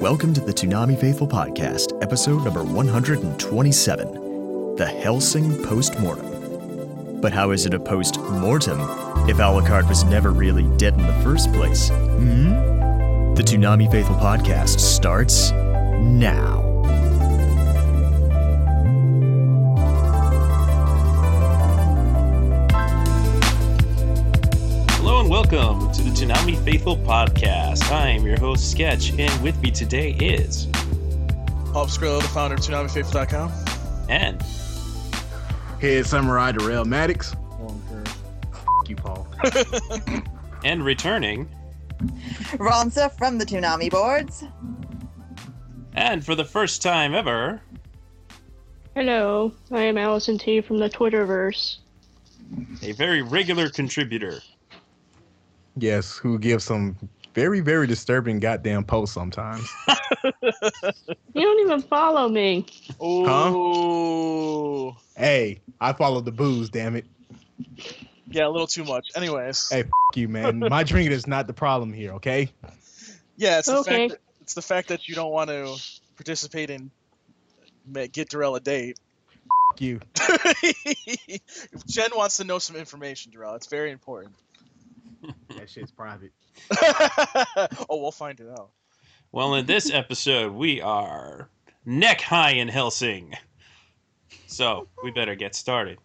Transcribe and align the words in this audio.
Welcome 0.00 0.34
to 0.34 0.40
the 0.40 0.52
Toonami 0.52 1.00
Faithful 1.00 1.26
Podcast, 1.26 2.00
episode 2.02 2.44
number 2.44 2.62
127 2.62 4.76
The 4.76 4.86
Hellsing 4.86 5.62
Postmortem. 5.64 7.20
But 7.20 7.32
how 7.32 7.50
is 7.52 7.64
it 7.66 7.74
a 7.74 7.80
post 7.80 8.20
mortem 8.20 8.80
if 9.28 9.38
Alucard 9.38 9.88
was 9.88 10.04
never 10.04 10.30
really 10.30 10.64
dead 10.76 10.94
in 10.94 11.06
the 11.06 11.12
first 11.22 11.52
place? 11.52 11.88
Hmm? 11.88 12.50
The 13.34 13.42
Toonami 13.42 13.90
Faithful 13.90 14.16
Podcast 14.16 14.80
starts 14.80 15.50
now. 15.52 16.55
Welcome 25.86 26.04
to 26.04 26.10
the 26.10 26.26
Toonami 26.26 26.64
Faithful 26.64 26.96
Podcast. 26.96 27.92
I 27.92 28.08
am 28.08 28.26
your 28.26 28.36
host, 28.40 28.72
Sketch, 28.72 29.12
and 29.20 29.40
with 29.42 29.60
me 29.62 29.70
today 29.70 30.10
is 30.14 30.66
Paul 31.72 31.86
Skrillo, 31.86 32.20
the 32.20 32.26
founder 32.28 32.54
of 32.56 32.60
ToonamiFaithful.com. 32.60 33.52
and 34.08 34.42
Head 35.80 36.06
Samurai 36.06 36.50
Darrell 36.52 36.84
Maddox. 36.84 37.34
F- 37.34 38.88
you, 38.88 38.96
Paul. 38.96 39.28
and 40.64 40.84
returning, 40.84 41.48
Ronza 42.54 43.16
from 43.16 43.38
the 43.38 43.44
Toonami 43.46 43.88
boards. 43.88 44.42
and 45.94 46.24
for 46.24 46.34
the 46.34 46.44
first 46.44 46.82
time 46.82 47.14
ever, 47.14 47.60
Hello, 48.96 49.52
I 49.70 49.82
am 49.82 49.98
Allison 49.98 50.36
T 50.38 50.60
from 50.62 50.78
the 50.78 50.88
Twitterverse. 50.90 51.76
a 52.82 52.90
very 52.92 53.22
regular 53.22 53.68
contributor. 53.68 54.40
Yes, 55.76 56.16
who 56.16 56.38
gives 56.38 56.64
some 56.64 56.96
very, 57.34 57.60
very 57.60 57.86
disturbing 57.86 58.40
goddamn 58.40 58.84
posts 58.84 59.14
sometimes. 59.14 59.68
You 61.34 61.42
don't 61.42 61.60
even 61.60 61.82
follow 61.82 62.28
me. 62.30 62.64
Oh, 62.98 64.96
hey, 65.16 65.60
I 65.78 65.92
follow 65.92 66.20
the 66.22 66.32
booze, 66.32 66.70
damn 66.70 66.96
it. 66.96 67.04
yeah, 68.30 68.46
a 68.46 68.48
little 68.48 68.66
too 68.66 68.84
much. 68.84 69.08
Anyways, 69.14 69.70
Hey, 69.70 69.80
F- 69.80 70.16
you, 70.16 70.28
man. 70.28 70.60
My 70.68 70.82
drinking 70.82 71.12
is 71.12 71.26
not 71.26 71.46
the 71.46 71.52
problem 71.52 71.92
here, 71.92 72.14
okay? 72.14 72.50
yeah, 73.36 73.58
it's 73.58 73.68
the 73.68 73.76
Okay. 73.76 74.08
fact 74.08 74.10
that, 74.12 74.18
it's 74.40 74.54
the 74.54 74.62
fact 74.62 74.88
that 74.88 75.08
you 75.08 75.14
don't 75.14 75.30
want 75.32 75.50
to 75.50 75.76
participate 76.16 76.70
in 76.70 76.90
get 78.12 78.30
Darrell 78.30 78.56
a 78.56 78.60
date. 78.60 78.98
F- 79.76 79.80
you. 79.82 80.00
Jen 81.88 82.10
wants 82.14 82.38
to 82.38 82.44
know 82.44 82.58
some 82.58 82.76
information, 82.76 83.32
Darrell. 83.32 83.54
It's 83.56 83.68
very 83.68 83.90
important. 83.90 84.34
That 85.56 85.68
shit's 85.68 85.90
private. 85.90 86.32
oh, 87.88 88.00
we'll 88.00 88.12
find 88.12 88.38
it 88.40 88.48
out. 88.48 88.70
Well, 89.32 89.54
in 89.54 89.66
this 89.66 89.90
episode, 89.92 90.52
we 90.52 90.80
are 90.80 91.48
neck 91.84 92.20
high 92.20 92.52
in 92.52 92.68
Hellsing. 92.68 93.34
So, 94.46 94.88
we 95.02 95.10
better 95.10 95.34
get 95.34 95.54
started. 95.54 95.98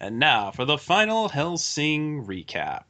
And 0.00 0.18
now 0.18 0.50
for 0.50 0.64
the 0.64 0.78
final 0.78 1.28
Hellsing 1.28 2.26
recap. 2.26 2.84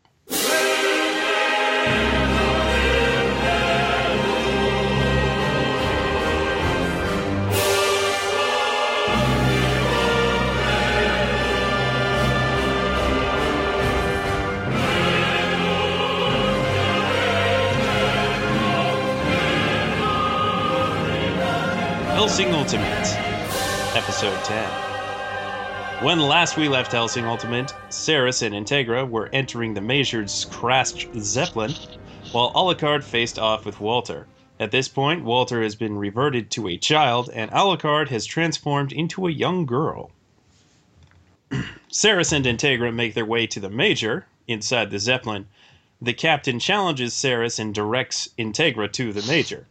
Hellsing 22.28 22.52
Ultimate, 22.52 23.16
Episode 23.96 24.44
10. 24.44 26.04
When 26.04 26.20
last 26.20 26.58
we 26.58 26.68
left 26.68 26.92
Hellsing 26.92 27.24
Ultimate, 27.24 27.72
Seras 27.88 28.42
and 28.42 28.54
Integra 28.54 29.08
were 29.08 29.30
entering 29.32 29.72
the 29.72 29.80
Major's 29.80 30.44
crashed 30.50 31.08
Zeppelin, 31.18 31.72
while 32.32 32.52
Alucard 32.52 33.02
faced 33.02 33.38
off 33.38 33.64
with 33.64 33.80
Walter. 33.80 34.26
At 34.60 34.72
this 34.72 34.88
point, 34.88 35.24
Walter 35.24 35.62
has 35.62 35.74
been 35.74 35.96
reverted 35.96 36.50
to 36.50 36.68
a 36.68 36.76
child, 36.76 37.30
and 37.32 37.50
Alucard 37.50 38.08
has 38.08 38.26
transformed 38.26 38.92
into 38.92 39.26
a 39.26 39.32
young 39.32 39.64
girl. 39.64 40.10
Seras 41.90 42.34
and 42.34 42.44
Integra 42.44 42.94
make 42.94 43.14
their 43.14 43.24
way 43.24 43.46
to 43.46 43.58
the 43.58 43.70
Major, 43.70 44.26
inside 44.46 44.90
the 44.90 44.98
Zeppelin. 44.98 45.46
The 46.02 46.12
captain 46.12 46.58
challenges 46.58 47.14
Seras 47.14 47.58
and 47.58 47.74
directs 47.74 48.28
Integra 48.38 48.92
to 48.92 49.14
the 49.14 49.26
Major. 49.26 49.66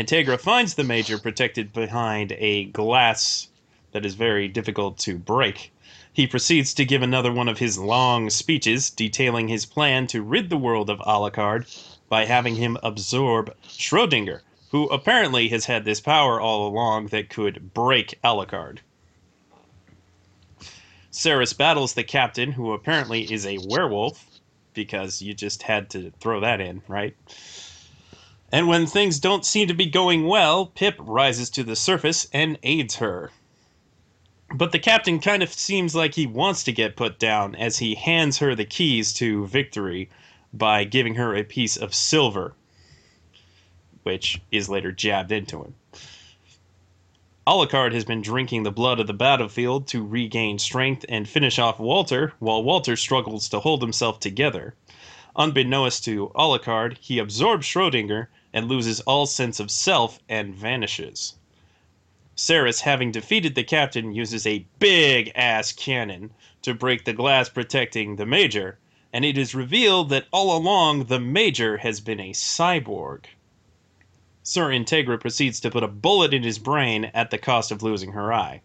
Integra 0.00 0.40
finds 0.40 0.72
the 0.72 0.82
Major 0.82 1.18
protected 1.18 1.74
behind 1.74 2.32
a 2.38 2.64
glass 2.64 3.48
that 3.92 4.06
is 4.06 4.14
very 4.14 4.48
difficult 4.48 4.96
to 5.00 5.18
break. 5.18 5.74
He 6.10 6.26
proceeds 6.26 6.72
to 6.72 6.86
give 6.86 7.02
another 7.02 7.30
one 7.30 7.50
of 7.50 7.58
his 7.58 7.76
long 7.76 8.30
speeches 8.30 8.88
detailing 8.88 9.48
his 9.48 9.66
plan 9.66 10.06
to 10.06 10.22
rid 10.22 10.48
the 10.48 10.56
world 10.56 10.88
of 10.88 11.00
Alucard 11.00 11.66
by 12.08 12.24
having 12.24 12.54
him 12.54 12.78
absorb 12.82 13.54
Schrodinger, 13.68 14.40
who 14.70 14.86
apparently 14.86 15.50
has 15.50 15.66
had 15.66 15.84
this 15.84 16.00
power 16.00 16.40
all 16.40 16.66
along 16.66 17.08
that 17.08 17.28
could 17.28 17.74
break 17.74 18.18
Alucard. 18.24 18.78
Seras 21.10 21.52
battles 21.52 21.92
the 21.92 22.04
captain, 22.04 22.52
who 22.52 22.72
apparently 22.72 23.30
is 23.30 23.44
a 23.44 23.58
werewolf, 23.66 24.24
because 24.72 25.20
you 25.20 25.34
just 25.34 25.64
had 25.64 25.90
to 25.90 26.10
throw 26.20 26.40
that 26.40 26.62
in, 26.62 26.80
right? 26.88 27.14
And 28.52 28.66
when 28.66 28.86
things 28.86 29.20
don't 29.20 29.44
seem 29.44 29.68
to 29.68 29.74
be 29.74 29.86
going 29.86 30.26
well, 30.26 30.66
Pip 30.66 30.96
rises 30.98 31.50
to 31.50 31.62
the 31.62 31.76
surface 31.76 32.28
and 32.32 32.58
aids 32.64 32.96
her. 32.96 33.30
But 34.52 34.72
the 34.72 34.80
captain 34.80 35.20
kind 35.20 35.44
of 35.44 35.52
seems 35.52 35.94
like 35.94 36.14
he 36.14 36.26
wants 36.26 36.64
to 36.64 36.72
get 36.72 36.96
put 36.96 37.20
down 37.20 37.54
as 37.54 37.78
he 37.78 37.94
hands 37.94 38.38
her 38.38 38.56
the 38.56 38.64
keys 38.64 39.12
to 39.14 39.46
victory 39.46 40.10
by 40.52 40.82
giving 40.82 41.14
her 41.14 41.36
a 41.36 41.44
piece 41.44 41.76
of 41.76 41.94
silver, 41.94 42.56
which 44.02 44.40
is 44.50 44.68
later 44.68 44.90
jabbed 44.90 45.30
into 45.30 45.62
him. 45.62 45.74
Alucard 47.46 47.92
has 47.92 48.04
been 48.04 48.20
drinking 48.20 48.64
the 48.64 48.72
blood 48.72 48.98
of 48.98 49.06
the 49.06 49.12
battlefield 49.12 49.86
to 49.88 50.04
regain 50.04 50.58
strength 50.58 51.04
and 51.08 51.28
finish 51.28 51.60
off 51.60 51.78
Walter, 51.78 52.32
while 52.40 52.64
Walter 52.64 52.96
struggles 52.96 53.48
to 53.48 53.60
hold 53.60 53.80
himself 53.80 54.18
together. 54.18 54.74
Unbeknownst 55.36 56.04
to 56.04 56.32
Alucard, 56.34 56.98
he 56.98 57.20
absorbs 57.20 57.64
Schrodinger 57.64 58.26
and 58.52 58.68
loses 58.68 59.00
all 59.00 59.26
sense 59.26 59.60
of 59.60 59.70
self 59.70 60.18
and 60.28 60.54
vanishes. 60.54 61.34
Seras, 62.34 62.80
having 62.80 63.12
defeated 63.12 63.54
the 63.54 63.62
captain, 63.62 64.14
uses 64.14 64.46
a 64.46 64.66
big 64.78 65.30
ass 65.34 65.72
cannon 65.72 66.30
to 66.62 66.74
break 66.74 67.04
the 67.04 67.12
glass 67.12 67.48
protecting 67.48 68.16
the 68.16 68.26
Major, 68.26 68.78
and 69.12 69.24
it 69.24 69.36
is 69.36 69.54
revealed 69.54 70.08
that 70.08 70.26
all 70.32 70.56
along 70.56 71.04
the 71.04 71.20
Major 71.20 71.76
has 71.76 72.00
been 72.00 72.18
a 72.18 72.32
cyborg. 72.32 73.26
Sir 74.42 74.70
Integra 74.70 75.20
proceeds 75.20 75.60
to 75.60 75.70
put 75.70 75.84
a 75.84 75.88
bullet 75.88 76.32
in 76.32 76.42
his 76.42 76.58
brain 76.58 77.10
at 77.14 77.30
the 77.30 77.38
cost 77.38 77.70
of 77.70 77.82
losing 77.82 78.12
her 78.12 78.32
eye. 78.32 78.62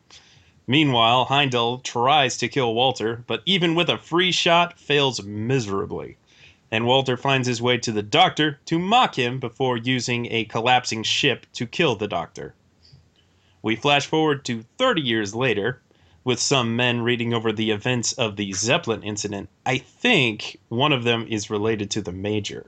Meanwhile, 0.66 1.25
Heimdall 1.25 1.79
tries 1.79 2.38
to 2.38 2.47
kill 2.47 2.73
Walter, 2.73 3.23
but 3.28 3.44
even 3.46 3.75
with 3.75 3.90
a 3.90 3.97
free 3.97 4.31
shot, 4.31 4.79
fails 4.79 5.22
miserably 5.22 6.17
and 6.72 6.86
Walter 6.86 7.18
finds 7.18 7.48
his 7.48 7.62
way 7.62 7.78
to 7.78 7.92
the 7.92 8.03
doctor 8.03 8.59
to 8.66 8.80
mock 8.80 9.18
him 9.18 9.40
before 9.40 9.78
using 9.78 10.31
a 10.31 10.46
collapsing 10.46 11.03
ship 11.03 11.46
to 11.53 11.66
kill 11.66 11.96
the 11.96 12.08
doctor. 12.08 12.56
We 13.62 13.76
flash 13.76 14.06
forward 14.06 14.46
to 14.46 14.64
30 14.78 15.02
years 15.02 15.34
later, 15.34 15.81
with 16.26 16.40
some 16.40 16.76
men 16.76 17.02
reading 17.02 17.34
over 17.34 17.53
the 17.53 17.72
events 17.72 18.12
of 18.14 18.36
the 18.36 18.52
Zeppelin 18.52 19.03
incident. 19.03 19.48
I 19.66 19.78
think 19.78 20.58
one 20.70 20.92
of 20.92 21.03
them 21.03 21.26
is 21.30 21.50
related 21.50 21.92
to 21.92 22.02
the 22.02 22.12
Major. 22.12 22.66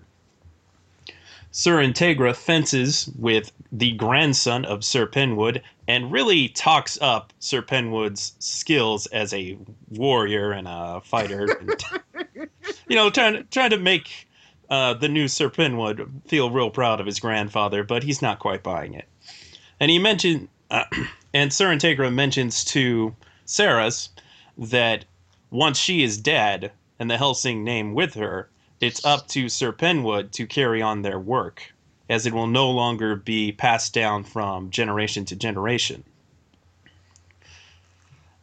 Sir 1.52 1.78
Integra 1.78 2.36
fences 2.36 3.10
with 3.18 3.52
the 3.72 3.94
grandson 3.94 4.64
of 4.64 4.84
Sir 4.84 5.08
Penwood 5.08 5.62
and 5.88 6.12
really 6.12 6.50
talks 6.50 7.00
up 7.02 7.34
Sir 7.40 7.64
Penwood's 7.64 8.36
skills 8.38 9.08
as 9.08 9.34
a 9.34 9.58
warrior 9.90 10.52
and 10.52 10.68
a 10.68 11.02
fighter. 11.04 11.48
you 12.88 12.96
know, 12.96 13.10
trying 13.10 13.46
trying 13.52 13.72
to 13.72 13.78
make 13.78 14.28
uh, 14.70 14.94
the 14.94 15.10
new 15.10 15.28
Sir 15.28 15.50
Penwood 15.50 16.10
feel 16.28 16.52
real 16.52 16.70
proud 16.70 17.00
of 17.00 17.06
his 17.06 17.20
grandfather, 17.20 17.84
but 17.84 18.04
he's 18.04 18.22
not 18.22 18.40
quite 18.40 18.64
buying 18.64 18.94
it. 18.94 19.08
And 19.80 19.92
he 19.92 20.00
mentioned, 20.00 20.50
uh, 20.72 20.86
and 21.34 21.54
Sir 21.54 21.68
Integra 21.68 22.14
mentions 22.14 22.64
to 22.66 23.16
Seras 23.46 24.10
that 24.58 25.06
once 25.52 25.78
she 25.78 26.04
is 26.04 26.18
dead 26.18 26.72
and 27.00 27.10
the 27.10 27.18
Hellsing 27.18 27.64
name 27.64 27.94
with 27.94 28.16
her, 28.16 28.50
it's 28.82 29.06
up 29.06 29.28
to 29.30 29.50
Sir 29.50 29.72
Penwood 29.72 30.32
to 30.32 30.46
carry 30.46 30.82
on 30.82 31.02
their 31.02 31.20
work, 31.20 31.74
as 32.10 32.26
it 32.26 32.34
will 32.34 32.48
no 32.48 32.70
longer 32.70 33.16
be 33.16 33.52
passed 33.52 33.94
down 33.94 34.24
from 34.24 34.70
generation 34.70 35.26
to 35.26 35.36
generation. 35.36 36.04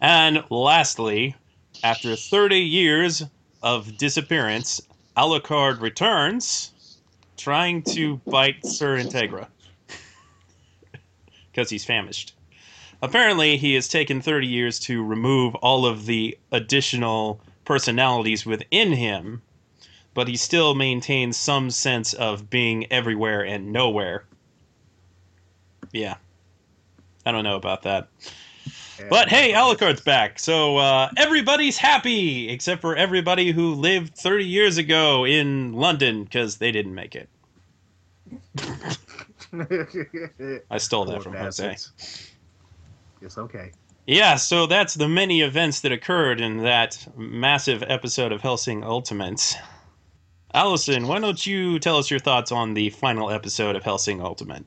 And 0.00 0.44
lastly, 0.50 1.34
after 1.82 2.16
30 2.16 2.60
years 2.60 3.22
of 3.64 3.96
disappearance, 3.96 4.80
Alucard 5.16 5.80
returns 5.80 6.70
trying 7.38 7.82
to 7.82 8.18
bite 8.26 8.64
Sir 8.64 8.98
Integra 8.98 9.48
because 11.50 11.70
he's 11.70 11.84
famished. 11.84 12.34
Apparently, 13.00 13.56
he 13.56 13.74
has 13.74 13.88
taken 13.88 14.20
30 14.20 14.46
years 14.46 14.78
to 14.80 15.02
remove 15.02 15.54
all 15.56 15.86
of 15.86 16.04
the 16.04 16.38
additional 16.52 17.40
personalities 17.64 18.44
within 18.44 18.92
him, 18.92 19.42
but 20.12 20.28
he 20.28 20.36
still 20.36 20.74
maintains 20.74 21.36
some 21.36 21.70
sense 21.70 22.12
of 22.12 22.50
being 22.50 22.90
everywhere 22.92 23.44
and 23.44 23.72
nowhere. 23.72 24.24
Yeah. 25.90 26.16
I 27.24 27.32
don't 27.32 27.44
know 27.44 27.56
about 27.56 27.82
that. 27.82 28.08
But 29.10 29.28
hey, 29.28 29.52
Alucard's 29.52 30.00
back, 30.00 30.38
so 30.38 30.76
uh, 30.76 31.10
everybody's 31.16 31.76
happy 31.76 32.48
except 32.48 32.80
for 32.80 32.94
everybody 32.94 33.50
who 33.50 33.74
lived 33.74 34.16
30 34.16 34.44
years 34.44 34.78
ago 34.78 35.26
in 35.26 35.72
London 35.72 36.24
because 36.24 36.58
they 36.58 36.70
didn't 36.70 36.94
make 36.94 37.16
it. 37.16 37.28
I 40.70 40.78
stole 40.78 41.04
that 41.06 41.14
Poor 41.14 41.22
from 41.22 41.34
Jose. 41.34 41.66
bastards. 41.66 42.30
It's 43.20 43.38
okay. 43.38 43.72
Yeah, 44.06 44.36
so 44.36 44.66
that's 44.66 44.94
the 44.94 45.08
many 45.08 45.40
events 45.40 45.80
that 45.80 45.90
occurred 45.92 46.40
in 46.40 46.58
that 46.58 47.06
massive 47.16 47.82
episode 47.88 48.32
of 48.32 48.42
Hellsing 48.42 48.84
Ultimates. 48.84 49.54
Allison, 50.52 51.08
why 51.08 51.18
don't 51.18 51.44
you 51.46 51.78
tell 51.78 51.96
us 51.96 52.10
your 52.10 52.20
thoughts 52.20 52.52
on 52.52 52.74
the 52.74 52.90
final 52.90 53.30
episode 53.30 53.76
of 53.76 53.82
Hellsing 53.82 54.20
Ultimate? 54.20 54.64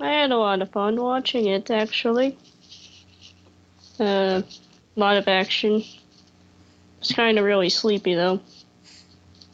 I 0.00 0.08
had 0.08 0.30
a 0.30 0.36
lot 0.36 0.62
of 0.62 0.70
fun 0.70 0.96
watching 1.00 1.46
it, 1.46 1.70
actually. 1.70 2.38
Uh, 4.00 4.42
a 4.42 5.00
lot 5.00 5.16
of 5.16 5.28
action. 5.28 5.84
It's 7.00 7.12
kind 7.12 7.38
of 7.38 7.44
really 7.44 7.68
sleepy, 7.68 8.14
though. 8.14 8.40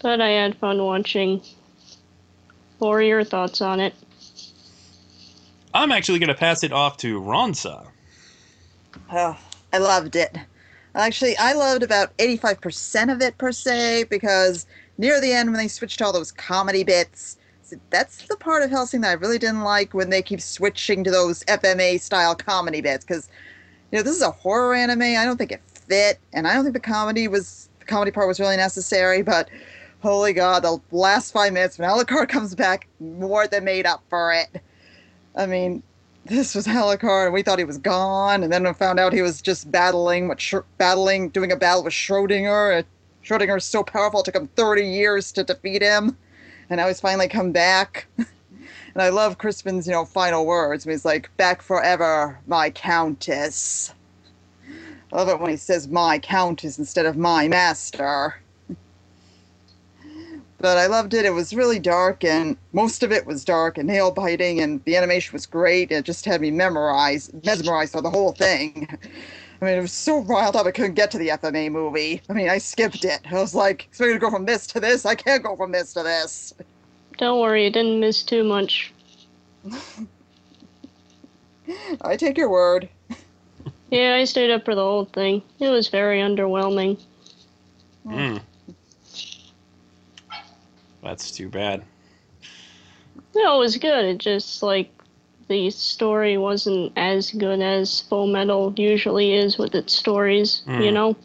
But 0.01 0.21
I 0.21 0.31
had 0.31 0.57
fun 0.59 0.83
watching. 0.83 1.43
What 2.79 2.91
were 2.91 3.03
your 3.03 3.25
thoughts 3.25 3.61
on 3.61 3.81
it? 3.81 3.95
I'm 5.73 5.91
actually 5.91 6.19
going 6.19 6.29
to 6.29 6.35
pass 6.35 6.63
it 6.63 6.73
off 6.73 6.99
to 6.99 7.21
Ronza. 7.21 7.87
Oh, 9.13 9.37
I 9.73 9.79
loved 9.79 10.17
it. 10.17 10.37
Actually, 10.95 11.37
I 11.37 11.53
loved 11.55 11.83
about 11.83 12.17
85% 12.19 13.13
of 13.13 13.21
it 13.21 13.37
per 13.39 13.51
se 13.51 14.05
because 14.05 14.67
near 14.99 15.21
the 15.21 15.33
end 15.33 15.51
when 15.51 15.59
they 15.59 15.69
switched 15.69 15.99
to 15.99 16.05
all 16.05 16.13
those 16.13 16.31
comedy 16.31 16.85
bits, 16.85 17.37
that's 17.91 18.29
the 18.29 18.37
part 18.37 18.63
of 18.63 18.71
Hellsing 18.71 19.01
that 19.01 19.11
I 19.11 19.15
really 19.15 19.39
didn't 19.39 19.63
like 19.63 19.95
when 19.95 20.11
they 20.11 20.23
keep 20.23 20.41
switching 20.41 21.03
to 21.03 21.11
those 21.11 21.43
FMA 21.45 22.01
style 22.01 22.37
comedy 22.37 22.81
bits 22.81 23.05
because 23.05 23.29
you 23.95 24.01
know 24.01 24.03
this 24.03 24.17
is 24.17 24.23
a 24.23 24.31
horror 24.33 24.75
anime. 24.75 25.03
I 25.03 25.25
don't 25.25 25.37
think 25.37 25.53
it 25.53 25.63
fit, 25.73 26.19
and 26.33 26.49
I 26.49 26.55
don't 26.55 26.65
think 26.65 26.75
the 26.75 26.81
comedy 26.81 27.29
was 27.29 27.69
the 27.79 27.85
comedy 27.85 28.11
part 28.11 28.27
was 28.27 28.41
really 28.41 28.57
necessary. 28.57 29.23
But 29.23 29.49
holy 30.01 30.33
God, 30.33 30.65
the 30.65 30.81
last 30.91 31.31
five 31.31 31.53
minutes 31.53 31.79
when 31.79 31.89
Alucard 31.89 32.29
comes 32.29 32.57
back 32.57 32.89
more 32.99 33.47
than 33.47 33.63
made 33.63 33.87
up 33.87 34.03
for 34.11 34.33
it. 34.33 34.61
I 35.37 35.47
mean, 35.47 35.81
this 36.25 36.57
was 36.57 36.67
Alucard, 36.67 37.27
and 37.27 37.35
we 37.35 37.43
thought 37.43 37.61
he 37.61 37.65
was 37.65 37.79
gone, 37.79 38.43
and 38.43 38.53
then 38.53 38.65
we 38.65 38.73
found 38.73 38.99
out 38.99 39.13
he 39.13 39.23
was 39.23 39.41
just 39.41 39.71
battling, 39.71 40.27
what 40.27 40.41
Sch- 40.41 40.67
battling, 40.77 41.29
doing 41.29 41.53
a 41.53 41.57
battle 41.57 41.85
with 41.85 41.93
Schrodinger 41.93 42.83
is 43.57 43.65
so 43.65 43.85
powerful, 43.85 44.21
it 44.21 44.25
took 44.25 44.35
him 44.35 44.49
30 44.57 44.89
years 44.89 45.31
to 45.31 45.45
defeat 45.45 45.83
him, 45.83 46.17
and 46.69 46.79
now 46.79 46.89
he's 46.89 47.01
finally 47.01 47.29
come 47.29 47.53
back. 47.53 48.09
and 48.95 49.03
I 49.03 49.09
love 49.09 49.39
Crispin's, 49.39 49.87
you 49.87 49.93
know, 49.93 50.05
final 50.05 50.47
words. 50.47 50.85
He's 50.85 51.05
like, 51.05 51.37
"Back 51.37 51.63
forever, 51.63 52.39
my 52.47 52.71
countess." 52.71 53.93
I 55.13 55.17
love 55.17 55.29
it 55.29 55.41
when 55.41 55.51
he 55.51 55.57
says 55.57 55.89
"my 55.89 56.19
countess" 56.19 56.79
instead 56.79 57.07
of 57.07 57.17
"my 57.17 57.49
master." 57.49 58.37
but 60.59 60.79
I 60.79 60.87
loved 60.87 61.15
it. 61.15 61.25
It 61.25 61.31
was 61.35 61.55
really 61.55 61.79
dark, 61.81 62.25
and 62.25 62.57
most 62.73 63.03
of 63.03 63.13
it 63.13 63.27
was 63.27 63.45
dark 63.45 63.79
and 63.79 63.89
nail 63.89 64.11
biting, 64.13 64.61
and 64.61 64.83
the 64.85 64.97
animation 64.97 65.33
was 65.33 65.47
great. 65.47 65.91
It 65.91 66.05
just 66.05 66.25
had 66.25 66.41
me 66.41 66.51
memorized, 66.51 67.33
mesmerized 67.45 67.93
for 67.93 68.03
the 68.03 68.11
whole 68.11 68.33
thing. 68.33 68.89
I 69.63 69.65
mean, 69.67 69.79
it 69.79 69.83
was 69.83 69.93
so 69.93 70.19
riled 70.21 70.57
up 70.57 70.67
I 70.67 70.73
couldn't 70.73 70.95
get 70.95 71.11
to 71.13 71.19
the 71.19 71.29
FMA 71.29 71.71
movie. 71.71 72.21
I 72.29 72.35
mean, 72.35 72.51
I 72.51 72.59
skipped 72.59 73.05
it. 73.05 73.21
I 73.31 73.35
was 73.35 73.55
like, 73.55 73.87
expecting 73.87 74.17
to 74.17 74.21
go 74.21 74.31
from 74.31 74.45
this 74.47 74.67
to 74.69 74.81
this. 74.81 75.07
I 75.07 75.15
can't 75.15 75.43
go 75.43 75.57
from 75.57 75.73
this 75.73 75.95
to 75.95 76.03
this. 76.03 76.53
Don't 77.19 77.41
worry, 77.41 77.65
you 77.65 77.71
didn't 77.71 78.01
miss 78.01 78.23
too 78.23 78.45
much. 78.45 78.93
I 82.03 82.17
take 82.17 82.37
your 82.37 82.51
word. 82.51 82.89
Yeah, 83.91 84.17
I 84.17 84.25
stayed 84.25 84.51
up 84.51 84.65
for 84.65 84.75
the 84.75 84.83
whole 84.83 85.05
thing. 85.05 85.41
It 85.61 85.69
was 85.69 85.87
very 85.87 86.19
underwhelming. 86.19 86.99
Mm. 88.05 88.41
That's 91.01 91.31
too 91.31 91.49
bad. 91.49 91.85
No, 93.37 93.57
it 93.57 93.59
was 93.61 93.77
good. 93.77 94.05
It 94.07 94.19
just 94.19 94.65
like 94.65 94.91
the 95.47 95.71
story 95.71 96.39
wasn't 96.39 96.93
as 96.97 97.31
good 97.31 97.61
as 97.61 98.01
Full 98.01 98.27
Metal 98.27 98.73
usually 98.77 99.35
is 99.35 99.59
with 99.59 99.77
its 99.77 99.93
stories. 99.95 100.63
You 100.67 100.73
Mm. 100.73 100.93
know. 100.93 101.17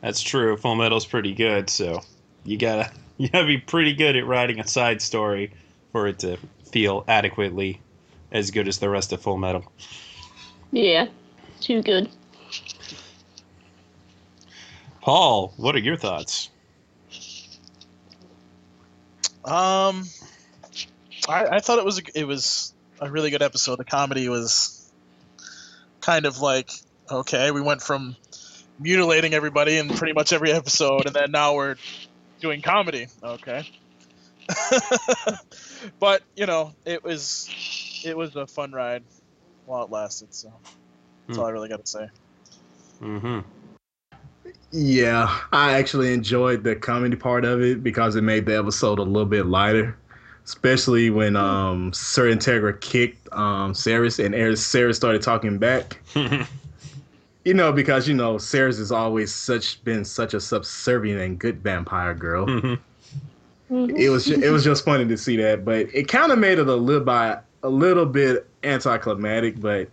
That's 0.00 0.20
true. 0.20 0.56
Full 0.58 0.76
Metal's 0.76 1.06
pretty 1.06 1.34
good, 1.34 1.68
so 1.68 2.02
you 2.44 2.56
gotta 2.56 2.92
you 3.24 3.28
gotta 3.28 3.44
be 3.44 3.58
pretty 3.58 3.92
good 3.92 4.16
at 4.16 4.24
writing 4.24 4.60
a 4.60 4.66
side 4.66 5.02
story 5.02 5.52
for 5.92 6.06
it 6.06 6.20
to 6.20 6.38
feel 6.72 7.04
adequately 7.06 7.78
as 8.32 8.50
good 8.50 8.66
as 8.66 8.78
the 8.78 8.88
rest 8.88 9.12
of 9.12 9.20
Full 9.20 9.36
Metal. 9.36 9.70
Yeah, 10.72 11.06
too 11.60 11.82
good. 11.82 12.08
Paul, 15.02 15.52
what 15.58 15.74
are 15.74 15.80
your 15.80 15.98
thoughts? 15.98 16.48
Um, 19.44 20.06
I, 21.28 21.46
I 21.50 21.60
thought 21.60 21.78
it 21.78 21.84
was 21.84 21.98
a, 21.98 22.02
it 22.14 22.26
was 22.26 22.72
a 23.00 23.10
really 23.10 23.28
good 23.28 23.42
episode. 23.42 23.76
The 23.76 23.84
comedy 23.84 24.30
was 24.30 24.90
kind 26.00 26.24
of 26.24 26.40
like 26.40 26.70
okay, 27.10 27.50
we 27.50 27.60
went 27.60 27.82
from 27.82 28.16
mutilating 28.78 29.34
everybody 29.34 29.76
in 29.76 29.90
pretty 29.90 30.14
much 30.14 30.32
every 30.32 30.52
episode, 30.52 31.04
and 31.04 31.14
then 31.14 31.30
now 31.32 31.54
we're 31.54 31.76
doing 32.40 32.62
comedy. 32.62 33.06
Okay, 33.22 33.68
but 36.00 36.22
you 36.36 36.46
know, 36.46 36.72
it 36.84 37.02
was 37.04 37.48
it 38.04 38.16
was 38.16 38.34
a 38.36 38.46
fun 38.46 38.72
ride 38.72 39.02
while 39.66 39.84
it 39.84 39.90
lasted. 39.90 40.34
So 40.34 40.52
that's 41.26 41.38
Hmm. 41.38 41.42
all 41.42 41.46
I 41.46 41.50
really 41.50 41.68
got 41.68 41.80
to 41.84 41.86
say. 41.86 42.08
Mm-hmm. 43.02 43.40
Yeah, 44.72 45.40
I 45.52 45.72
actually 45.78 46.12
enjoyed 46.12 46.62
the 46.62 46.76
comedy 46.76 47.16
part 47.16 47.44
of 47.44 47.60
it 47.62 47.82
because 47.82 48.14
it 48.16 48.22
made 48.22 48.46
the 48.46 48.56
episode 48.58 48.98
a 48.98 49.02
little 49.02 49.26
bit 49.26 49.46
lighter. 49.46 49.96
Especially 50.44 51.10
when 51.10 51.36
um 51.36 51.92
Sir 51.92 52.30
Integra 52.30 52.80
kicked 52.80 53.28
um 53.32 53.72
Seras 53.72 54.24
and 54.24 54.34
Eris- 54.34 54.64
Seras 54.66 54.96
started 54.96 55.22
talking 55.22 55.58
back. 55.58 56.00
You 57.44 57.54
know, 57.54 57.72
because 57.72 58.06
you 58.06 58.14
know, 58.14 58.36
Seras 58.36 58.78
has 58.78 58.92
always 58.92 59.34
such 59.34 59.82
been 59.84 60.04
such 60.04 60.34
a 60.34 60.40
subservient 60.40 61.20
and 61.20 61.38
good 61.38 61.62
vampire 61.62 62.14
girl. 62.14 62.46
Mhm. 62.46 62.78
it 63.70 64.10
was 64.10 64.24
ju- 64.26 64.40
it 64.42 64.50
was 64.50 64.64
just 64.64 64.84
funny 64.84 65.06
to 65.06 65.16
see 65.16 65.36
that, 65.36 65.64
but 65.64 65.86
it 65.94 66.08
kind 66.08 66.32
of 66.32 66.38
made 66.38 66.58
it 66.58 66.68
a 66.68 66.74
little 66.74 67.04
by 67.04 67.38
a 67.62 67.68
little 67.68 68.04
bit 68.06 68.46
anticlimactic. 68.64 69.60
But 69.60 69.88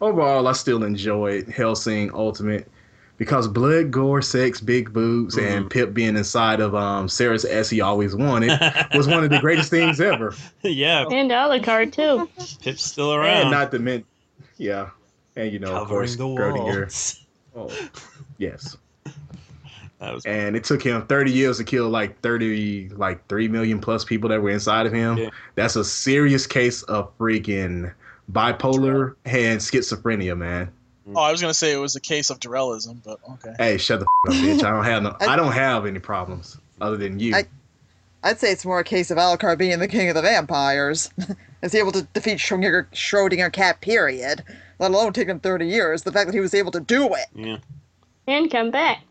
overall, 0.00 0.48
I 0.48 0.52
still 0.52 0.82
enjoyed 0.82 1.46
Hellsing 1.48 2.10
Ultimate 2.14 2.66
because 3.16 3.46
blood, 3.48 3.90
gore, 3.90 4.22
sex, 4.22 4.60
big 4.60 4.92
boobs, 4.92 5.36
and 5.36 5.68
Pip 5.68 5.92
being 5.94 6.16
inside 6.16 6.60
of 6.60 6.74
um 6.74 7.06
Seras 7.06 7.44
as 7.44 7.68
he 7.70 7.80
always 7.80 8.14
wanted 8.16 8.58
was 8.94 9.06
one 9.06 9.22
of 9.24 9.30
the 9.30 9.40
greatest 9.40 9.70
things 9.70 10.00
ever. 10.00 10.34
yeah, 10.62 11.04
And 11.10 11.30
Alucard 11.30 11.92
too. 11.92 12.28
Pip's 12.62 12.82
still 12.84 13.12
around. 13.14 13.42
And 13.42 13.50
not 13.50 13.70
to 13.72 13.78
mention, 13.78 14.06
yeah, 14.56 14.88
and 15.38 15.52
you 15.52 15.58
know, 15.58 15.74
of 15.76 15.88
course, 15.88 16.16
the 16.16 16.24
Schrodinger. 16.24 16.80
walls. 16.80 17.24
Oh, 17.56 17.88
yes. 18.38 18.76
That 20.00 20.14
was 20.14 20.24
and 20.26 20.54
it 20.54 20.62
took 20.62 20.80
him 20.82 21.06
30 21.06 21.32
years 21.32 21.58
to 21.58 21.64
kill 21.64 21.88
like 21.88 22.20
30 22.20 22.90
like 22.90 23.26
3 23.28 23.48
million 23.48 23.80
plus 23.80 24.04
people 24.04 24.28
that 24.30 24.40
were 24.40 24.50
inside 24.50 24.86
of 24.86 24.92
him 24.92 25.16
Yeah. 25.18 25.30
that's 25.56 25.74
a 25.74 25.84
serious 25.84 26.46
case 26.46 26.82
of 26.84 27.16
freaking 27.18 27.92
bipolar 28.30 29.16
and 29.24 29.58
schizophrenia 29.58 30.38
man 30.38 30.66
mm. 31.08 31.14
Oh, 31.16 31.20
I 31.20 31.32
was 31.32 31.40
gonna 31.40 31.52
say 31.52 31.72
it 31.72 31.78
was 31.78 31.96
a 31.96 32.00
case 32.00 32.30
of 32.30 32.38
Durellism, 32.38 33.02
but 33.04 33.18
okay. 33.32 33.54
hey 33.58 33.76
shut 33.78 33.98
the 33.98 34.06
f- 34.28 34.36
up 34.36 34.40
bitch 34.40 34.62
i 34.62 34.70
don't 34.70 34.84
have 34.84 35.02
no 35.02 35.16
i 35.28 35.34
don't 35.34 35.50
have 35.52 35.84
any 35.84 35.98
problems 35.98 36.56
other 36.80 36.96
than 36.96 37.18
you 37.18 37.34
I- 37.34 37.46
I'd 38.22 38.38
say 38.38 38.50
it's 38.50 38.64
more 38.64 38.80
a 38.80 38.84
case 38.84 39.10
of 39.10 39.18
Alucard 39.18 39.58
being 39.58 39.78
the 39.78 39.88
king 39.88 40.08
of 40.08 40.14
the 40.14 40.22
vampires. 40.22 41.10
Is 41.62 41.72
he 41.72 41.78
able 41.78 41.92
to 41.92 42.02
defeat 42.14 42.38
Schrodinger, 42.38 42.86
Schrodinger 42.92 43.52
cat, 43.52 43.80
period? 43.80 44.42
Let 44.78 44.90
alone 44.90 45.12
take 45.12 45.28
him 45.28 45.40
30 45.40 45.66
years. 45.66 46.02
The 46.02 46.12
fact 46.12 46.26
that 46.26 46.34
he 46.34 46.40
was 46.40 46.54
able 46.54 46.70
to 46.72 46.80
do 46.80 47.14
it. 47.14 47.26
yeah. 47.34 47.58
And 48.26 48.50
come 48.50 48.70
back. 48.70 49.02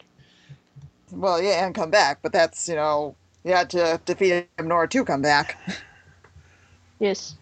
Well, 1.12 1.42
yeah, 1.42 1.66
and 1.66 1.74
come 1.74 1.90
back, 1.90 2.20
but 2.22 2.32
that's, 2.34 2.68
you 2.70 2.76
know, 2.76 3.16
you 3.44 3.54
had 3.54 3.70
to 3.72 4.00
defeat 4.06 4.32
him 4.32 4.46
in 4.66 4.72
order 4.72 4.88
to 4.88 5.06
come 5.06 5.22
back. 5.22 5.58
Yes. 7.00 7.36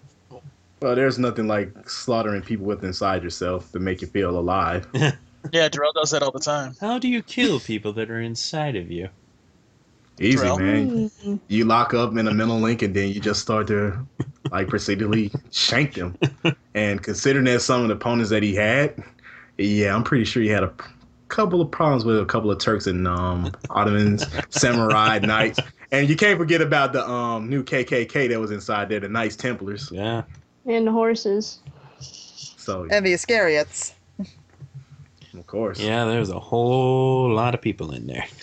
well 0.81 0.95
there's 0.95 1.17
nothing 1.17 1.47
like 1.47 1.89
slaughtering 1.89 2.41
people 2.41 2.65
with 2.65 2.83
inside 2.83 3.23
yourself 3.23 3.71
to 3.71 3.79
make 3.79 4.01
you 4.01 4.07
feel 4.07 4.37
alive 4.37 4.85
Yeah, 5.53 5.69
Durell 5.69 5.93
does 5.93 6.11
that 6.11 6.23
all 6.23 6.31
the 6.31 6.39
time. 6.39 6.75
How 6.81 6.99
do 6.99 7.07
you 7.07 7.21
kill 7.21 7.59
people 7.61 7.93
that 7.93 8.09
are 8.09 8.19
inside 8.19 8.75
of 8.75 8.91
you? 8.91 9.07
Easy, 10.19 10.37
Terrell? 10.37 10.59
man. 10.59 11.11
You 11.47 11.65
lock 11.65 11.93
up 11.93 12.15
in 12.15 12.27
a 12.27 12.33
mental 12.33 12.59
link 12.59 12.81
and 12.81 12.95
then 12.95 13.09
you 13.09 13.19
just 13.19 13.41
start 13.41 13.67
to 13.67 14.05
like 14.51 14.67
procedurally 14.67 15.33
shank 15.51 15.95
them. 15.95 16.17
And 16.73 17.01
considering 17.03 17.45
that 17.45 17.61
some 17.61 17.81
of 17.81 17.87
the 17.89 17.95
opponents 17.95 18.29
that 18.29 18.41
he 18.43 18.55
had, 18.55 19.03
yeah, 19.57 19.93
I'm 19.95 20.03
pretty 20.03 20.23
sure 20.25 20.41
he 20.41 20.49
had 20.49 20.63
a 20.63 20.73
couple 21.27 21.59
of 21.61 21.69
problems 21.71 22.05
with 22.05 22.19
a 22.19 22.25
couple 22.25 22.49
of 22.51 22.59
Turks 22.59 22.87
and 22.87 23.07
um, 23.07 23.51
Ottomans, 23.69 24.25
samurai 24.49 25.19
knights. 25.23 25.59
And 25.91 26.07
you 26.09 26.15
can't 26.15 26.37
forget 26.37 26.61
about 26.61 26.93
the 26.93 27.07
um, 27.07 27.49
new 27.49 27.63
KKK 27.63 28.29
that 28.29 28.39
was 28.39 28.51
inside 28.51 28.89
there, 28.89 28.99
the 28.99 29.09
Knights 29.09 29.35
Templars. 29.35 29.89
Yeah. 29.91 30.23
and 30.65 30.87
the 30.87 30.91
horses. 30.91 31.59
So, 31.99 32.87
And 32.89 33.05
the 33.05 33.13
Iscariots. 33.13 33.93
of 34.19 35.45
course. 35.45 35.79
Yeah, 35.79 36.05
there's 36.05 36.29
a 36.29 36.39
whole 36.39 37.29
lot 37.33 37.53
of 37.53 37.61
people 37.61 37.91
in 37.91 38.07
there. 38.07 38.25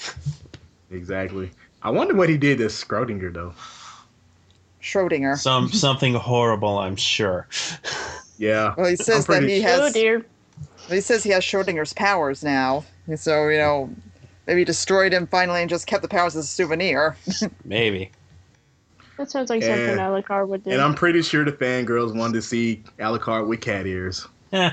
Exactly. 0.93 1.51
I 1.85 1.91
wonder 1.91 2.15
what 2.15 2.29
he 2.29 2.37
did 2.39 2.59
to 2.59 2.67
Schrodinger, 2.67 3.33
though. 3.33 3.55
Schrodinger. 4.81 5.37
Some 5.37 5.69
something 5.73 6.15
horrible, 6.15 6.79
I'm 6.79 6.97
sure. 6.97 7.47
Yeah. 8.39 8.75
Well, 8.77 8.87
he 8.89 8.97
says 8.97 9.27
that 9.27 9.39
pretty 9.39 9.61
he 9.61 9.67
Oh 9.67 9.83
has. 9.83 9.93
dear. 9.93 10.25
He 10.89 11.01
says 11.01 11.23
he 11.23 11.31
has 11.31 11.45
Schrodinger's 11.45 11.93
powers 11.93 12.43
now. 12.43 12.85
So 13.17 13.49
you 13.49 13.59
know, 13.59 13.91
maybe 14.47 14.61
he 14.61 14.65
destroyed 14.65 15.13
him 15.13 15.27
finally 15.29 15.61
and 15.61 15.71
just 15.71 15.87
kept 15.87 16.03
the 16.03 16.09
powers 16.09 16.35
as 16.37 16.45
a 16.45 16.49
souvenir. 16.49 17.17
Maybe. 17.65 18.11
That 19.19 19.31
sounds 19.31 19.51
like 19.51 19.63
something 19.63 19.91
And- 19.91 20.01
Alucard 20.01 20.49
would 20.49 20.65
do. 20.65 20.71
And 20.71 20.81
I'm 20.81 20.95
pretty 20.95 21.23
sure 21.23 21.45
the 21.45 21.53
fangirls 21.53 22.17
wanted 22.17 22.35
to 22.35 22.43
see 22.43 22.83
Alucard 22.99 23.47
with 23.47 23.61
cat 23.61 23.87
ears. 23.87 24.27
Eh, 24.53 24.71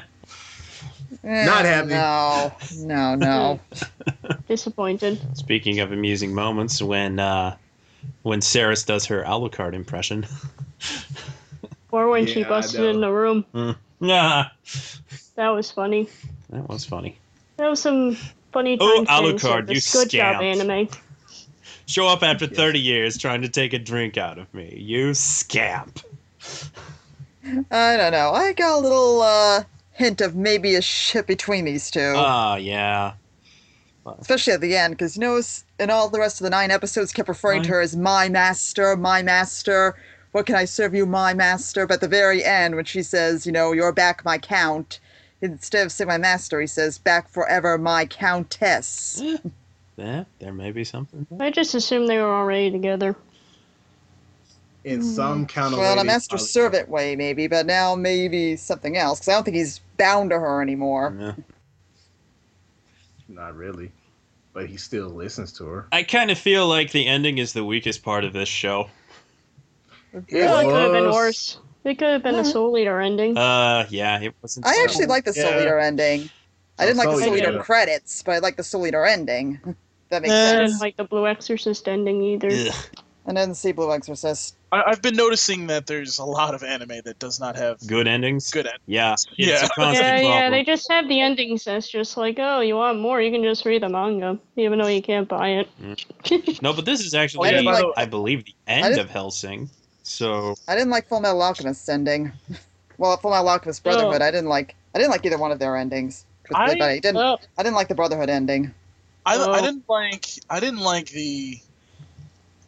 Eh, 1.23 1.45
Not 1.45 1.65
happening. 1.65 1.97
No, 1.97 2.51
no, 2.77 3.15
no. 3.15 3.59
Disappointed. 4.47 5.19
speaking 5.37 5.79
of 5.79 5.91
amusing 5.91 6.33
moments, 6.33 6.81
when 6.81 7.19
uh, 7.19 7.55
when 8.23 8.39
Seras 8.41 8.85
does 8.85 9.05
her 9.07 9.23
Alucard 9.23 9.73
impression. 9.73 10.25
Or 11.91 12.07
when 12.07 12.27
she 12.27 12.41
Yeah, 12.41 12.45
I 12.45 12.49
busted 12.49 12.81
in 12.85 13.01
the 13.01 13.11
room. 13.11 13.45
Nah, 13.99 14.45
That 15.35 15.49
was 15.49 15.71
funny. 15.71 16.07
that 16.51 16.69
was 16.69 16.85
funny. 16.85 17.17
That 17.57 17.67
was 17.67 17.81
some 17.81 18.15
funny 18.53 18.77
Oh, 18.79 19.05
Alucard, 19.09 19.61
of 19.61 19.67
this 19.67 19.91
you 19.93 19.99
good 20.01 20.09
job 20.11 20.35
scamp. 20.35 20.43
anime. 20.43 20.87
Show 21.87 22.07
up 22.07 22.21
after 22.21 22.45
30 22.45 22.79
years 22.79 23.17
trying 23.17 23.41
to 23.41 23.49
take 23.49 23.73
a 23.73 23.79
drink 23.79 24.17
out 24.19 24.37
of 24.37 24.53
me. 24.53 24.71
You 24.79 25.15
scamp. 25.15 25.99
I 27.71 27.97
don't 27.97 28.11
know. 28.11 28.33
I 28.33 28.53
got 28.53 28.77
a 28.77 28.81
little 28.81 29.21
uh, 29.23 29.63
hint 29.99 30.21
of 30.21 30.35
maybe 30.35 30.75
a 30.75 30.81
ship 30.81 31.27
between 31.27 31.65
these 31.65 31.91
two, 31.91 32.13
Ah, 32.15 32.55
yeah. 32.55 33.13
especially 34.19 34.53
at 34.53 34.61
the 34.61 34.75
end, 34.75 34.93
because 34.93 35.15
you 35.17 35.21
know, 35.21 35.39
in 35.79 35.89
all 35.91 36.09
the 36.09 36.19
rest 36.19 36.39
of 36.39 36.45
the 36.45 36.49
nine 36.49 36.71
episodes, 36.71 37.11
kept 37.11 37.29
referring 37.29 37.61
to 37.63 37.69
her 37.69 37.81
as 37.81 37.95
my 37.95 38.29
master, 38.29 38.95
my 38.95 39.21
master. 39.21 39.95
What 40.31 40.45
can 40.45 40.55
I 40.55 40.65
serve 40.65 40.93
you, 40.95 41.05
my 41.05 41.33
master? 41.33 41.85
But 41.85 41.95
at 41.95 42.01
the 42.01 42.07
very 42.07 42.43
end, 42.43 42.75
when 42.75 42.85
she 42.85 43.03
says, 43.03 43.45
you 43.45 43.51
know, 43.51 43.71
you're 43.73 43.91
back, 43.91 44.23
my 44.23 44.37
count, 44.37 44.99
instead 45.41 45.85
of 45.85 45.91
saying 45.91 46.07
my 46.07 46.17
master, 46.19 46.61
he 46.61 46.67
says, 46.67 46.97
back 46.99 47.27
forever, 47.29 47.77
my 47.77 48.05
countess. 48.05 49.21
Yeah, 49.97 50.23
there 50.39 50.53
may 50.53 50.71
be 50.71 50.85
something. 50.85 51.27
I 51.41 51.51
just 51.51 51.75
assumed 51.75 52.07
they 52.07 52.19
were 52.19 52.33
already 52.33 52.71
together. 52.71 53.17
In 54.85 55.03
some 55.03 55.45
kind 55.45 55.73
of 55.73 55.79
Well, 55.79 55.91
in 55.91 55.97
way, 55.97 56.01
a 56.01 56.05
master 56.05 56.37
probably- 56.37 56.47
servant 56.47 56.89
way, 56.89 57.15
maybe, 57.15 57.47
but 57.47 57.65
now 57.65 57.95
maybe 57.95 58.55
something 58.55 58.95
else, 58.97 59.19
because 59.19 59.27
I 59.29 59.33
don't 59.33 59.43
think 59.43 59.57
he's 59.57 59.79
bound 59.97 60.29
to 60.29 60.39
her 60.39 60.61
anymore. 60.61 61.15
Yeah. 61.19 61.33
Not 63.27 63.55
really. 63.55 63.91
But 64.53 64.67
he 64.67 64.77
still 64.77 65.09
listens 65.09 65.51
to 65.53 65.65
her. 65.65 65.87
I 65.91 66.03
kind 66.03 66.31
of 66.31 66.37
feel 66.37 66.67
like 66.67 66.91
the 66.91 67.05
ending 67.07 67.37
is 67.37 67.53
the 67.53 67.63
weakest 67.63 68.03
part 68.03 68.23
of 68.23 68.33
this 68.33 68.49
show. 68.49 68.89
Well, 70.11 70.23
it 70.23 70.27
could 70.29 70.81
have 70.81 70.91
been 70.91 71.11
worse. 71.11 71.59
It 71.83 71.95
could 71.99 72.07
have 72.09 72.23
been 72.23 72.35
a 72.35 72.45
Soul 72.45 72.77
Eater 72.77 72.99
ending. 72.99 73.37
Uh, 73.37 73.85
yeah, 73.89 74.19
it 74.19 74.33
wasn't. 74.41 74.65
I 74.65 74.73
so- 74.73 74.83
actually 74.83 75.05
like 75.05 75.25
the 75.25 75.33
Soul 75.33 75.51
Yeah. 75.51 75.61
Eater 75.61 75.79
ending. 75.79 76.29
I 76.79 76.85
didn't 76.85 76.97
like 76.97 77.07
the 77.09 77.13
Soul 77.17 77.23
Soul 77.25 77.37
Eater. 77.37 77.49
Eater 77.51 77.59
credits, 77.59 78.23
but 78.23 78.31
I 78.33 78.39
like 78.39 78.55
the 78.57 78.63
Soul 78.63 78.87
Eater 78.87 79.05
ending. 79.05 79.59
that 80.09 80.21
makes 80.23 80.33
sense. 80.33 80.57
I 80.61 80.65
didn't 80.65 80.79
like 80.79 80.97
the 80.97 81.03
Blue 81.03 81.27
Exorcist 81.27 81.87
ending 81.87 82.23
either. 82.23 82.49
Ugh. 82.51 82.73
I 83.29 83.33
didn't 83.33 83.55
see 83.55 83.71
Blue 83.71 83.93
Exorcist. 83.93 84.55
I, 84.71 84.83
I've 84.87 85.01
been 85.01 85.15
noticing 85.15 85.67
that 85.67 85.85
there's 85.87 86.17
a 86.19 86.25
lot 86.25 86.53
of 86.55 86.63
anime 86.63 87.01
that 87.05 87.19
does 87.19 87.39
not 87.39 87.55
have 87.55 87.85
Good 87.85 88.07
endings. 88.07 88.49
good 88.51 88.65
end. 88.67 88.77
Yeah, 88.87 89.13
it's 89.13 89.27
Yeah. 89.37 89.65
a 89.65 89.69
constant 89.69 90.05
Yeah, 90.07 90.15
yeah, 90.21 90.21
problem. 90.29 90.51
they 90.51 90.63
just 90.63 90.89
have 90.91 91.07
the 91.07 91.19
endings 91.21 91.63
that's 91.65 91.87
just 91.89 92.17
like, 92.17 92.37
oh, 92.39 92.61
you 92.61 92.75
want 92.75 92.99
more? 92.99 93.21
You 93.21 93.31
can 93.31 93.43
just 93.43 93.65
read 93.65 93.83
the 93.83 93.89
manga, 93.89 94.37
even 94.55 94.79
though 94.79 94.87
you 94.87 95.01
can't 95.01 95.27
buy 95.27 95.49
it. 95.49 95.69
Mm. 95.81 96.61
No, 96.61 96.73
but 96.73 96.85
this 96.85 97.01
is 97.01 97.13
actually, 97.13 97.49
I 97.55 97.59
like- 97.61 97.85
I 97.97 98.05
believe, 98.05 98.45
the 98.45 98.55
end 98.67 98.97
of 98.99 99.09
Hellsing. 99.09 99.69
So 100.03 100.55
I 100.67 100.73
didn't 100.75 100.89
like 100.89 101.07
Full 101.07 101.19
Metal 101.21 101.41
Alchemist 101.41 101.87
ending. 101.87 102.31
well, 102.97 103.15
Full 103.17 103.31
Metal 103.31 103.47
Alchemist 103.49 103.83
Brotherhood, 103.83 104.21
Oh. 104.21 104.25
I 104.25 104.31
didn't 104.31 104.49
like. 104.49 104.75
I 104.95 104.97
didn't 104.97 105.11
like 105.11 105.23
either 105.25 105.37
one 105.37 105.51
of 105.51 105.59
their 105.59 105.75
endings. 105.77 106.25
Truthfully, 106.45 106.81
I- 106.81 106.89
I 106.93 106.99
didn't. 106.99 107.17
Oh, 107.17 107.37
I 107.57 107.63
didn't 107.63 107.75
like 107.75 107.89
the 107.89 107.95
Brotherhood 107.95 108.29
ending. 108.29 108.73
I, 109.25 109.35
Oh. 109.37 109.51
I 109.51 109.61
didn't 109.61 109.83
like 109.87 110.25
I 110.49 110.59
didn't 110.59 110.79
like 110.79 111.09
the 111.09 111.51
like, 111.53 111.63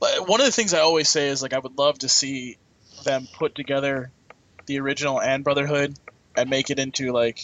one 0.01 0.39
of 0.39 0.45
the 0.45 0.51
things 0.51 0.73
I 0.73 0.79
always 0.79 1.09
say 1.09 1.27
is 1.27 1.41
like 1.41 1.53
I 1.53 1.59
would 1.59 1.77
love 1.77 1.99
to 1.99 2.09
see 2.09 2.57
them 3.03 3.27
put 3.33 3.55
together 3.55 4.11
the 4.65 4.79
original 4.79 5.21
and 5.21 5.43
Brotherhood 5.43 5.97
and 6.35 6.49
make 6.49 6.69
it 6.69 6.79
into 6.79 7.11
like 7.11 7.39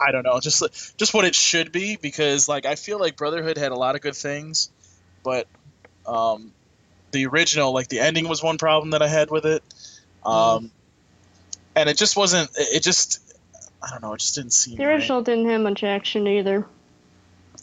I 0.00 0.12
don't 0.12 0.24
know 0.24 0.38
just 0.40 0.62
just 0.98 1.14
what 1.14 1.24
it 1.24 1.34
should 1.34 1.72
be 1.72 1.96
because 1.96 2.48
like 2.48 2.66
I 2.66 2.74
feel 2.74 2.98
like 2.98 3.16
Brotherhood 3.16 3.56
had 3.56 3.72
a 3.72 3.76
lot 3.76 3.94
of 3.94 4.00
good 4.00 4.16
things 4.16 4.70
but 5.22 5.46
um 6.06 6.52
the 7.12 7.26
original 7.26 7.72
like 7.72 7.88
the 7.88 8.00
ending 8.00 8.28
was 8.28 8.42
one 8.42 8.58
problem 8.58 8.90
that 8.90 9.02
I 9.02 9.08
had 9.08 9.30
with 9.30 9.46
it 9.46 9.62
um 10.24 10.70
and 11.74 11.88
it 11.88 11.96
just 11.96 12.16
wasn't 12.16 12.50
it 12.56 12.82
just 12.82 13.20
I 13.82 13.90
don't 13.90 14.02
know 14.02 14.12
it 14.12 14.20
just 14.20 14.34
didn't 14.34 14.52
seem 14.52 14.76
the 14.76 14.84
right. 14.84 14.94
original 14.94 15.22
didn't 15.22 15.48
have 15.48 15.60
much 15.62 15.82
action 15.82 16.26
either. 16.26 16.66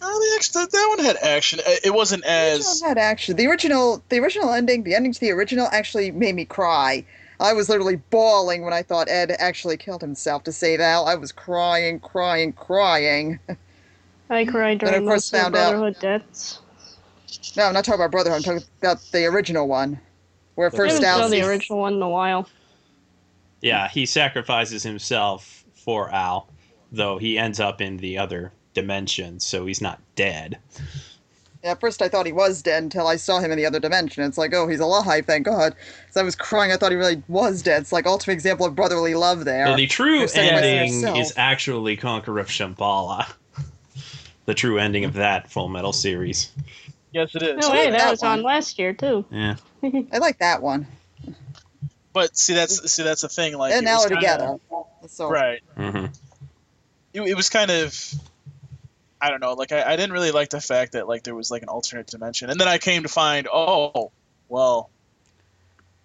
Oh, 0.04 0.20
the 0.20 0.36
ex- 0.38 0.50
that, 0.50 0.72
that 0.72 0.96
one 0.96 1.06
had 1.06 1.18
action. 1.18 1.60
Uh, 1.60 1.72
It 1.84 1.94
wasn't 1.94 2.24
as 2.26 2.60
original 2.66 2.88
had 2.90 2.98
action. 2.98 3.36
The 3.36 3.48
original, 3.48 4.04
the 4.10 4.20
original 4.20 4.52
ending, 4.52 4.84
the 4.84 4.96
ending 4.96 5.14
to 5.14 5.20
the 5.20 5.32
original 5.32 5.68
actually 5.72 6.12
made 6.12 6.36
me 6.36 6.46
cry. 6.46 7.06
I 7.40 7.54
was 7.54 7.70
literally 7.70 7.96
bawling 8.12 8.64
when 8.64 8.74
I 8.74 8.84
thought 8.84 9.10
Ed 9.10 9.36
actually 9.40 9.78
killed 9.78 10.02
himself 10.02 10.44
to 10.46 10.52
save 10.52 10.80
Al. 10.80 11.08
I 11.08 11.16
was 11.16 11.32
crying, 11.32 12.00
crying, 12.00 12.54
crying. 12.54 13.40
I 14.30 14.46
cried 14.46 14.80
Then, 14.80 14.90
of 14.90 14.94
during 14.94 15.08
course, 15.08 15.16
most 15.16 15.26
of 15.28 15.32
the 15.32 15.38
found 15.40 15.56
out- 15.56 15.72
Brotherhood 15.72 16.00
deaths. 16.00 16.60
No, 17.58 17.64
I'm 17.66 17.74
not 17.74 17.84
talking 17.86 18.00
about 18.02 18.12
Brotherhood. 18.12 18.38
I'm 18.38 18.44
talking 18.44 18.68
about 18.80 19.02
the 19.12 19.26
original 19.26 19.68
one, 19.68 20.00
where 20.56 20.70
The 20.70 20.76
I 20.76 20.78
first 20.78 20.94
haven't 21.04 21.06
Al. 21.24 21.30
the 21.30 21.38
sees- 21.38 21.46
original 21.48 21.80
one 21.80 21.94
in 21.94 22.02
a 22.02 22.10
while. 22.10 22.48
yeah, 23.62 23.88
he 23.90 24.06
sacrifices 24.06 24.84
himself 24.84 25.64
for 25.74 26.10
Al, 26.14 26.48
though 26.92 27.18
he 27.18 27.38
ends 27.38 27.60
up 27.60 27.82
in 27.82 27.98
the 27.98 28.18
other 28.20 28.52
dimension, 28.74 29.40
so 29.40 29.66
he's 29.66 29.82
not 29.82 30.00
dead. 30.16 30.60
At 31.64 31.80
first, 31.80 32.02
I 32.02 32.10
thought 32.10 32.26
he 32.26 32.32
was 32.32 32.64
dead 32.64 32.82
until 32.82 33.06
I 33.06 33.18
saw 33.18 33.40
him 33.40 33.52
in 33.52 33.58
the 33.58 33.68
other 33.68 33.80
dimension. 33.80 34.24
It's 34.24 34.38
like, 34.38 34.52
oh, 34.54 34.68
he's 34.68 34.80
alive, 34.80 35.28
thank 35.28 35.46
God. 35.46 35.76
So 36.10 36.20
I 36.20 36.24
was 36.24 36.36
crying. 36.36 36.72
I 36.72 36.78
thought 36.78 36.92
he 36.92 36.98
really 36.98 37.22
was 37.28 37.62
dead. 37.62 37.82
It's 37.82 37.92
like 37.92 38.08
ultimate 38.08 38.34
example 38.34 38.66
of 38.66 38.76
brotherly 38.76 39.14
love 39.14 39.46
there. 39.46 39.68
So 39.68 39.76
the 39.76 39.86
true 39.86 40.26
ending 40.34 41.16
is 41.18 41.34
actually 41.38 41.98
Conqueror 41.98 42.40
of 42.40 42.48
Shamballa. 42.48 43.32
the 44.46 44.56
true 44.56 44.80
ending 44.80 45.06
of 45.06 45.14
that 45.14 45.52
Full 45.52 45.70
Metal 45.70 45.94
series. 45.94 46.52
yes, 47.12 47.36
it 47.36 47.44
is. 47.44 47.58
No, 47.58 47.70
I 47.70 47.76
hey, 47.76 47.92
that, 47.92 47.98
that 48.00 48.10
was 48.10 48.24
on 48.24 48.42
last 48.42 48.80
year 48.80 48.94
too. 48.94 49.24
Yeah. 49.30 49.56
I 49.84 50.18
like 50.18 50.40
that 50.40 50.64
one. 50.64 50.88
But 52.14 52.36
see, 52.36 52.56
that's 52.56 52.92
see, 52.92 53.04
that's 53.04 53.22
the 53.22 53.30
thing. 53.30 53.56
Like, 53.56 53.74
and 53.74 53.86
now 53.86 53.98
was 53.98 54.08
they're 54.08 54.18
kinda- 54.18 54.60
together. 54.72 54.84
So 55.08 55.30
right? 55.30 55.62
hmm 55.78 56.06
It, 57.14 57.22
it 57.22 57.36
was 57.36 57.50
kind 57.50 57.70
of, 57.72 58.14
I 59.22 59.30
don't 59.30 59.40
know. 59.40 59.54
Like, 59.54 59.72
I, 59.72 59.84
I 59.84 59.96
didn't 59.96 60.14
really 60.14 60.32
like 60.32 60.50
the 60.50 60.60
fact 60.62 60.94
that 60.94 61.08
like 61.08 61.24
there 61.24 61.36
was 61.36 61.52
like 61.52 61.62
an 61.62 61.70
alternate 61.70 62.08
dimension, 62.08 62.50
and 62.50 62.60
then 62.60 62.68
I 62.68 62.78
came 62.80 63.04
to 63.04 63.10
find, 63.10 63.48
oh, 63.52 64.12
well, 64.50 64.90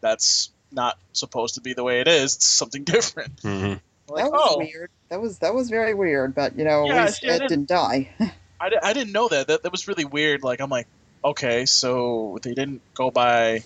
that's 0.01 0.51
not 0.73 0.99
supposed 1.13 1.55
to 1.55 1.61
be 1.61 1.73
the 1.73 1.83
way 1.85 2.01
it 2.01 2.09
is. 2.09 2.37
It's 2.37 2.47
something 2.47 2.85
different. 2.95 3.41
hmm 3.41 3.75
Like, 4.09 4.25
that 4.25 4.31
was 4.33 4.55
oh, 4.55 4.59
weird. 4.59 4.91
That 5.09 5.21
was 5.21 5.39
that 5.39 5.55
was 5.55 5.71
very 5.71 5.95
weird. 5.95 6.35
But 6.35 6.59
you 6.59 6.65
know, 6.65 6.87
Yeah, 6.87 6.97
at 6.97 7.07
least 7.07 7.21
see, 7.21 7.29
I 7.29 7.33
Ed 7.33 7.39
didn't- 7.39 7.49
didn't 7.51 7.69
die. 7.69 8.11
I, 8.61 8.71
I 8.83 8.93
didn't 8.95 9.13
know 9.13 9.29
that. 9.29 9.49
that. 9.49 9.63
That 9.65 9.73
was 9.73 9.87
really 9.87 10.07
weird. 10.07 10.43
Like, 10.43 10.61
I'm 10.61 10.71
like, 10.71 10.87
okay, 11.23 11.67
so 11.67 12.39
they 12.43 12.55
didn't 12.55 12.81
go 12.95 13.11
by 13.11 13.63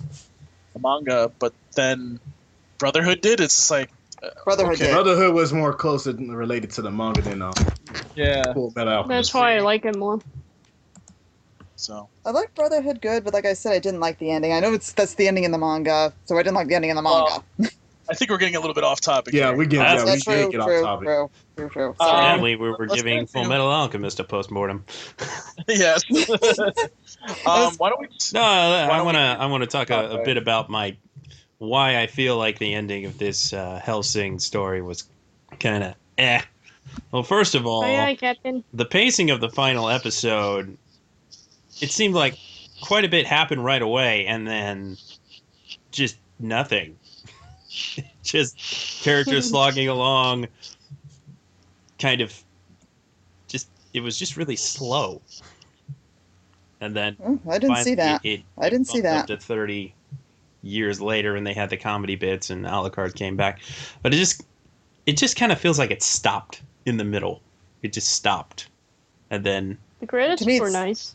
the 0.72 0.80
manga, 0.80 1.30
but 1.38 1.52
then 1.76 2.18
Brotherhood 2.78 3.20
did. 3.20 3.38
It's 3.40 3.54
just 3.54 3.70
like, 3.70 3.88
Brotherhood 4.44 4.80
okay. 4.80 4.92
Brotherhood 4.92 5.34
was 5.34 5.52
more 5.52 5.72
closer 5.72 6.12
related 6.12 6.70
to 6.72 6.82
the 6.82 6.90
manga 6.90 7.22
than 7.22 7.42
uh, 7.42 7.52
yeah. 8.14 8.52
Full 8.52 8.72
Metal 8.76 8.92
Alchemist. 8.92 9.32
That's 9.32 9.34
why 9.34 9.56
I 9.56 9.60
like 9.60 9.84
it 9.84 9.96
more. 9.96 10.20
So 11.76 12.08
I 12.26 12.30
like 12.30 12.54
Brotherhood 12.54 13.00
good, 13.00 13.24
but 13.24 13.32
like 13.32 13.46
I 13.46 13.54
said, 13.54 13.72
I 13.72 13.78
didn't 13.78 14.00
like 14.00 14.18
the 14.18 14.30
ending. 14.30 14.52
I 14.52 14.60
know 14.60 14.74
it's 14.74 14.92
that's 14.92 15.14
the 15.14 15.26
ending 15.26 15.44
in 15.44 15.52
the 15.52 15.58
manga, 15.58 16.12
so 16.26 16.36
I 16.36 16.42
didn't 16.42 16.56
like 16.56 16.68
the 16.68 16.74
ending 16.74 16.90
in 16.90 16.96
the 16.96 17.02
manga. 17.02 17.42
Well, 17.58 17.70
I 18.10 18.14
think 18.14 18.30
we're 18.30 18.38
getting 18.38 18.56
a 18.56 18.60
little 18.60 18.74
bit 18.74 18.82
off 18.82 19.00
topic. 19.00 19.32
Yeah, 19.32 19.48
here. 19.48 19.56
we 19.56 19.66
get 19.66 19.78
That's- 19.78 20.00
yeah, 20.00 20.04
we 20.04 20.10
That's 20.10 20.24
did 20.24 20.42
true, 20.42 20.50
get 20.50 20.60
off 20.60 20.82
topic. 20.82 21.06
true, 21.06 21.30
true, 21.56 21.68
true. 21.70 21.96
Uh, 22.00 22.04
Sorry. 22.04 22.18
Apparently, 22.18 22.56
we 22.56 22.70
were 22.70 22.86
giving 22.86 23.26
Full 23.26 23.44
Metal 23.44 23.68
Alchemist 23.68 24.18
a 24.18 24.24
postmortem. 24.24 24.84
yes. 25.68 26.02
um, 27.46 27.72
why 27.76 27.88
don't 27.88 28.00
we? 28.00 28.08
No, 28.34 28.42
I 28.42 29.00
want 29.02 29.16
to. 29.16 29.20
I 29.20 29.46
want 29.46 29.62
to 29.62 29.68
talk 29.68 29.90
a, 29.90 30.18
a 30.18 30.24
bit 30.24 30.36
about 30.36 30.68
my 30.68 30.96
why 31.60 32.00
I 32.00 32.06
feel 32.06 32.38
like 32.38 32.58
the 32.58 32.74
ending 32.74 33.04
of 33.04 33.18
this 33.18 33.52
uh, 33.52 33.80
Hellsing 33.84 34.40
story 34.40 34.80
was 34.82 35.04
kind 35.60 35.84
of 35.84 35.94
eh. 36.18 36.40
Well, 37.12 37.22
first 37.22 37.54
of 37.54 37.66
all, 37.66 37.84
Aye, 37.84 37.98
aye, 37.98 38.14
Captain. 38.16 38.64
the 38.72 38.86
pacing 38.86 39.30
of 39.30 39.40
the 39.40 39.50
final 39.50 39.88
episode, 39.88 40.76
it 41.80 41.90
seemed 41.90 42.14
like 42.14 42.36
quite 42.80 43.04
a 43.04 43.08
bit 43.08 43.26
happened 43.26 43.62
right 43.64 43.82
away, 43.82 44.26
and 44.26 44.46
then 44.46 44.96
just 45.92 46.16
nothing. 46.40 46.96
just 48.24 48.58
characters 49.04 49.48
slogging 49.50 49.88
along, 49.88 50.48
kind 51.98 52.22
of. 52.22 52.34
Just 53.48 53.68
it 53.92 54.00
was 54.00 54.18
just 54.18 54.36
really 54.38 54.56
slow, 54.56 55.20
and 56.80 56.96
then 56.96 57.16
Oh, 57.22 57.38
I 57.50 57.58
didn't 57.58 57.76
see 57.76 57.94
that. 57.96 58.24
It, 58.24 58.42
I 58.56 58.70
didn't 58.70 58.86
see 58.86 59.02
that. 59.02 59.20
up 59.20 59.26
to 59.26 59.36
30 59.36 59.94
years 60.62 61.00
later 61.00 61.36
and 61.36 61.46
they 61.46 61.54
had 61.54 61.70
the 61.70 61.76
comedy 61.76 62.16
bits 62.16 62.50
and 62.50 62.64
Alucard 62.66 63.14
came 63.14 63.36
back 63.36 63.60
but 64.02 64.12
it 64.12 64.18
just 64.18 64.42
it 65.06 65.16
just 65.16 65.36
kind 65.36 65.52
of 65.52 65.58
feels 65.58 65.78
like 65.78 65.90
it 65.90 66.02
stopped 66.02 66.62
in 66.84 66.96
the 66.96 67.04
middle 67.04 67.40
it 67.82 67.92
just 67.92 68.08
stopped 68.08 68.68
and 69.30 69.44
then 69.44 69.78
The 70.00 70.06
credits 70.06 70.44
me, 70.44 70.60
were 70.60 70.70
nice. 70.70 71.14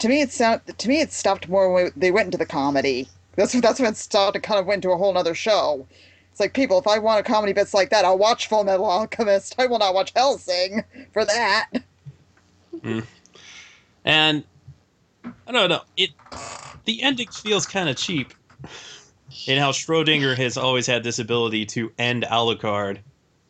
To 0.00 0.08
me, 0.08 0.20
it 0.20 0.32
sound 0.32 0.60
to 0.76 0.88
me 0.88 1.00
it 1.00 1.12
stopped 1.12 1.48
more 1.48 1.72
when 1.72 1.92
they 1.96 2.10
went 2.10 2.26
into 2.26 2.38
the 2.38 2.46
comedy. 2.46 3.08
That's 3.36 3.52
that's 3.60 3.78
when 3.78 3.90
it 3.90 3.96
started 3.96 4.40
to 4.42 4.46
kind 4.46 4.58
of 4.58 4.66
went 4.66 4.82
to 4.82 4.90
a 4.90 4.96
whole 4.96 5.16
other 5.16 5.34
show. 5.34 5.86
It's 6.32 6.40
like 6.40 6.52
people, 6.54 6.78
if 6.78 6.86
I 6.86 6.98
want 6.98 7.20
a 7.20 7.22
comedy 7.22 7.52
bits 7.52 7.72
like 7.72 7.90
that, 7.90 8.04
I'll 8.04 8.18
watch 8.18 8.48
Full 8.48 8.64
Metal 8.64 8.84
Alchemist. 8.84 9.54
I 9.58 9.66
will 9.66 9.78
not 9.78 9.94
watch 9.94 10.12
Hellsing 10.14 10.84
for 11.12 11.24
that. 11.24 11.68
Mm. 12.84 13.04
and 14.04 14.44
I 15.24 15.52
don't 15.52 15.68
know 15.68 15.82
it 15.96 16.10
the 16.90 17.02
ending 17.02 17.28
feels 17.28 17.66
kind 17.66 17.88
of 17.88 17.96
cheap 17.96 18.34
in 19.46 19.58
how 19.58 19.70
Schrodinger 19.70 20.36
has 20.36 20.56
always 20.56 20.86
had 20.86 21.02
this 21.04 21.18
ability 21.18 21.64
to 21.66 21.92
end 21.98 22.24
Alucard 22.24 22.98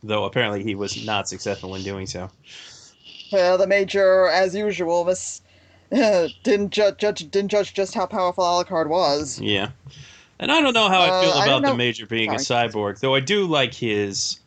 though 0.02 0.24
apparently 0.24 0.62
he 0.62 0.74
was 0.74 1.04
not 1.06 1.28
successful 1.28 1.74
in 1.74 1.82
doing 1.82 2.06
so 2.06 2.30
Well, 3.32 3.58
the 3.58 3.66
major, 3.66 4.28
as 4.28 4.54
usual, 4.54 5.04
miss 5.04 5.40
uh, 5.92 6.28
didn't 6.42 6.70
ju- 6.70 6.92
judge 6.98 7.30
didn't 7.30 7.48
judge 7.50 7.74
just 7.74 7.94
how 7.94 8.06
powerful 8.06 8.44
Alucard 8.44 8.88
was. 8.88 9.40
Yeah. 9.40 9.70
And 10.38 10.50
I 10.50 10.60
don't 10.60 10.72
know 10.72 10.88
how 10.88 11.00
I 11.02 11.08
Uh, 11.08 11.20
feel 11.22 11.32
I 11.32 11.44
about 11.44 11.62
don't 11.62 11.72
the 11.72 11.76
Major 11.76 12.06
being 12.06 12.30
a 12.30 12.36
cyborg, 12.36 13.00
though 13.00 13.14
I 13.14 13.20
do 13.20 13.46
like 13.46 13.74
his 13.74 14.40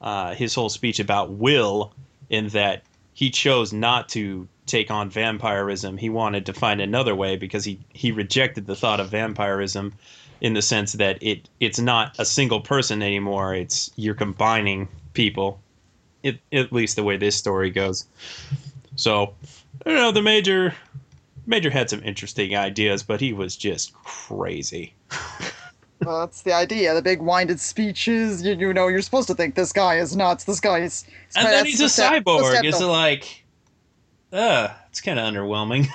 uh, 0.00 0.34
his 0.34 0.54
whole 0.54 0.68
speech 0.68 1.00
about 1.00 1.32
will 1.32 1.92
in 2.30 2.48
that 2.48 2.82
he 3.14 3.30
chose 3.30 3.72
not 3.72 4.08
to 4.10 4.48
take 4.66 4.90
on 4.90 5.10
vampirism. 5.10 5.96
He 5.96 6.08
wanted 6.08 6.46
to 6.46 6.52
find 6.52 6.80
another 6.80 7.14
way 7.14 7.36
because 7.36 7.64
he, 7.64 7.78
he 7.90 8.12
rejected 8.12 8.66
the 8.66 8.76
thought 8.76 9.00
of 9.00 9.10
vampirism 9.10 9.94
in 10.40 10.54
the 10.54 10.62
sense 10.62 10.92
that 10.94 11.22
it 11.22 11.48
it's 11.60 11.78
not 11.78 12.14
a 12.18 12.24
single 12.24 12.60
person 12.60 13.02
anymore. 13.02 13.54
It's 13.54 13.90
you're 13.96 14.14
combining 14.14 14.88
people. 15.12 15.60
It, 16.22 16.40
at 16.52 16.72
least 16.72 16.96
the 16.96 17.02
way 17.02 17.16
this 17.16 17.36
story 17.36 17.70
goes. 17.70 18.06
So, 18.96 19.34
I 19.84 19.90
don't 19.90 19.98
know, 19.98 20.12
the 20.12 20.22
Major 20.22 20.74
Major 21.46 21.70
had 21.70 21.90
some 21.90 22.02
interesting 22.02 22.56
ideas, 22.56 23.02
but 23.02 23.20
he 23.20 23.32
was 23.32 23.56
just 23.56 23.92
crazy. 23.94 24.94
Well, 26.04 26.20
that's 26.20 26.42
the 26.42 26.52
idea. 26.52 26.92
The 26.92 27.00
big 27.00 27.22
winded 27.22 27.60
speeches. 27.60 28.42
You, 28.42 28.54
you 28.54 28.74
know, 28.74 28.88
you're 28.88 29.00
supposed 29.00 29.28
to 29.28 29.34
think 29.34 29.54
this 29.54 29.72
guy 29.72 29.96
is 29.96 30.14
nuts. 30.14 30.44
This 30.44 30.60
guy 30.60 30.80
is. 30.80 31.06
And 31.34 31.46
then 31.46 31.64
he's 31.64 31.80
a 31.80 31.88
supposed 31.88 32.12
to- 32.12 32.16
supposed 32.18 32.44
to 32.44 32.50
cyborg. 32.50 32.54
have 32.56 32.64
It's 32.64 32.80
like, 32.80 33.43
uh, 34.34 34.68
it's 34.90 35.00
kind 35.00 35.18
of 35.18 35.24
underwhelming 35.32 35.86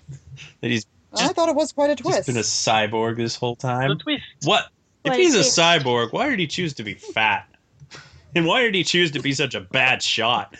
that 0.60 0.70
he's 0.70 0.86
I 1.14 1.28
thought 1.28 1.48
it 1.48 1.54
was 1.56 1.72
quite 1.72 1.90
a 1.90 1.96
twist. 1.96 2.26
just 2.26 2.26
twist. 2.26 2.26
been 2.26 2.36
a 2.36 2.90
cyborg 2.90 3.16
this 3.16 3.34
whole 3.34 3.54
The 3.56 3.62
time. 3.62 3.98
twist. 3.98 4.22
What? 4.44 4.66
If 5.04 5.10
Like 5.10 5.18
he's 5.20 5.34
a 5.34 5.38
cyborg, 5.40 6.12
why 6.12 6.28
did 6.28 6.38
he 6.38 6.46
choose 6.46 6.74
to 6.74 6.84
be 6.84 6.94
fat? 6.94 7.48
And 8.34 8.44
why 8.46 8.60
did 8.60 8.74
he 8.74 8.84
choose 8.84 9.10
to 9.12 9.20
be 9.22 9.32
such 9.32 9.54
a 9.54 9.60
bad 9.62 10.02
shot? 10.02 10.54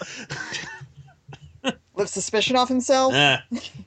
Lift 1.95 2.11
suspicion 2.11 2.57
off 2.57 2.69
himself. 2.69 3.13
Eh, 3.13 3.39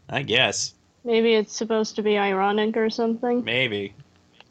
I 0.07 0.21
guess. 0.21 0.75
Maybe 1.03 1.33
it's 1.33 1.53
supposed 1.55 1.95
to 1.95 2.03
be 2.03 2.15
ironic 2.17 2.77
or 2.77 2.91
something. 2.91 3.43
Maybe. 3.43 3.95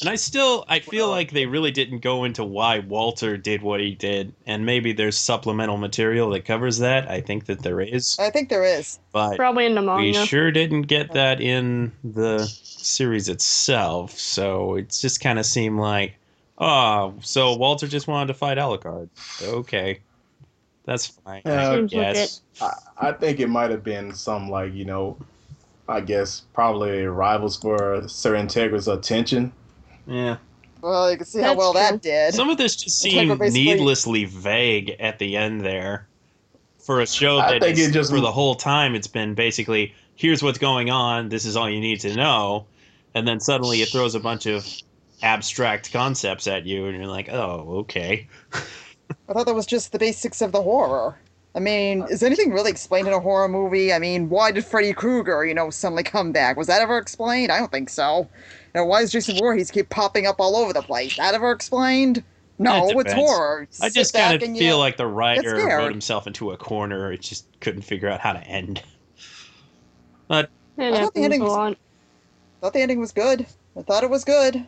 And 0.00 0.08
I 0.08 0.14
still 0.16 0.64
I 0.68 0.80
feel 0.80 1.06
Well- 1.08 1.16
like 1.16 1.30
they 1.32 1.46
really 1.46 1.70
didn't 1.70 1.98
go 1.98 2.24
into 2.24 2.44
why 2.44 2.78
Walter 2.78 3.36
did 3.36 3.62
what 3.62 3.80
he 3.80 3.94
did, 3.94 4.32
and 4.46 4.64
maybe 4.64 4.92
there's 4.92 5.16
supplemental 5.18 5.76
material 5.76 6.30
that 6.30 6.44
covers 6.44 6.78
that. 6.78 7.10
I 7.10 7.20
think 7.20 7.46
that 7.46 7.62
there 7.62 7.80
is, 7.80 8.16
I 8.18 8.30
think 8.30 8.48
there 8.48 8.64
is. 8.64 8.98
but 9.12 9.36
Probably 9.36 9.66
in 9.66 9.74
the 9.74 9.82
manga. 9.82 10.02
we 10.02 10.12
manga. 10.12 10.26
sure 10.26 10.50
didn't 10.50 10.82
get 10.82 11.12
that 11.12 11.40
in 11.40 11.92
the 12.02 12.38
series 12.46 13.28
itself. 13.28 14.18
So 14.18 14.76
it 14.76 14.90
just 14.90 15.20
kind 15.20 15.38
of 15.38 15.44
seemed 15.46 15.78
like, 15.78 16.14
oh, 16.58 17.14
so 17.20 17.54
Walter 17.56 17.86
just 17.86 18.06
wanted 18.08 18.28
to 18.28 18.34
fight 18.34 18.58
Alucard. 18.58 19.08
Okay, 19.42 20.00
that's 20.86 21.06
fine. 21.08 21.42
Yeah. 21.44 21.52
I 21.52 21.56
uh, 21.64 21.74
Seems 21.76 21.92
like 21.94 22.14
guess. 22.14 22.40
I, 22.60 22.72
I 22.98 23.12
think 23.12 23.40
it 23.40 23.48
might 23.48 23.70
have 23.70 23.84
been 23.84 24.14
some 24.14 24.48
like 24.48 24.72
you 24.72 24.84
know, 24.86 25.16
I 25.88 26.00
guess 26.00 26.44
probably 26.54 27.04
rivals 27.04 27.56
for 27.58 28.06
Sir 28.08 28.34
Integra's 28.34 28.88
attention. 28.88 29.52
Yeah. 30.10 30.36
Well, 30.82 31.10
you 31.10 31.16
can 31.16 31.26
see 31.26 31.40
how 31.40 31.54
well 31.54 31.72
true. 31.72 31.80
that 31.82 32.02
did. 32.02 32.34
Some 32.34 32.48
of 32.50 32.56
this 32.58 32.76
just 32.76 33.04
Integra 33.04 33.10
seemed 33.10 33.38
basically- 33.38 33.64
needlessly 33.64 34.24
vague 34.24 34.96
at 34.98 35.18
the 35.18 35.36
end 35.36 35.60
there. 35.60 36.06
For 36.78 37.00
a 37.00 37.06
show 37.06 37.38
I 37.38 37.58
think 37.60 37.78
is- 37.78 37.88
it 37.88 37.92
just- 37.92 38.10
for 38.10 38.20
the 38.20 38.32
whole 38.32 38.54
time 38.54 38.94
it's 38.94 39.06
been 39.06 39.34
basically 39.34 39.94
here's 40.16 40.42
what's 40.42 40.58
going 40.58 40.90
on, 40.90 41.28
this 41.28 41.44
is 41.44 41.56
all 41.56 41.68
you 41.70 41.80
need 41.80 42.00
to 42.00 42.14
know, 42.14 42.66
and 43.14 43.26
then 43.28 43.40
suddenly 43.40 43.82
it 43.82 43.88
throws 43.90 44.14
a 44.14 44.20
bunch 44.20 44.46
of 44.46 44.66
abstract 45.22 45.92
concepts 45.92 46.46
at 46.46 46.66
you 46.66 46.86
and 46.86 46.96
you're 46.96 47.06
like, 47.06 47.28
"Oh, 47.30 47.66
okay." 47.80 48.26
I 49.28 49.32
thought 49.32 49.46
that 49.46 49.54
was 49.54 49.66
just 49.66 49.92
the 49.92 49.98
basics 49.98 50.40
of 50.40 50.52
the 50.52 50.62
horror. 50.62 51.18
I 51.54 51.58
mean, 51.58 52.02
uh, 52.02 52.06
is 52.06 52.22
anything 52.22 52.52
really 52.52 52.70
explained 52.70 53.08
in 53.08 53.12
a 53.14 53.18
horror 53.20 53.48
movie? 53.48 53.92
I 53.92 53.98
mean, 53.98 54.28
why 54.28 54.52
did 54.52 54.64
Freddy 54.64 54.92
Krueger, 54.92 55.44
you 55.44 55.54
know, 55.54 55.68
suddenly 55.70 56.02
come 56.04 56.30
back? 56.32 56.56
Was 56.56 56.68
that 56.68 56.80
ever 56.80 56.96
explained? 56.98 57.50
I 57.50 57.58
don't 57.58 57.72
think 57.72 57.88
so. 57.88 58.28
You 58.74 58.80
know, 58.80 58.84
why 58.84 59.00
does 59.00 59.10
Jason 59.10 59.36
Voorhees 59.36 59.70
keep 59.70 59.88
popping 59.88 60.26
up 60.26 60.36
all 60.38 60.54
over 60.56 60.72
the 60.72 60.82
place? 60.82 61.16
That 61.16 61.34
ever 61.34 61.50
explained? 61.50 62.22
No, 62.58 62.76
It 62.76 62.90
it's 62.90 63.04
depends. 63.04 63.14
horror. 63.14 63.68
I 63.82 63.88
Sit 63.88 63.94
just 63.94 64.12
kind 64.14 64.36
of 64.36 64.42
and, 64.42 64.54
you 64.56 64.60
feel 64.60 64.78
like 64.78 64.96
the 64.96 65.06
writer 65.06 65.56
wrote 65.56 65.90
himself 65.90 66.26
into 66.28 66.50
a 66.52 66.56
corner. 66.56 67.10
It 67.10 67.22
just 67.22 67.46
couldn't 67.60 67.82
figure 67.82 68.08
out 68.08 68.20
how 68.20 68.32
to 68.34 68.40
end. 68.46 68.82
It 70.28 70.48
I 70.78 71.00
thought 71.02 71.14
the 71.14 71.22
ending 71.24 71.40
a 71.40 71.44
was- 71.44 71.52
lot. 71.52 71.76
thought 72.60 72.72
the 72.74 72.80
ending 72.80 73.00
was 73.00 73.12
good. 73.12 73.44
I 73.76 73.82
thought 73.82 74.04
it 74.04 74.10
was 74.10 74.24
good. 74.24 74.64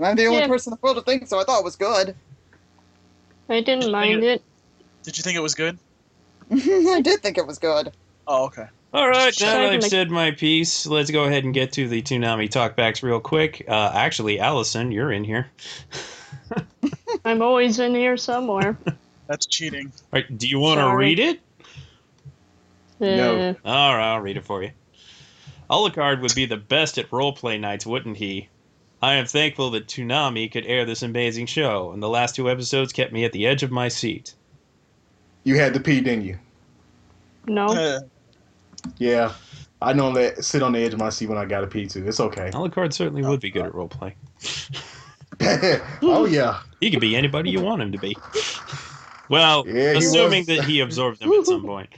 I'm 0.00 0.16
the 0.16 0.26
only 0.26 0.40
Yeah. 0.40 0.46
person 0.48 0.72
in 0.72 0.78
the 0.80 0.80
world 0.86 0.96
to 0.96 1.02
think 1.02 1.26
so. 1.28 1.38
I 1.40 1.44
thought 1.44 1.60
it 1.60 1.64
was 1.64 1.76
good. 1.76 2.14
I 3.48 3.60
didn't 3.60 3.90
mind 3.92 4.24
it. 4.24 4.42
Did 5.02 5.16
you 5.18 5.22
think 5.22 5.36
it 5.36 5.40
was 5.40 5.54
good? 5.54 5.78
I 6.50 7.00
did 7.02 7.22
think 7.22 7.38
it 7.38 7.46
was 7.46 7.58
good. 7.58 7.92
Oh, 8.26 8.46
okay. 8.46 8.66
All 8.92 9.08
right, 9.08 9.34
now 9.40 9.58
that 9.58 9.72
I've 9.72 9.84
said 9.84 10.10
my 10.10 10.30
piece, 10.30 10.86
let's 10.86 11.10
go 11.10 11.24
ahead 11.24 11.44
and 11.44 11.52
get 11.52 11.72
to 11.72 11.86
the 11.86 12.00
Toonami 12.00 12.48
talkbacks 12.48 13.02
real 13.02 13.20
quick. 13.20 13.64
Uh, 13.68 13.90
actually, 13.92 14.40
Allison, 14.40 14.90
you're 14.90 15.12
in 15.12 15.22
here. 15.22 15.50
I'm 17.24 17.42
always 17.42 17.78
in 17.78 17.94
here 17.94 18.16
somewhere. 18.16 18.78
That's 19.26 19.44
cheating. 19.46 19.92
All 20.12 20.20
right, 20.20 20.38
do 20.38 20.48
you 20.48 20.58
want 20.58 20.80
to 20.80 20.96
read 20.96 21.18
it? 21.18 21.40
No. 23.00 23.50
Uh, 23.50 23.54
All 23.68 23.96
right, 23.96 24.14
I'll 24.14 24.20
read 24.20 24.36
it 24.36 24.44
for 24.44 24.62
you. 24.62 24.70
Alucard 25.68 26.22
would 26.22 26.34
be 26.34 26.46
the 26.46 26.56
best 26.56 26.96
at 26.96 27.10
roleplay 27.10 27.58
nights, 27.58 27.84
wouldn't 27.84 28.16
he? 28.16 28.48
I 29.02 29.14
am 29.14 29.26
thankful 29.26 29.70
that 29.72 29.88
Toonami 29.88 30.50
could 30.50 30.64
air 30.64 30.84
this 30.84 31.02
amazing 31.02 31.46
show, 31.46 31.90
and 31.90 32.02
the 32.02 32.08
last 32.08 32.34
two 32.34 32.48
episodes 32.48 32.92
kept 32.92 33.12
me 33.12 33.24
at 33.24 33.32
the 33.32 33.46
edge 33.46 33.62
of 33.62 33.70
my 33.70 33.88
seat. 33.88 34.34
You 35.46 35.54
had 35.54 35.72
to 35.74 35.80
pee, 35.80 36.00
didn't 36.00 36.24
you? 36.24 36.36
no. 37.46 37.66
Uh, 37.66 38.00
Yeah. 38.98 39.32
I 39.80 39.92
normally 39.92 40.30
sit 40.40 40.60
on 40.62 40.72
the 40.72 40.80
edge 40.80 40.92
of 40.92 40.98
my 40.98 41.10
seat 41.10 41.28
when 41.28 41.38
I 41.38 41.44
got 41.44 41.60
to 41.60 41.68
pee 41.68 41.86
too. 41.86 42.04
It's 42.08 42.18
okay. 42.18 42.50
Alucard 42.52 42.92
certainly 42.92 43.22
would 43.22 43.40
be 43.40 43.50
good 43.50 43.66
at 43.66 43.74
role 43.74 43.86
play. 43.88 44.16
oh 46.02 46.26
yeah. 46.28 46.60
He 46.80 46.90
could 46.90 47.00
be 47.00 47.14
anybody 47.14 47.50
you 47.50 47.60
want 47.60 47.80
him 47.80 47.92
to 47.92 47.98
be. 47.98 48.16
Well, 49.28 49.64
Yeah, 49.68 49.92
assuming 49.98 50.46
was. 50.46 50.56
that 50.56 50.64
he 50.64 50.80
absorbs 50.80 51.20
them 51.20 51.30
at 51.30 51.46
some 51.46 51.62
point. 51.62 51.90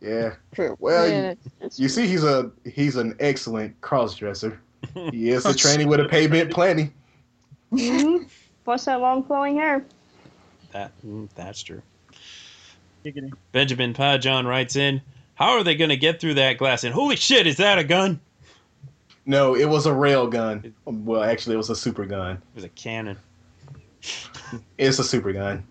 Yeah. 0.00 0.34
Well, 0.78 1.08
yeah, 1.08 1.34
you, 1.60 1.68
you 1.76 1.88
see, 1.88 2.08
he's 2.08 2.24
a 2.24 2.50
he's 2.64 2.96
an 2.96 3.14
excellent 3.20 3.80
cross 3.80 4.16
dresser. 4.16 4.60
He 5.12 5.30
is 5.30 5.44
a 5.46 5.54
training 5.54 5.88
with 5.88 6.00
a 6.00 6.06
payment 6.06 6.50
plenty. 6.52 6.90
Mhm. 7.72 8.28
Plus 8.64 8.84
that 8.86 9.00
long 9.00 9.22
flowing 9.24 9.56
hair. 9.56 9.84
That 10.72 10.90
mm, 11.06 11.28
that's 11.34 11.62
true. 11.62 11.82
Giggity. 13.04 13.32
Benjamin 13.52 13.94
Pajon 13.94 14.46
writes 14.46 14.76
in, 14.76 15.00
"How 15.34 15.50
are 15.52 15.64
they 15.64 15.74
going 15.74 15.90
to 15.90 15.96
get 15.96 16.20
through 16.20 16.34
that 16.34 16.58
glass?" 16.58 16.84
And 16.84 16.92
holy 16.94 17.16
shit, 17.16 17.46
is 17.46 17.56
that 17.58 17.78
a 17.78 17.84
gun? 17.84 18.20
No, 19.26 19.54
it 19.54 19.66
was 19.68 19.84
a 19.86 19.92
rail 19.92 20.26
gun. 20.26 20.74
Well, 20.86 21.22
actually, 21.22 21.54
it 21.54 21.58
was 21.58 21.70
a 21.70 21.76
super 21.76 22.06
gun. 22.06 22.36
It 22.36 22.40
was 22.54 22.64
a 22.64 22.68
cannon. 22.70 23.16
It's 24.78 24.98
a 24.98 25.04
super 25.04 25.32
gun. 25.32 25.64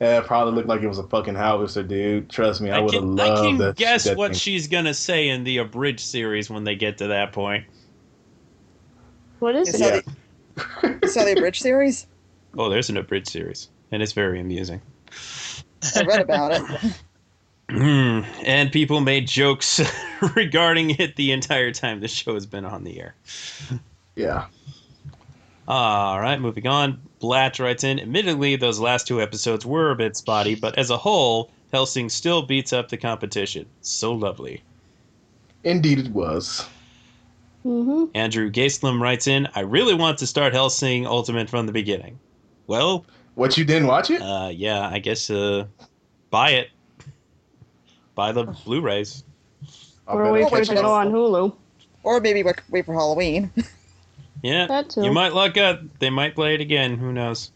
Yeah, 0.00 0.18
it 0.18 0.24
probably 0.26 0.54
looked 0.54 0.68
like 0.68 0.82
it 0.82 0.88
was 0.88 0.98
a 0.98 1.06
fucking 1.06 1.36
howitzer, 1.36 1.82
dude. 1.82 2.28
Trust 2.28 2.60
me, 2.60 2.70
I, 2.70 2.78
I 2.78 2.80
would 2.80 2.92
have 2.94 3.02
can, 3.02 3.20
I 3.20 3.34
can 3.36 3.58
that. 3.58 3.76
guess 3.76 4.04
that 4.04 4.16
what 4.16 4.32
thing. 4.32 4.38
she's 4.38 4.68
gonna 4.68 4.92
say 4.92 5.28
in 5.28 5.44
the 5.44 5.58
abridged 5.58 6.00
series 6.00 6.50
when 6.50 6.64
they 6.64 6.74
get 6.74 6.98
to 6.98 7.06
that 7.08 7.32
point. 7.32 7.64
What 9.38 9.54
is 9.54 9.68
You 9.68 9.74
it? 9.74 9.78
saw, 9.78 9.94
Yeah. 9.94 10.00
the, 10.82 10.98
you 11.02 11.08
saw 11.08 11.24
the 11.24 11.34
Bridge 11.36 11.60
series? 11.60 12.06
Oh, 12.58 12.68
there's 12.68 12.90
an 12.90 12.96
abridged 12.96 13.28
series, 13.28 13.68
and 13.92 14.02
it's 14.02 14.12
very 14.12 14.40
amusing. 14.40 14.80
I 15.94 16.02
read 16.02 16.20
about 16.20 16.52
it. 16.52 16.92
Hmm, 17.68 18.20
and 18.44 18.70
people 18.70 19.00
made 19.00 19.26
jokes 19.26 19.80
regarding 20.36 20.90
it 20.90 21.16
the 21.16 21.32
entire 21.32 21.72
time 21.72 22.00
the 22.00 22.08
show 22.08 22.34
has 22.34 22.46
been 22.46 22.64
on 22.64 22.84
the 22.84 23.00
air. 23.00 23.14
Yeah. 24.14 24.46
All 25.68 26.20
right, 26.20 26.40
moving 26.40 26.66
on. 26.66 27.00
Blatch 27.18 27.58
writes 27.58 27.82
in, 27.82 27.98
admittedly, 27.98 28.54
those 28.56 28.78
last 28.78 29.06
two 29.06 29.20
episodes 29.20 29.66
were 29.66 29.90
a 29.90 29.96
bit 29.96 30.16
spotty, 30.16 30.54
but 30.54 30.78
as 30.78 30.90
a 30.90 30.96
whole, 30.96 31.50
Hellsing 31.72 32.08
still 32.08 32.42
beats 32.42 32.72
up 32.72 32.88
the 32.88 32.96
competition. 32.96 33.66
So 33.80 34.12
lovely. 34.12 34.62
Indeed, 35.64 35.98
it 35.98 36.12
was. 36.12 36.64
hmm 37.64 38.04
Andrew 38.14 38.48
Gaislam 38.48 39.00
writes 39.00 39.26
in, 39.26 39.48
I 39.56 39.60
really 39.60 39.94
want 39.94 40.18
to 40.18 40.26
start 40.26 40.54
Hellsing 40.54 41.04
Ultimate 41.04 41.50
from 41.50 41.66
the 41.66 41.72
beginning. 41.72 42.20
Well, 42.68 43.04
What 43.36 43.56
you 43.56 43.64
didn't 43.64 43.86
watch 43.86 44.10
it? 44.10 44.20
uh, 44.20 44.48
yeah, 44.52 44.88
I 44.88 44.98
guess 44.98 45.30
uh, 45.30 45.66
buy 46.30 46.50
it. 46.52 46.70
Buy 48.14 48.32
the 48.32 48.44
Blu-rays. 48.44 49.22
I 50.08 50.12
Or 50.14 50.32
wait 50.32 50.48
for 50.48 50.58
it 50.58 50.64
to 50.68 50.74
go 50.74 50.92
on- 50.92 51.08
on 51.08 51.12
Hulu. 51.12 51.54
Or 52.02 52.18
maybe 52.20 52.42
wait, 52.42 52.56
wait 52.70 52.86
for 52.86 52.94
Halloween. 52.94 53.50
Yeah, 54.42 54.66
That 54.66 54.90
too. 54.90 55.02
you 55.04 55.12
might 55.12 55.34
luck 55.34 55.56
up. 55.56 55.80
They 55.98 56.08
might 56.10 56.34
play 56.34 56.54
it 56.54 56.60
again. 56.60 56.96
Who 56.96 57.12
knows? 57.12 57.50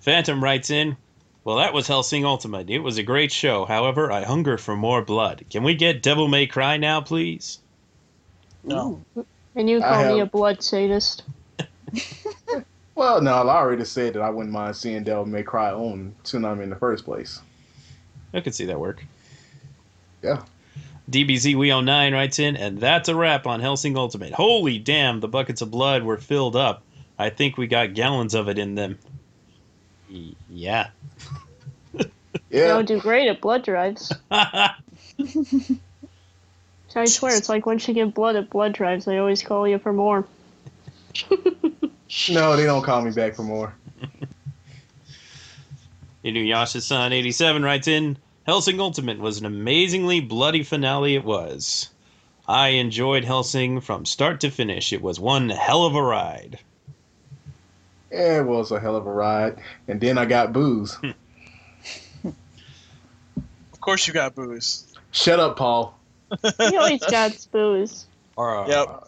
Phantom 0.00 0.42
writes 0.42 0.70
in, 0.70 0.96
Well, 1.44 1.56
that 1.56 1.72
was 1.74 1.86
Hellsing 1.88 2.24
Ultimate. 2.24 2.70
It 2.70 2.78
was 2.78 2.96
a 2.96 3.02
great 3.02 3.32
show. 3.32 3.64
However, 3.66 4.10
I 4.12 4.22
hunger 4.22 4.56
for 4.56 4.76
more 4.76 5.02
blood. 5.02 5.44
Can 5.50 5.62
we 5.62 5.74
get 5.74 6.02
Devil 6.02 6.28
May 6.28 6.46
Cry 6.46 6.76
now, 6.76 7.00
please? 7.00 7.58
No. 8.64 9.02
And 9.56 9.68
you 9.68 9.82
I 9.82 10.04
call 10.04 10.14
me 10.14 10.20
a 10.20 10.26
blood 10.26 10.62
sadist. 10.62 11.22
Well, 13.00 13.22
no, 13.22 13.32
I 13.32 13.56
already 13.56 13.86
said 13.86 14.12
that 14.12 14.20
I 14.20 14.28
wouldn't 14.28 14.52
mind 14.52 14.76
seeing 14.76 15.04
Devil 15.04 15.24
May 15.24 15.42
Cry 15.42 15.70
on 15.70 16.14
Toonami 16.22 16.64
in 16.64 16.68
the 16.68 16.76
first 16.76 17.06
place. 17.06 17.40
I 18.34 18.42
could 18.42 18.54
see 18.54 18.66
that 18.66 18.78
work. 18.78 19.02
Yeah. 20.22 20.42
DBZ 21.10 21.54
We 21.54 21.70
09 21.70 22.12
writes 22.12 22.38
in, 22.38 22.58
and 22.58 22.78
that's 22.78 23.08
a 23.08 23.14
wrap 23.14 23.46
on 23.46 23.60
Hellsing 23.60 23.96
Ultimate. 23.96 24.34
Holy 24.34 24.78
damn, 24.78 25.20
the 25.20 25.28
buckets 25.28 25.62
of 25.62 25.70
blood 25.70 26.02
were 26.02 26.18
filled 26.18 26.56
up. 26.56 26.82
I 27.18 27.30
think 27.30 27.56
we 27.56 27.66
got 27.66 27.94
gallons 27.94 28.34
of 28.34 28.50
it 28.50 28.58
in 28.58 28.74
them. 28.74 28.98
Y- 30.12 30.34
yeah. 30.50 30.90
You 31.94 32.04
Yeah. 32.50 32.66
don't 32.66 32.84
do 32.84 33.00
great 33.00 33.28
at 33.28 33.40
blood 33.40 33.64
drives. 33.64 34.12
I 34.30 34.74
swear, 37.06 37.34
it's 37.34 37.48
like 37.48 37.64
once 37.64 37.88
you 37.88 37.94
give 37.94 38.12
blood 38.12 38.36
at 38.36 38.50
blood 38.50 38.74
drives, 38.74 39.06
they 39.06 39.16
always 39.16 39.42
call 39.42 39.66
you 39.66 39.78
for 39.78 39.94
more. 39.94 40.26
No, 42.30 42.56
they 42.56 42.64
don't 42.64 42.82
call 42.82 43.02
me 43.02 43.10
back 43.12 43.34
for 43.34 43.42
more. 43.42 43.74
Inuyasha-san 46.24 47.12
87 47.12 47.62
writes 47.62 47.88
in, 47.88 48.16
Hellsing 48.46 48.80
Ultimate 48.80 49.18
was 49.18 49.38
an 49.38 49.46
amazingly 49.46 50.20
bloody 50.20 50.62
finale 50.62 51.14
it 51.14 51.24
was. 51.24 51.90
I 52.48 52.68
enjoyed 52.68 53.24
Hellsing 53.24 53.80
from 53.80 54.04
start 54.04 54.40
to 54.40 54.50
finish. 54.50 54.92
It 54.92 55.02
was 55.02 55.20
one 55.20 55.48
hell 55.50 55.84
of 55.84 55.94
a 55.94 56.02
ride. 56.02 56.58
Yeah, 58.10 58.40
it 58.40 58.46
was 58.46 58.72
a 58.72 58.80
hell 58.80 58.96
of 58.96 59.06
a 59.06 59.12
ride. 59.12 59.58
And 59.86 60.00
then 60.00 60.18
I 60.18 60.24
got 60.24 60.52
booze. 60.52 60.94
Hmm. 60.94 61.10
Of 63.72 63.80
course 63.80 64.06
you 64.06 64.12
got 64.12 64.34
booze. 64.34 64.92
Shut 65.12 65.40
up, 65.40 65.56
Paul. 65.56 65.98
He 66.58 66.76
always 66.76 67.04
got 67.10 67.46
booze. 67.52 68.06
Or, 68.36 68.66
Yep. 68.68 69.04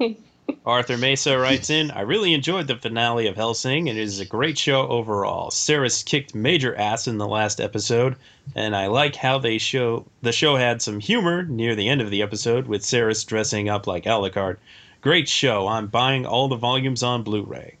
Arthur 0.64 0.96
Mesa 0.96 1.38
writes 1.38 1.70
in, 1.70 1.90
I 1.92 2.00
really 2.00 2.34
enjoyed 2.34 2.66
the 2.66 2.76
finale 2.76 3.26
of 3.28 3.36
Hellsing, 3.36 3.88
and 3.88 3.98
it 3.98 4.02
is 4.02 4.20
a 4.20 4.24
great 4.24 4.58
show 4.58 4.86
overall. 4.88 5.50
Seras 5.50 6.02
kicked 6.04 6.34
major 6.34 6.74
ass 6.76 7.06
in 7.06 7.18
the 7.18 7.26
last 7.26 7.60
episode, 7.60 8.16
and 8.54 8.74
I 8.74 8.86
like 8.88 9.14
how 9.16 9.38
they 9.38 9.58
show 9.58 10.06
the 10.22 10.32
show 10.32 10.56
had 10.56 10.82
some 10.82 10.98
humor 11.00 11.44
near 11.44 11.74
the 11.74 11.88
end 11.88 12.00
of 12.00 12.10
the 12.10 12.22
episode 12.22 12.66
with 12.66 12.82
Seras 12.84 13.24
dressing 13.24 13.68
up 13.68 13.86
like 13.86 14.04
Alucard. 14.04 14.56
Great 15.00 15.28
show. 15.28 15.68
I'm 15.68 15.86
buying 15.86 16.26
all 16.26 16.48
the 16.48 16.56
volumes 16.56 17.02
on 17.02 17.22
Blu-ray. 17.22 17.76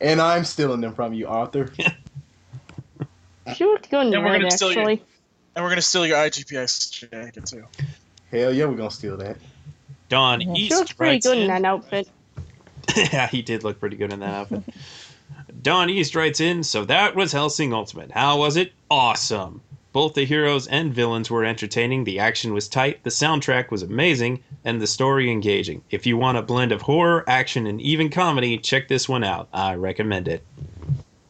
And 0.00 0.20
I'm 0.20 0.44
stealing 0.44 0.80
them 0.80 0.94
from 0.94 1.12
you, 1.14 1.28
Arthur. 1.28 1.70
She 3.56 3.64
looked 3.64 3.90
good 3.90 4.06
in 4.06 4.14
And 4.14 4.24
we're 4.24 4.38
gonna 4.38 4.50
steal 4.50 4.70
your- 4.72 4.80
actually. 4.82 5.02
And 5.54 5.64
we're 5.64 5.68
gonna 5.70 5.82
steal 5.82 6.06
your 6.06 6.16
IGPX 6.16 7.10
jacket 7.10 7.44
too. 7.46 7.64
Hell 8.30 8.52
yeah, 8.52 8.66
we're 8.66 8.76
gonna 8.76 8.90
steal 8.90 9.16
that. 9.18 9.36
Don. 10.12 10.40
She 10.40 10.64
East 10.64 10.72
looked 10.72 10.96
pretty 10.98 11.12
writes 11.12 11.26
good 11.26 11.38
in 11.38 11.44
in, 11.44 11.48
that 11.48 11.64
outfit. 11.64 12.06
yeah, 12.96 13.28
he 13.28 13.40
did 13.40 13.64
look 13.64 13.80
pretty 13.80 13.96
good 13.96 14.12
in 14.12 14.20
that 14.20 14.34
outfit. 14.34 14.62
Don 15.62 15.88
East 15.88 16.14
writes 16.14 16.38
in, 16.38 16.62
so 16.64 16.84
that 16.84 17.16
was 17.16 17.32
Hellsing 17.32 17.72
Ultimate. 17.72 18.10
How 18.10 18.36
was 18.36 18.58
it? 18.58 18.72
Awesome. 18.90 19.62
Both 19.94 20.12
the 20.12 20.26
heroes 20.26 20.66
and 20.66 20.92
villains 20.92 21.30
were 21.30 21.46
entertaining, 21.46 22.04
the 22.04 22.18
action 22.18 22.52
was 22.52 22.68
tight, 22.68 23.02
the 23.04 23.10
soundtrack 23.10 23.70
was 23.70 23.82
amazing, 23.82 24.42
and 24.66 24.82
the 24.82 24.86
story 24.86 25.30
engaging. 25.30 25.82
If 25.90 26.06
you 26.06 26.18
want 26.18 26.36
a 26.36 26.42
blend 26.42 26.72
of 26.72 26.82
horror, 26.82 27.24
action, 27.26 27.66
and 27.66 27.80
even 27.80 28.10
comedy, 28.10 28.58
check 28.58 28.88
this 28.88 29.08
one 29.08 29.24
out. 29.24 29.48
I 29.50 29.76
recommend 29.76 30.28
it. 30.28 30.44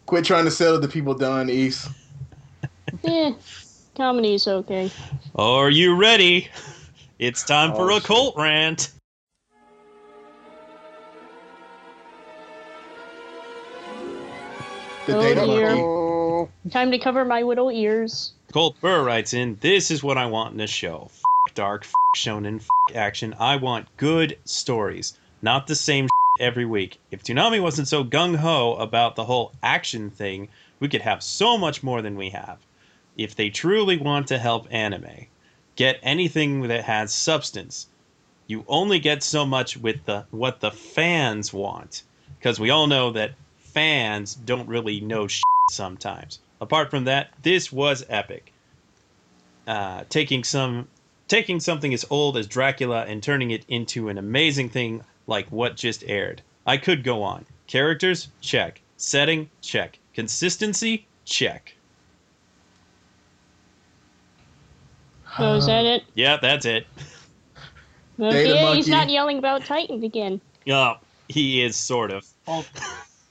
Quit 0.07 0.25
trying 0.25 0.45
to 0.45 0.51
settle 0.51 0.81
the 0.81 0.89
people 0.89 1.15
down 1.15 1.49
east. 1.49 1.89
Eh, 3.05 3.33
comedy's 3.97 4.47
okay. 4.47 4.91
Are 5.35 5.71
you 5.71 5.97
ready? 5.97 6.51
It's 7.19 7.43
time 7.45 7.73
for 7.75 7.91
Oh, 7.93 7.97
a 7.97 8.01
shit. 8.01 8.05
cult 8.05 8.37
rant. 8.37 8.91
The 15.07 15.17
Oh, 15.17 15.21
data 15.21 15.47
dear. 15.47 16.71
Time 16.71 16.91
to 16.93 16.99
cover 16.99 17.25
my 17.25 17.43
little 17.43 17.71
ears. 17.71 18.33
Colt 18.53 18.77
Burr 18.81 19.03
writes 19.05 19.35
in, 19.35 19.57
This 19.61 19.91
is 19.91 20.03
what 20.03 20.17
I 20.19 20.27
want 20.27 20.55
in 20.55 20.61
a 20.61 20.67
show. 20.67 21.11
F- 21.49 21.55
dark, 21.55 21.85
f- 21.85 21.93
shonen, 22.17 22.61
f- 22.61 22.69
action. 22.95 23.35
I 23.39 23.57
want 23.57 23.89
good 23.97 24.39
stories, 24.45 25.19
not 25.41 25.67
the 25.67 25.75
same 25.75 26.09
every 26.39 26.65
week. 26.65 26.99
If 27.11 27.25
Toonami 27.25 27.61
wasn't 27.61 27.89
so 27.89 28.05
gung 28.05 28.37
ho 28.37 28.75
about 28.75 29.17
the 29.17 29.25
whole 29.25 29.53
action 29.63 30.11
thing, 30.11 30.49
we 30.79 30.89
could 30.89 31.03
have 31.03 31.23
so 31.23 31.59
much 31.59 31.83
more 31.83 32.01
than 32.01 32.17
we 32.17 32.31
have. 32.31 32.59
If 33.17 33.35
they 33.35 33.51
truly 33.51 33.97
want 33.97 34.29
to 34.29 34.39
help 34.39 34.67
anime, 34.71 35.27
get 35.77 35.99
anything 36.03 36.63
that 36.69 36.85
has 36.85 37.15
substance. 37.15 37.87
You 38.47 38.65
only 38.69 38.99
get 38.99 39.23
so 39.23 39.47
much 39.47 39.77
with 39.77 40.05
the 40.05 40.27
what 40.31 40.61
the 40.61 40.71
fans 40.71 41.53
want, 41.53 42.03
because 42.39 42.61
we 42.61 42.71
all 42.71 42.87
know 42.87 43.11
that 43.13 43.33
fans 43.57 44.35
don't 44.35 44.69
really 44.69 45.01
know 45.01 45.29
sometimes. 45.71 46.41
Apart 46.61 46.91
from 46.91 47.05
that, 47.05 47.31
this 47.43 47.73
was 47.73 48.05
epic. 48.09 48.53
Uh, 49.67 50.05
taking 50.09 50.45
some, 50.45 50.89
taking 51.29 51.61
something 51.61 51.95
as 51.95 52.05
old 52.11 52.37
as 52.37 52.47
Dracula 52.47 53.05
and 53.07 53.23
turning 53.23 53.53
it 53.53 53.65
into 53.69 54.09
an 54.09 54.19
amazing 54.19 54.69
thing 54.69 55.03
like 55.27 55.51
what 55.51 55.77
just 55.77 56.05
aired. 56.07 56.43
I 56.67 56.77
could 56.77 57.03
go 57.05 57.23
on. 57.23 57.47
Characters, 57.67 58.29
check. 58.41 58.81
Setting, 58.97 59.49
check. 59.61 59.99
Consistency, 60.15 61.07
check. 61.25 61.75
So 65.37 65.55
is 65.55 65.67
that 65.67 65.85
it? 65.85 66.03
Uh, 66.03 66.07
yeah, 66.15 66.37
that's 66.41 66.67
it. 66.67 66.87
Okay, 68.21 68.45
Data 68.45 68.75
he's 68.75 68.89
not 68.89 69.09
yelling 69.11 69.39
about 69.39 69.65
Titan 69.65 70.03
again. 70.05 70.41
Oh, 70.69 70.95
he 71.29 71.63
is 71.63 71.77
sort 71.77 72.11
of. 72.11 72.27
Oh, 72.47 72.65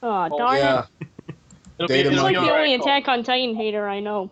Oh, 0.02 0.36
darn 0.36 0.56
Yeah, 0.56 0.84
it. 1.00 1.34
It'll 1.78 1.86
Data 1.88 2.08
be, 2.10 2.14
He's 2.14 2.18
it'll 2.18 2.24
like 2.24 2.34
the 2.34 2.52
only. 2.52 2.74
Attack 2.74 3.08
on 3.08 3.22
Titan 3.22 3.54
hater 3.54 3.88
I 3.88 4.00
know. 4.00 4.30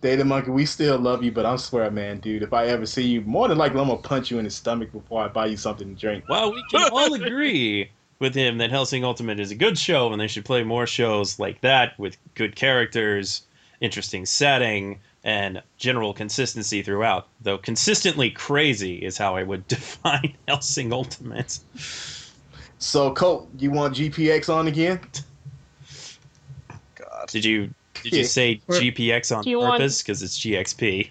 data 0.00 0.24
monkey. 0.24 0.50
We 0.50 0.64
still 0.64 0.98
love 0.98 1.22
you, 1.22 1.30
but 1.30 1.44
I 1.44 1.56
swear, 1.56 1.90
man, 1.90 2.20
dude, 2.20 2.42
if 2.42 2.52
I 2.52 2.66
ever 2.66 2.86
see 2.86 3.06
you, 3.06 3.20
more 3.22 3.48
than 3.48 3.58
likely, 3.58 3.80
I'm 3.80 3.88
gonna 3.88 4.00
punch 4.00 4.30
you 4.30 4.38
in 4.38 4.44
the 4.44 4.50
stomach 4.50 4.90
before 4.92 5.22
I 5.22 5.28
buy 5.28 5.46
you 5.46 5.56
something 5.58 5.94
to 5.94 6.00
drink. 6.00 6.24
Well, 6.28 6.52
we 6.52 6.64
can 6.70 6.88
all 6.92 7.12
agree 7.14 7.90
with 8.18 8.34
him 8.34 8.58
that 8.58 8.70
Hellsing 8.70 9.04
Ultimate 9.04 9.38
is 9.38 9.50
a 9.50 9.54
good 9.54 9.78
show, 9.78 10.10
and 10.10 10.20
they 10.20 10.26
should 10.26 10.44
play 10.46 10.64
more 10.64 10.86
shows 10.86 11.38
like 11.38 11.60
that 11.60 11.98
with 11.98 12.16
good 12.34 12.56
characters, 12.56 13.42
interesting 13.80 14.24
setting, 14.24 14.98
and 15.24 15.62
general 15.76 16.12
consistency 16.14 16.82
throughout. 16.82 17.26
Though 17.40 17.58
consistently 17.58 18.30
crazy 18.30 18.96
is 18.96 19.18
how 19.18 19.36
I 19.36 19.42
would 19.42 19.66
define 19.68 20.34
Hellsing 20.46 20.92
Ultimate. 20.92 21.58
So, 22.78 23.12
Colt, 23.12 23.48
you 23.58 23.70
want 23.70 23.96
GPX 23.96 24.52
on 24.54 24.68
again? 24.68 25.00
God. 26.94 27.28
Did 27.28 27.44
you 27.44 27.70
did 28.02 28.12
you 28.12 28.24
say 28.24 28.60
We're- 28.66 28.90
GPX 28.92 29.36
on 29.36 29.42
Do 29.44 29.50
you 29.50 29.58
want- 29.58 29.78
purpose 29.80 30.02
because 30.02 30.22
it's 30.22 30.38
GXP? 30.38 31.10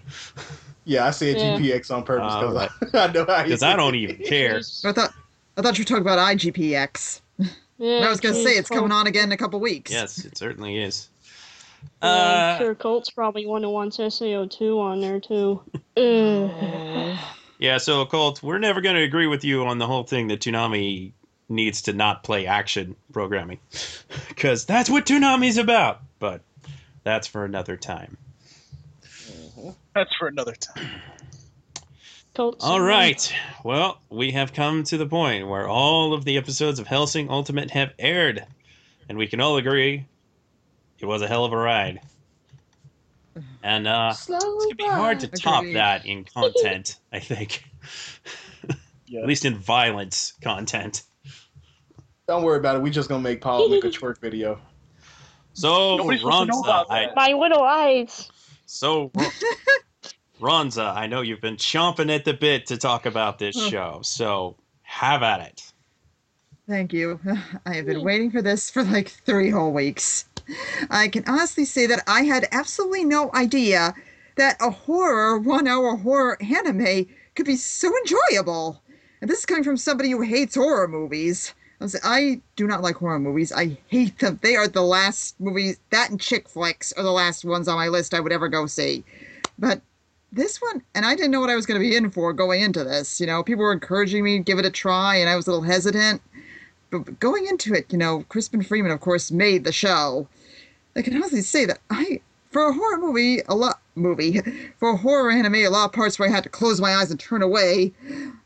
Yeah, 0.85 1.05
I 1.05 1.11
said 1.11 1.35
Yeah. 1.37 1.57
GPX 1.57 1.91
on 1.93 2.03
purpose 2.03 2.31
ah, 2.31 2.39
because 2.41 2.93
I, 2.93 3.03
I 3.09 3.11
know 3.11 3.25
how 3.27 3.43
Because 3.43 3.63
I 3.63 3.75
don't 3.75 3.95
even 3.95 4.15
care. 4.17 4.61
I 4.85 4.91
thought 4.93 5.13
I 5.57 5.61
thought 5.61 5.77
you 5.77 5.81
were 5.81 5.87
talking 5.87 6.01
about 6.03 6.19
IGPX. 6.19 7.21
Yeah, 7.79 8.05
I 8.05 8.09
was 8.09 8.19
gonna 8.21 8.35
say 8.35 8.51
it's 8.57 8.69
coming 8.69 8.91
on 8.91 9.05
again 9.05 9.25
in 9.25 9.31
a 9.33 9.37
couple 9.37 9.59
weeks. 9.59 9.91
Yes, 9.91 10.23
it 10.25 10.37
certainly 10.37 10.81
is. 10.81 11.09
Yeah, 12.01 12.09
I'm 12.09 12.55
Uh, 12.55 12.57
sure 12.59 12.75
Colt's 12.75 13.09
probably 13.09 13.45
one 13.45 13.63
who 13.63 13.69
wants 13.69 13.97
SAO2 13.97 14.79
on 14.79 15.01
there 15.01 15.19
too. 15.19 15.61
Yeah, 17.59 17.79
so 17.79 18.05
Colt, 18.05 18.43
we're 18.43 18.59
never 18.59 18.81
going 18.81 18.95
to 18.95 19.01
agree 19.01 19.25
with 19.25 19.43
you 19.43 19.65
on 19.65 19.79
the 19.79 19.87
whole 19.87 20.03
thing 20.03 20.27
that 20.27 20.41
Toonami 20.41 21.11
needs 21.49 21.81
to 21.83 21.93
not 21.93 22.23
play 22.23 22.45
action 22.45 22.95
programming. 23.11 23.59
Because 24.29 24.65
that's 24.65 24.89
what 24.89 25.07
Toonami's 25.07 25.57
about. 25.57 26.01
But 26.19 26.41
that's 27.03 27.25
for 27.25 27.43
another 27.43 27.75
time. 27.75 28.17
That's 29.95 30.15
for 30.15 30.27
another 30.27 30.53
time. 30.53 31.01
Colt's 32.35 32.63
All 32.63 32.79
right. 32.79 33.33
Well, 33.63 33.99
we 34.11 34.31
have 34.31 34.53
come 34.53 34.83
to 34.83 34.97
the 34.97 35.07
point 35.07 35.47
where 35.47 35.67
all 35.67 36.13
of 36.13 36.23
the 36.23 36.37
episodes 36.37 36.77
of 36.77 36.85
Hellsing 36.85 37.31
Ultimate 37.31 37.71
have 37.71 37.93
aired. 37.97 38.45
And 39.09 39.17
we 39.17 39.25
can 39.25 39.41
all 39.41 39.57
agree 39.57 40.05
it 40.99 41.05
was 41.05 41.21
a 41.21 41.27
hell 41.27 41.45
of 41.45 41.53
a 41.53 41.57
ride. 41.57 42.01
And 43.63 43.87
uh, 43.87 44.09
it's 44.11 44.21
Slow 44.21 44.39
going 44.39 44.69
to 44.69 44.75
be 44.75 44.85
hard 44.85 45.19
to 45.19 45.27
top 45.27 45.61
Agreed. 45.61 45.75
that 45.75 46.05
in 46.05 46.23
content, 46.33 46.97
I 47.11 47.19
think. 47.19 47.63
Yeah. 49.07 49.21
At 49.21 49.27
least 49.27 49.45
in 49.45 49.57
violence 49.57 50.33
content. 50.41 51.03
Don't 52.27 52.43
worry 52.43 52.57
about 52.57 52.75
it. 52.75 52.81
We 52.81 52.89
just 52.89 53.07
gonna 53.07 53.23
make 53.23 53.39
Paul 53.39 53.69
make 53.69 53.83
a 53.85 53.87
twerk 53.89 54.19
video. 54.19 54.59
So, 55.53 55.97
Nobody's 55.97 56.19
supposed 56.19 56.39
to 56.41 56.45
know 56.47 56.61
Ronza, 56.63 56.85
I. 56.89 57.07
My 57.15 57.33
little 57.33 57.63
eyes. 57.63 58.29
so 58.65 59.11
Ronza, 60.41 60.93
I 60.93 61.07
know 61.07 61.21
you've 61.21 61.41
been 61.41 61.55
chomping 61.55 62.13
at 62.13 62.25
the 62.25 62.33
bit 62.33 62.67
to 62.67 62.77
talk 62.77 63.05
about 63.05 63.39
this 63.39 63.55
show. 63.55 64.01
So, 64.03 64.57
have 64.81 65.23
at 65.23 65.39
it. 65.41 65.71
Thank 66.67 66.91
you. 66.91 67.19
I 67.65 67.75
have 67.75 67.85
been 67.85 68.03
waiting 68.03 68.29
for 68.29 68.41
this 68.41 68.69
for 68.69 68.83
like 68.83 69.07
three 69.09 69.49
whole 69.49 69.71
weeks. 69.71 70.25
I 70.89 71.07
can 71.07 71.23
honestly 71.27 71.65
say 71.65 71.85
that 71.87 72.03
I 72.07 72.23
had 72.23 72.47
absolutely 72.51 73.05
no 73.05 73.29
idea 73.33 73.93
that 74.35 74.57
a 74.59 74.69
horror, 74.69 75.37
one 75.37 75.67
hour 75.67 75.95
horror 75.95 76.37
anime 76.41 77.07
could 77.35 77.45
be 77.45 77.55
so 77.55 77.91
enjoyable. 77.97 78.81
And 79.21 79.29
this 79.29 79.39
is 79.39 79.45
coming 79.45 79.63
from 79.63 79.77
somebody 79.77 80.11
who 80.11 80.21
hates 80.21 80.55
horror 80.55 80.87
movies. 80.87 81.53
I 82.03 82.41
do 82.55 82.67
not 82.67 82.81
like 82.81 82.95
horror 82.95 83.19
movies. 83.19 83.51
I 83.51 83.77
hate 83.87 84.19
them. 84.19 84.39
They 84.41 84.55
are 84.55 84.67
the 84.67 84.81
last 84.81 85.39
movies, 85.39 85.79
that 85.89 86.09
and 86.09 86.19
chick 86.19 86.49
flicks 86.49 86.91
are 86.93 87.03
the 87.03 87.11
last 87.11 87.45
ones 87.45 87.67
on 87.67 87.77
my 87.77 87.87
list 87.87 88.13
I 88.13 88.19
would 88.19 88.31
ever 88.31 88.47
go 88.47 88.65
see. 88.65 89.03
But 89.59 89.81
this 90.31 90.61
one, 90.61 90.83
and 90.95 91.05
I 91.05 91.15
didn't 91.15 91.31
know 91.31 91.39
what 91.39 91.49
I 91.49 91.55
was 91.55 91.65
going 91.65 91.79
to 91.79 91.87
be 91.87 91.95
in 91.95 92.09
for 92.09 92.33
going 92.33 92.61
into 92.61 92.83
this. 92.83 93.19
You 93.19 93.27
know, 93.27 93.43
people 93.43 93.63
were 93.63 93.73
encouraging 93.73 94.23
me 94.23 94.37
to 94.37 94.43
give 94.43 94.59
it 94.59 94.65
a 94.65 94.71
try, 94.71 95.15
and 95.17 95.29
I 95.29 95.35
was 95.35 95.47
a 95.47 95.51
little 95.51 95.65
hesitant 95.65 96.21
but 96.89 97.19
going 97.19 97.45
into 97.47 97.73
it, 97.73 97.91
you 97.91 97.97
know, 97.97 98.23
Crispin 98.29 98.63
Freeman, 98.63 98.91
of 98.91 99.01
course, 99.01 99.31
made 99.31 99.63
the 99.63 99.71
show. 99.71 100.27
I 100.97 101.03
can 101.03 101.15
honestly 101.15 101.41
say 101.41 101.65
that 101.65 101.79
I, 101.91 102.21
for 102.49 102.67
a 102.67 102.73
horror 102.73 102.97
movie, 102.97 103.41
a 103.47 103.53
lot 103.53 103.79
movie, 103.95 104.41
for 104.79 104.89
a 104.89 104.97
horror 104.97 105.29
anime, 105.29 105.55
a 105.55 105.67
lot 105.67 105.85
of 105.85 105.93
parts 105.93 106.17
where 106.17 106.27
I 106.27 106.31
had 106.31 106.43
to 106.43 106.49
close 106.49 106.81
my 106.81 106.95
eyes 106.95 107.11
and 107.11 107.19
turn 107.19 107.43
away. 107.43 107.93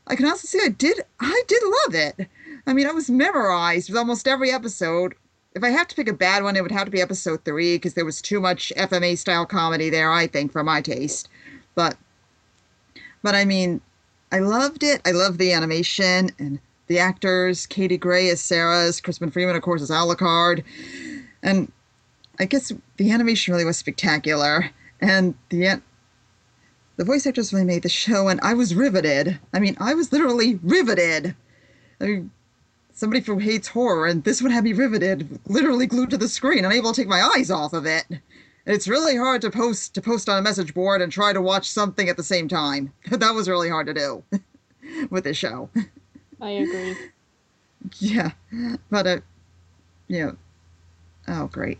I 0.05 0.15
can 0.15 0.25
honestly 0.25 0.59
say 0.59 0.65
I 0.65 0.69
did, 0.69 0.99
I 1.21 1.43
did 1.47 1.63
love 1.63 1.95
it. 1.95 2.27
I 2.67 2.73
mean, 2.73 2.87
I 2.87 2.91
was 2.91 3.09
memorized 3.09 3.89
with 3.89 3.97
almost 3.97 4.27
every 4.27 4.51
episode. 4.51 5.15
If 5.55 5.63
I 5.63 5.69
have 5.69 5.87
to 5.87 5.95
pick 5.95 6.09
a 6.09 6.13
bad 6.13 6.43
one, 6.43 6.55
it 6.57 6.61
would 6.61 6.71
have 6.71 6.85
to 6.85 6.91
be 6.91 7.01
episode 7.01 7.43
three 7.45 7.75
because 7.75 7.93
there 7.93 8.05
was 8.05 8.21
too 8.21 8.41
much 8.41 8.71
FMA 8.77 9.17
style 9.17 9.45
comedy 9.45 9.89
there. 9.89 10.11
I 10.11 10.27
think 10.27 10.51
for 10.51 10.63
my 10.63 10.81
taste, 10.81 11.29
but, 11.73 11.95
but 13.23 13.33
I 13.33 13.45
mean, 13.45 13.79
I 14.31 14.39
loved 14.39 14.83
it. 14.83 15.01
I 15.05 15.11
loved 15.11 15.39
the 15.39 15.53
animation 15.53 16.31
and 16.37 16.59
the 16.87 16.99
actors, 16.99 17.65
K.T. 17.65 17.97
Gray 17.97 18.29
as 18.29 18.41
Seras, 18.41 19.01
Crispin 19.01 19.31
Freeman, 19.31 19.55
of 19.55 19.61
course, 19.61 19.81
as 19.81 19.89
Alucard. 19.89 20.63
And 21.43 21.71
I 22.41 22.45
guess 22.45 22.71
the 22.97 23.11
animation 23.11 23.53
really 23.53 23.65
was 23.65 23.77
spectacular. 23.77 24.71
And 24.99 25.35
the 25.49 25.67
an- 25.67 25.83
the 26.97 27.05
voice 27.05 27.25
actors 27.25 27.53
really 27.53 27.65
made 27.65 27.83
the 27.83 27.89
show, 27.89 28.27
and 28.27 28.39
I 28.41 28.53
was 28.53 28.75
riveted. 28.75 29.39
I 29.53 29.59
mean, 29.59 29.77
I 29.79 29.93
was 29.93 30.11
literally 30.11 30.59
riveted. 30.61 31.35
I 31.99 32.05
mean, 32.05 32.31
somebody 32.93 33.21
who 33.21 33.37
hates 33.37 33.69
horror, 33.69 34.07
and 34.07 34.23
this 34.23 34.41
would 34.41 34.51
have 34.51 34.63
me 34.63 34.73
riveted, 34.73 35.39
literally 35.47 35.87
glued 35.87 36.09
to 36.11 36.17
the 36.17 36.27
screen, 36.27 36.65
unable 36.65 36.91
to 36.93 37.01
take 37.01 37.07
my 37.07 37.21
eyes 37.35 37.49
off 37.49 37.73
of 37.73 37.85
it. 37.85 38.05
And 38.09 38.75
it's 38.75 38.87
really 38.87 39.15
hard 39.15 39.41
to 39.41 39.49
post 39.49 39.93
to 39.95 40.01
post 40.01 40.29
on 40.29 40.37
a 40.37 40.41
message 40.41 40.73
board 40.73 41.01
and 41.01 41.11
try 41.11 41.33
to 41.33 41.41
watch 41.41 41.69
something 41.69 42.09
at 42.09 42.17
the 42.17 42.23
same 42.23 42.47
time. 42.47 42.93
that 43.11 43.33
was 43.33 43.49
really 43.49 43.69
hard 43.69 43.87
to 43.87 43.93
do 43.93 44.23
with 45.09 45.23
this 45.23 45.37
show. 45.37 45.69
I 46.39 46.49
agree. 46.49 46.95
Yeah, 47.97 48.31
but 48.91 49.07
uh, 49.07 49.19
yeah. 50.07 50.33
Oh, 51.27 51.47
great! 51.47 51.79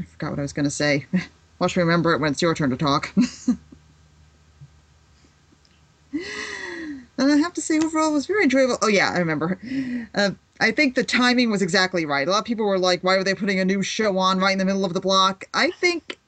I 0.00 0.04
forgot 0.04 0.30
what 0.30 0.38
I 0.38 0.42
was 0.42 0.52
gonna 0.52 0.70
say. 0.70 1.06
Watch 1.58 1.76
me 1.76 1.82
remember 1.82 2.14
it 2.14 2.20
when 2.20 2.32
it's 2.32 2.40
your 2.40 2.54
turn 2.54 2.70
to 2.70 2.76
talk. 2.76 3.12
and 3.16 3.30
I 7.18 7.36
have 7.36 7.52
to 7.54 7.60
say, 7.60 7.78
overall, 7.78 8.10
it 8.10 8.14
was 8.14 8.26
very 8.26 8.44
enjoyable. 8.44 8.78
Oh 8.80 8.88
yeah, 8.88 9.10
I 9.10 9.18
remember. 9.18 9.58
Uh, 10.14 10.30
I 10.58 10.70
think 10.70 10.94
the 10.94 11.04
timing 11.04 11.50
was 11.50 11.60
exactly 11.60 12.06
right. 12.06 12.26
A 12.26 12.30
lot 12.30 12.38
of 12.38 12.44
people 12.46 12.66
were 12.66 12.78
like, 12.78 13.04
"Why 13.04 13.16
were 13.16 13.24
they 13.24 13.34
putting 13.34 13.60
a 13.60 13.64
new 13.64 13.82
show 13.82 14.16
on 14.18 14.38
right 14.38 14.52
in 14.52 14.58
the 14.58 14.64
middle 14.64 14.86
of 14.86 14.94
the 14.94 15.00
block?" 15.00 15.44
I 15.52 15.70
think 15.72 16.18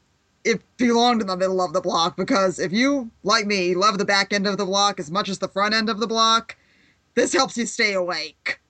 it 0.44 0.60
belonged 0.76 1.20
in 1.20 1.28
the 1.28 1.36
middle 1.36 1.62
of 1.62 1.72
the 1.72 1.80
block 1.80 2.16
because 2.16 2.58
if 2.58 2.72
you, 2.72 3.10
like 3.22 3.46
me, 3.46 3.74
love 3.74 3.98
the 3.98 4.04
back 4.04 4.32
end 4.32 4.46
of 4.46 4.58
the 4.58 4.66
block 4.66 4.98
as 4.98 5.10
much 5.10 5.28
as 5.28 5.38
the 5.38 5.48
front 5.48 5.74
end 5.74 5.88
of 5.88 6.00
the 6.00 6.06
block, 6.06 6.56
this 7.14 7.32
helps 7.32 7.56
you 7.56 7.64
stay 7.64 7.94
awake. 7.94 8.60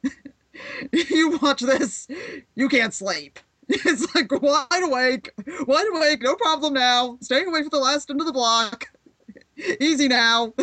you 0.92 1.38
watch 1.40 1.60
this, 1.60 2.06
you 2.54 2.68
can't 2.68 2.94
sleep. 2.94 3.38
It's 3.86 4.14
like 4.14 4.30
wide 4.42 4.82
awake, 4.82 5.30
wide 5.66 5.86
awake, 5.94 6.22
no 6.22 6.34
problem 6.36 6.74
now. 6.74 7.16
Staying 7.22 7.46
away 7.48 7.62
for 7.62 7.70
the 7.70 7.78
last 7.78 8.10
end 8.10 8.20
of 8.20 8.26
the 8.26 8.32
block. 8.32 8.86
Easy 9.80 10.08
now. 10.08 10.52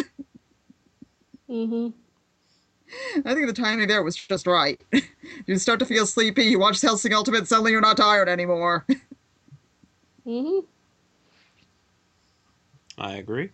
Mhm. 1.49 1.93
I 3.25 3.33
think 3.33 3.47
the 3.47 3.53
timing 3.53 3.87
there 3.87 4.03
was 4.03 4.15
just 4.15 4.45
right. 4.45 4.79
you 5.47 5.57
start 5.57 5.79
to 5.79 5.85
feel 5.87 6.05
sleepy, 6.05 6.43
you 6.45 6.59
watch 6.59 6.79
Hellsing 6.79 7.11
Ultimate, 7.11 7.47
suddenly 7.47 7.71
you're 7.71 7.81
not 7.81 7.97
tired 7.97 8.29
anymore. 8.29 8.85
Mhm. 10.27 10.63
I 12.99 13.13
agree. 13.15 13.49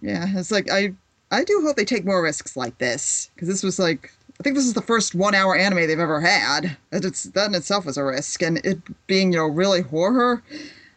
yeah, 0.00 0.26
it's 0.36 0.52
like 0.52 0.70
I 0.70 0.92
I 1.32 1.42
do 1.42 1.60
hope 1.64 1.74
they 1.76 1.84
take 1.84 2.04
more 2.04 2.22
risks 2.22 2.56
like 2.56 2.78
this 2.78 3.30
because 3.34 3.48
this 3.48 3.64
was 3.64 3.80
like 3.80 4.12
I 4.38 4.42
think 4.42 4.56
this 4.56 4.66
is 4.66 4.74
the 4.74 4.82
first 4.82 5.14
one-hour 5.14 5.56
anime 5.56 5.86
they've 5.86 5.98
ever 5.98 6.20
had. 6.20 6.76
It's 6.92 7.24
that 7.24 7.46
in 7.46 7.54
itself 7.54 7.86
was 7.86 7.96
a 7.96 8.04
risk, 8.04 8.42
and 8.42 8.58
it 8.58 8.78
being 9.06 9.32
you 9.32 9.38
know 9.38 9.46
really 9.46 9.82
horror. 9.82 10.42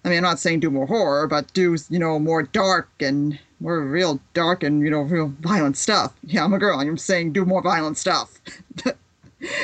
I 0.03 0.09
mean, 0.09 0.17
I'm 0.17 0.23
not 0.23 0.39
saying 0.39 0.61
do 0.61 0.71
more 0.71 0.87
horror, 0.87 1.27
but 1.27 1.53
do 1.53 1.77
you 1.89 1.99
know 1.99 2.17
more 2.19 2.43
dark 2.43 2.89
and 2.99 3.39
more 3.59 3.81
real 3.81 4.19
dark 4.33 4.63
and 4.63 4.81
you 4.81 4.89
know 4.89 5.01
real 5.01 5.33
violent 5.41 5.77
stuff. 5.77 6.13
Yeah, 6.23 6.43
I'm 6.43 6.53
a 6.53 6.59
girl. 6.59 6.79
I'm 6.79 6.97
saying 6.97 7.33
do 7.33 7.45
more 7.45 7.61
violent 7.61 7.97
stuff. 7.97 8.39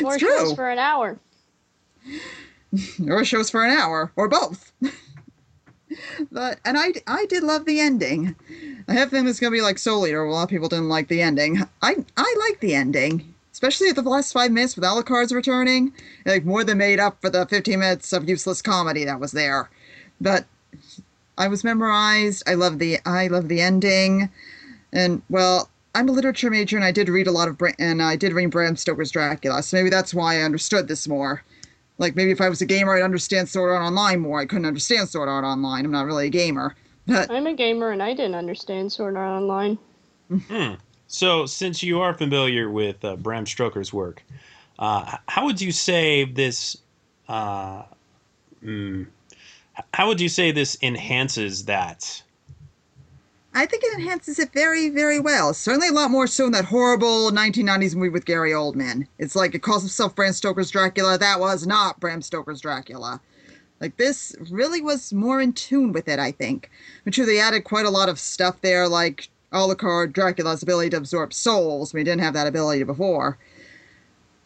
More 0.01 0.13
it's 0.13 0.21
shows 0.21 0.53
for 0.53 0.69
an 0.69 0.77
hour. 0.77 1.17
or 3.07 3.25
shows 3.25 3.49
for 3.49 3.65
an 3.65 3.71
hour, 3.71 4.11
or 4.15 4.27
both. 4.27 4.71
but 6.31 6.59
and 6.63 6.77
I 6.77 6.93
I 7.07 7.25
did 7.25 7.41
love 7.41 7.65
the 7.65 7.79
ending. 7.79 8.35
I 8.87 8.93
have 8.93 9.07
a 9.07 9.11
feeling 9.11 9.27
it's 9.27 9.39
gonna 9.39 9.51
be 9.51 9.61
like 9.61 9.79
Soul 9.79 10.05
Eater. 10.05 10.23
A 10.23 10.31
lot 10.31 10.43
of 10.43 10.49
people 10.49 10.69
didn't 10.69 10.89
like 10.89 11.07
the 11.07 11.23
ending. 11.23 11.59
I 11.81 11.95
I 12.15 12.35
like 12.37 12.59
the 12.59 12.75
ending, 12.75 13.32
especially 13.53 13.87
at 13.87 13.95
the 13.95 14.01
last 14.01 14.33
five 14.33 14.51
minutes 14.51 14.75
with 14.75 14.83
Alucard's 14.83 15.31
returning. 15.31 15.93
Like 16.25 16.43
more 16.43 16.65
than 16.65 16.77
made 16.77 16.99
up 16.99 17.21
for 17.21 17.29
the 17.29 17.45
15 17.45 17.79
minutes 17.79 18.11
of 18.11 18.27
useless 18.27 18.61
comedy 18.61 19.05
that 19.05 19.19
was 19.21 19.31
there. 19.31 19.69
But 20.19 20.45
I 21.37 21.47
was 21.47 21.63
memorized. 21.63 22.43
I 22.47 22.55
love 22.55 22.79
the 22.79 22.99
I 23.05 23.27
love 23.27 23.47
the 23.47 23.61
ending, 23.61 24.29
and 24.91 25.21
well. 25.29 25.69
I'm 25.95 26.09
a 26.09 26.11
literature 26.11 26.49
major 26.49 26.75
and 26.75 26.83
I 26.83 26.91
did 26.91 27.07
read 27.07 27.27
a 27.27 27.31
lot 27.31 27.47
of 27.47 27.55
Bra- 27.55 27.73
and 27.77 28.01
I 28.01 28.15
did 28.15 28.33
read 28.33 28.49
Bram 28.49 28.75
Stoker's 28.75 29.11
Dracula, 29.11 29.61
so 29.61 29.77
maybe 29.77 29.91
that's 29.91 30.11
why 30.11 30.37
I 30.37 30.41
understood 30.41 30.87
this 30.87 31.07
more. 31.07 31.43
Like 31.99 32.15
maybe 32.15 32.31
if 32.31 32.41
I 32.41 32.49
was 32.49 32.63
a 32.63 32.65
gamer, 32.65 32.95
I'd 32.97 33.03
understand 33.03 33.47
Sword 33.47 33.71
Art 33.71 33.83
Online 33.83 34.19
more. 34.19 34.39
I 34.39 34.47
couldn't 34.47 34.65
understand 34.65 35.09
Sword 35.09 35.29
Art 35.29 35.45
Online. 35.45 35.85
I'm 35.85 35.91
not 35.91 36.07
really 36.07 36.25
a 36.25 36.31
gamer, 36.31 36.75
but 37.05 37.29
I'm 37.29 37.45
a 37.45 37.53
gamer 37.53 37.91
and 37.91 38.01
I 38.01 38.15
didn't 38.15 38.33
understand 38.33 38.91
Sword 38.91 39.15
Art 39.15 39.39
Online. 39.39 39.77
Hmm. 40.47 40.73
So, 41.13 41.45
since 41.45 41.83
you 41.83 42.01
are 42.01 42.15
familiar 42.15 42.71
with 42.71 43.05
uh, 43.05 43.15
Bram 43.17 43.45
Stoker's 43.45 43.93
work, 43.93 44.23
uh, 44.79 45.17
how 45.27 45.45
would 45.45 45.61
you 45.61 45.71
say 45.71 46.25
this? 46.25 46.75
Uh, 47.29 47.83
mm, 48.65 49.05
how 49.93 50.07
would 50.07 50.19
you 50.19 50.27
say 50.27 50.51
this 50.51 50.75
enhances 50.81 51.65
that? 51.65 52.23
I 53.53 53.67
think 53.67 53.83
it 53.83 53.93
enhances 53.93 54.39
it 54.39 54.51
very, 54.53 54.89
very 54.89 55.19
well. 55.19 55.53
Certainly 55.53 55.89
a 55.89 55.93
lot 55.93 56.09
more 56.09 56.25
so 56.25 56.45
than 56.45 56.53
that 56.53 56.65
horrible 56.65 57.29
1990s 57.29 57.93
movie 57.93 58.09
with 58.09 58.25
Gary 58.25 58.51
Oldman. 58.51 59.05
It's 59.19 59.35
like 59.35 59.53
it 59.53 59.61
calls 59.61 59.85
itself 59.85 60.15
Bram 60.15 60.33
Stoker's 60.33 60.71
Dracula. 60.71 61.19
That 61.19 61.39
was 61.39 61.67
not 61.67 61.99
Bram 61.99 62.23
Stoker's 62.23 62.61
Dracula. 62.61 63.21
Like 63.79 63.97
this 63.97 64.35
really 64.49 64.81
was 64.81 65.13
more 65.13 65.41
in 65.41 65.53
tune 65.53 65.91
with 65.91 66.07
it, 66.07 66.17
I 66.17 66.31
think. 66.31 66.71
I'm 67.05 67.11
sure, 67.11 67.27
they 67.27 67.39
added 67.39 67.65
quite 67.65 67.85
a 67.85 67.91
lot 67.91 68.09
of 68.09 68.17
stuff 68.17 68.61
there, 68.61 68.87
like 68.87 69.29
Alucard, 69.53 70.13
Dracula's 70.13 70.63
ability 70.63 70.89
to 70.91 70.97
absorb 70.97 71.33
souls. 71.33 71.93
We 71.93 72.03
didn't 72.03 72.21
have 72.21 72.33
that 72.33 72.47
ability 72.47 72.83
before. 72.83 73.37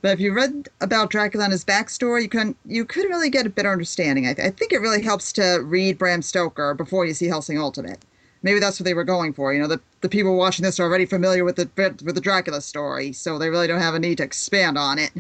But 0.02 0.14
if 0.14 0.20
you 0.20 0.34
read 0.34 0.70
about 0.80 1.10
Dracula 1.10 1.46
and 1.46 1.52
his 1.52 1.66
backstory, 1.66 2.24
you 2.24 2.30
can 2.30 2.56
you 2.66 2.86
could 2.86 3.10
really 3.10 3.30
get 3.30 3.48
a 3.48 3.50
better 3.50 3.72
understanding. 3.72 4.28
I, 4.28 4.34
th- 4.34 4.48
I 4.48 4.52
think 4.52 4.72
it 4.72 4.80
really 4.80 5.02
helps 5.02 5.34
to 5.34 5.60
read 5.64 5.98
Bram 5.98 6.22
Stoker 6.22 6.74
before 6.76 7.06
you 7.06 7.14
see 7.14 7.28
Hellsing 7.28 7.58
Ultimate. 7.58 8.06
Maybe 8.44 8.60
that's 8.60 8.80
what 8.80 8.86
they 8.86 8.94
were 8.94 9.04
going 9.04 9.34
for. 9.34 9.54
You 9.54 9.60
know, 9.60 9.68
the, 9.68 9.82
the 10.02 10.10
people 10.10 10.38
watching 10.38 10.64
this 10.64 10.80
are 10.80 10.84
already 10.84 11.06
familiar 11.06 11.44
with 11.44 11.56
the 11.56 11.68
with 12.04 12.14
the 12.14 12.22
Dracula 12.22 12.62
story, 12.62 13.12
so 13.12 13.38
they 13.38 13.50
really 13.50 13.68
don't 13.68 13.82
have 13.82 13.96
a 13.96 14.00
need 14.00 14.20
to 14.20 14.24
expand 14.24 14.78
on 14.78 15.00
it. 15.00 15.12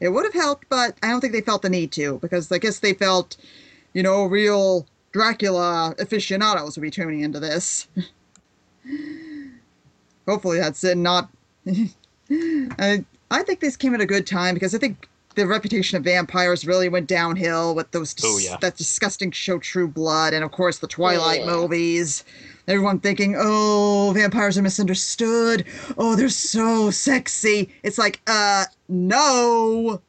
It 0.00 0.08
would 0.08 0.24
have 0.24 0.34
helped, 0.34 0.68
but 0.68 0.96
I 1.02 1.10
don't 1.10 1.20
think 1.20 1.32
they 1.32 1.40
felt 1.40 1.62
the 1.62 1.68
need 1.68 1.92
to 1.92 2.18
because 2.20 2.50
I 2.50 2.58
guess 2.58 2.80
they 2.80 2.94
felt, 2.94 3.36
you 3.92 4.02
know, 4.02 4.24
real 4.24 4.86
Dracula 5.12 5.94
aficionados 5.98 6.76
would 6.76 6.82
be 6.82 6.90
tuning 6.90 7.20
into 7.20 7.40
this. 7.40 7.88
Hopefully 10.26 10.58
that's 10.58 10.82
it. 10.84 10.96
Not. 10.96 11.28
I 12.30 13.04
I 13.30 13.42
think 13.42 13.60
this 13.60 13.76
came 13.76 13.94
at 13.94 14.00
a 14.00 14.06
good 14.06 14.26
time 14.26 14.54
because 14.54 14.74
I 14.74 14.78
think 14.78 15.08
the 15.34 15.46
reputation 15.46 15.96
of 15.96 16.04
vampires 16.04 16.66
really 16.66 16.88
went 16.88 17.08
downhill 17.08 17.74
with 17.74 17.90
those 17.90 18.14
dis- 18.14 18.24
Oh, 18.26 18.38
yeah. 18.38 18.56
that 18.60 18.76
disgusting 18.76 19.32
show 19.32 19.58
True 19.58 19.88
Blood 19.88 20.32
and 20.32 20.44
of 20.44 20.52
course 20.52 20.78
the 20.78 20.86
Twilight 20.86 21.40
Yeah. 21.40 21.46
movies. 21.46 22.24
Everyone 22.68 22.98
thinking, 23.00 23.34
"Oh, 23.36 24.12
vampires 24.14 24.56
are 24.56 24.62
misunderstood. 24.62 25.64
Oh, 25.98 26.14
they're 26.16 26.28
so 26.30 26.90
sexy." 26.90 27.74
It's 27.82 27.98
like, 27.98 28.20
uh, 28.26 28.64
no. 28.88 30.00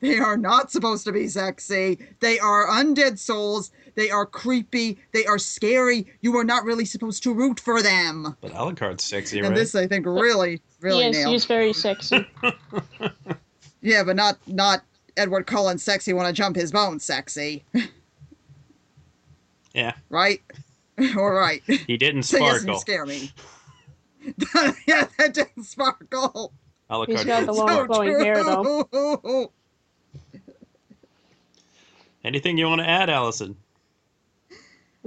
They 0.00 0.18
are 0.18 0.36
not 0.36 0.70
supposed 0.70 1.04
to 1.06 1.12
be 1.12 1.26
sexy. 1.28 1.98
They 2.20 2.38
are 2.38 2.68
undead 2.68 3.18
souls. 3.18 3.72
They 3.98 4.10
are 4.10 4.24
creepy. 4.24 4.96
They 5.12 5.26
are 5.26 5.38
scary. 5.40 6.06
You 6.20 6.36
are 6.38 6.44
not 6.44 6.62
really 6.62 6.84
supposed 6.84 7.24
to 7.24 7.34
root 7.34 7.58
for 7.58 7.82
them. 7.82 8.36
But 8.40 8.52
Alucard's 8.52 9.02
sexy, 9.02 9.40
And 9.40 9.48
right? 9.48 9.56
this, 9.56 9.74
I 9.74 9.88
think, 9.88 10.06
really, 10.06 10.62
really 10.80 11.00
yes, 11.06 11.14
nailed. 11.16 11.32
he's 11.32 11.44
very 11.44 11.72
sexy. 11.72 12.24
Yeah, 13.80 14.02
but 14.04 14.14
not 14.16 14.38
not 14.46 14.82
Edward 15.16 15.46
Cullen 15.46 15.78
sexy 15.78 16.12
want 16.12 16.26
to 16.28 16.32
jump 16.32 16.54
his 16.56 16.70
bones 16.72 17.04
sexy. 17.04 17.64
Yeah. 19.74 19.92
Right? 20.10 20.42
All 21.16 21.30
right. 21.30 21.62
He 21.66 21.96
didn't 21.96 22.22
So 22.24 22.38
yes, 22.38 22.54
you 22.54 22.58
sparkle. 22.60 22.80
scare 22.80 23.06
me. 23.06 23.32
yeah, 24.86 25.06
that 25.18 25.32
didn't 25.34 25.64
sparkle. 25.64 26.52
He's 26.88 26.96
Alucard. 27.20 27.26
got 27.26 27.46
the 27.46 27.52
long 27.52 27.68
So 27.68 27.86
flowing 27.86 28.20
hair, 28.20 28.44
though. 28.44 29.52
Anything 32.24 32.58
you 32.58 32.66
want 32.66 32.80
to 32.80 32.88
add, 32.88 33.10
Allison? 33.10 33.56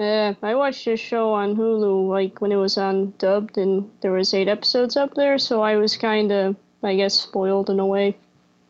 Yeah, 0.02 0.34
I 0.42 0.56
watched 0.56 0.86
this 0.86 1.00
show 1.00 1.32
on 1.32 1.56
Hulu 1.56 2.10
like 2.10 2.42
when 2.42 2.52
it 2.52 2.56
was 2.56 2.76
on 2.76 3.14
dubbed, 3.20 3.60
and 3.60 3.88
there 4.02 4.14
was 4.14 4.34
eight 4.34 4.48
episodes 4.48 4.98
up 4.98 5.14
there, 5.14 5.38
so 5.38 5.62
I 5.62 5.76
was 5.76 5.96
kind 5.96 6.32
of, 6.32 6.56
I 6.82 6.96
guess, 6.96 7.14
spoiled 7.14 7.70
in 7.70 7.80
a 7.80 7.86
way. 7.86 8.18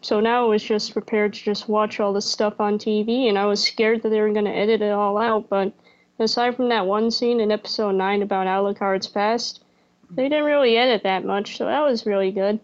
So 0.02 0.20
now 0.20 0.44
I 0.44 0.50
was 0.50 0.62
just 0.62 0.92
prepared 0.92 1.34
to 1.34 1.42
just 1.42 1.70
watch 1.70 2.02
all 2.02 2.12
this 2.12 2.30
stuff 2.30 2.60
on 2.60 2.78
TV, 2.78 3.30
and 3.30 3.40
I 3.40 3.46
was 3.46 3.64
scared 3.64 4.04
that 4.04 4.10
they 4.10 4.20
were 4.20 4.34
going 4.34 4.44
to 4.44 4.52
edit 4.52 4.82
it 4.82 4.92
all 4.92 5.18
out. 5.18 5.48
But 5.48 5.72
aside 6.20 6.58
from 6.58 6.68
that 6.68 6.86
one 6.86 7.10
scene 7.12 7.40
in 7.40 7.50
episode 7.50 7.96
nine 7.96 8.22
about 8.22 8.48
Alucard's 8.48 9.08
past, 9.08 9.64
they 10.10 10.28
didn't 10.28 10.44
really 10.44 10.76
edit 10.76 11.04
that 11.04 11.24
much, 11.24 11.56
so 11.56 11.64
that 11.64 11.80
was 11.80 12.06
really 12.06 12.32
good. 12.32 12.60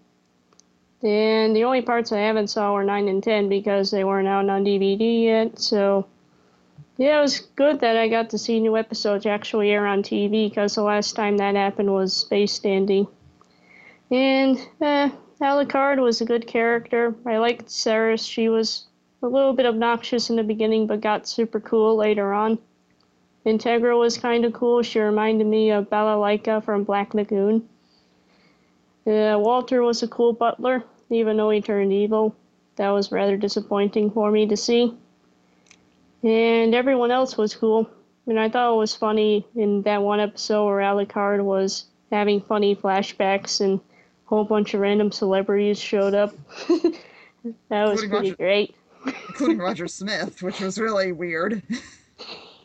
And 1.01 1.55
the 1.55 1.63
only 1.63 1.83
parts 1.83 2.11
I 2.11 2.17
haven't 2.17 2.49
saw 2.49 2.73
were 2.73 2.83
nine 2.83 3.07
and 3.07 3.23
ten 3.23 3.47
because 3.47 3.91
they 3.91 4.03
weren't 4.03 4.27
out 4.27 4.49
on 4.49 4.65
DVD 4.65 5.23
yet, 5.23 5.57
so. 5.57 6.05
Yeah, 6.97 7.19
it 7.19 7.21
was 7.21 7.41
good 7.55 7.79
that 7.81 7.95
I 7.95 8.07
got 8.07 8.31
to 8.31 8.39
see 8.39 8.59
new 8.59 8.75
episodes 8.75 9.27
actually 9.27 9.69
air 9.69 9.85
on 9.85 10.01
TV 10.01 10.49
because 10.49 10.73
the 10.73 10.81
last 10.81 11.15
time 11.15 11.37
that 11.37 11.55
happened 11.55 11.93
was 11.93 12.15
Space 12.15 12.57
Dandy. 12.57 13.07
And, 14.09 14.57
eh, 14.81 15.11
Alucard 15.39 16.01
was 16.01 16.21
a 16.21 16.25
good 16.25 16.47
character. 16.47 17.13
I 17.23 17.37
liked 17.37 17.67
Seras. 17.67 18.27
She 18.27 18.49
was 18.49 18.87
a 19.21 19.27
little 19.27 19.53
bit 19.53 19.67
obnoxious 19.67 20.31
in 20.31 20.37
the 20.37 20.43
beginning 20.43 20.87
but 20.87 21.01
got 21.01 21.27
super 21.27 21.59
cool 21.59 21.95
later 21.95 22.33
on. 22.33 22.57
Integra 23.45 23.97
was 23.97 24.17
kind 24.17 24.43
of 24.43 24.53
cool. 24.53 24.81
She 24.81 24.99
reminded 24.99 25.45
me 25.45 25.69
of 25.69 25.91
Balalaika 25.91 26.63
from 26.63 26.83
Black 26.83 27.13
Lagoon. 27.13 27.69
Uh, 29.05 29.37
Walter 29.39 29.83
was 29.83 30.01
a 30.01 30.07
cool 30.07 30.33
butler, 30.33 30.83
even 31.11 31.37
though 31.37 31.51
he 31.51 31.61
turned 31.61 31.93
evil. 31.93 32.35
That 32.75 32.89
was 32.89 33.11
rather 33.11 33.37
disappointing 33.37 34.09
for 34.11 34.31
me 34.31 34.47
to 34.47 34.57
see 34.57 34.97
and 36.23 36.73
everyone 36.75 37.11
else 37.11 37.37
was 37.37 37.55
cool. 37.55 37.89
And 38.25 38.39
I 38.39 38.49
thought 38.49 38.73
it 38.73 38.77
was 38.77 38.95
funny 38.95 39.47
in 39.55 39.81
that 39.83 40.01
one 40.03 40.19
episode 40.19 40.65
where 40.65 40.79
Alucard 40.79 41.43
was 41.43 41.85
having 42.11 42.41
funny 42.41 42.75
flashbacks 42.75 43.61
and 43.61 43.79
a 43.79 43.81
whole 44.25 44.43
bunch 44.43 44.73
of 44.73 44.81
random 44.81 45.11
celebrities 45.11 45.79
showed 45.79 46.13
up. 46.13 46.33
that 47.69 47.87
was 47.89 48.03
Including 48.03 48.09
pretty 48.09 48.29
Roger- 48.31 48.35
great. 48.35 48.75
Including 49.29 49.57
Roger 49.59 49.87
Smith, 49.87 50.41
which 50.41 50.59
was 50.59 50.77
really 50.77 51.11
weird. 51.11 51.61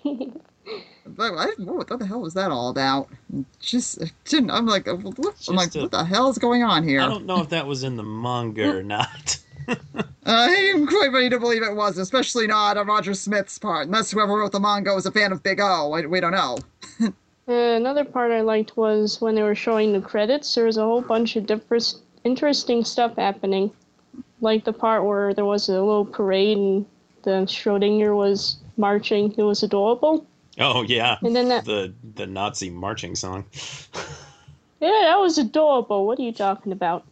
But 1.04 1.32
I, 1.34 1.46
what, 1.58 1.90
what 1.90 1.98
the 1.98 2.06
hell 2.06 2.20
was 2.20 2.34
that 2.34 2.52
all 2.52 2.70
about? 2.70 3.08
Just 3.60 3.98
didn't. 4.24 4.50
I'm 4.52 4.66
like, 4.66 4.86
I'm 4.86 5.02
like, 5.02 5.74
a- 5.74 5.80
what 5.80 5.90
the 5.90 6.04
hell 6.04 6.30
is 6.30 6.38
going 6.38 6.62
on 6.62 6.84
here? 6.84 7.00
I 7.00 7.08
don't 7.08 7.26
know 7.26 7.40
if 7.42 7.48
that 7.50 7.66
was 7.66 7.82
in 7.82 7.96
the 7.96 8.04
manga 8.04 8.76
or 8.78 8.82
not. 8.84 9.38
I 10.26 10.48
am 10.74 10.86
quite 10.86 11.12
ready 11.12 11.28
to 11.30 11.38
believe 11.38 11.62
it 11.62 11.74
was, 11.74 11.98
especially 11.98 12.46
not 12.46 12.76
on 12.76 12.86
Roger 12.86 13.14
Smith's 13.14 13.58
part. 13.58 13.86
Unless 13.86 14.10
whoever 14.10 14.34
wrote 14.34 14.52
the 14.52 14.60
manga 14.60 14.94
was 14.94 15.06
a 15.06 15.10
fan 15.10 15.32
of 15.32 15.42
Big 15.42 15.60
O. 15.60 15.92
I, 15.92 16.06
we 16.06 16.20
don't 16.20 16.32
know. 16.32 16.58
Uh, 17.48 17.74
another 17.74 18.04
part 18.04 18.30
I 18.30 18.40
liked 18.40 18.76
was 18.76 19.20
when 19.20 19.34
they 19.34 19.42
were 19.42 19.56
showing 19.56 19.92
the 19.92 20.00
credits, 20.00 20.54
there 20.54 20.66
was 20.66 20.76
a 20.76 20.82
whole 20.82 21.02
bunch 21.02 21.34
of 21.34 21.44
different, 21.44 21.94
interesting 22.22 22.84
stuff 22.84 23.16
happening. 23.16 23.68
Like 24.40 24.62
the 24.62 24.72
part 24.72 25.04
where 25.04 25.34
there 25.34 25.44
was 25.44 25.68
a 25.68 25.72
little 25.72 26.04
parade 26.04 26.56
and 26.56 26.86
the 27.24 27.44
Schrodinger 27.48 28.16
was 28.16 28.58
marching. 28.76 29.34
It 29.36 29.42
was 29.42 29.64
adorable. 29.64 30.24
Oh 30.60 30.82
yeah, 30.82 31.16
And 31.22 31.34
then 31.34 31.48
that 31.48 31.64
the 31.64 31.92
the 32.14 32.28
Nazi 32.28 32.70
marching 32.70 33.16
song. 33.16 33.44
Yeah, 34.82 35.02
that 35.02 35.20
was 35.20 35.38
adorable. 35.38 36.08
What 36.08 36.18
are 36.18 36.22
you 36.22 36.32
talking 36.32 36.72
about? 36.72 37.04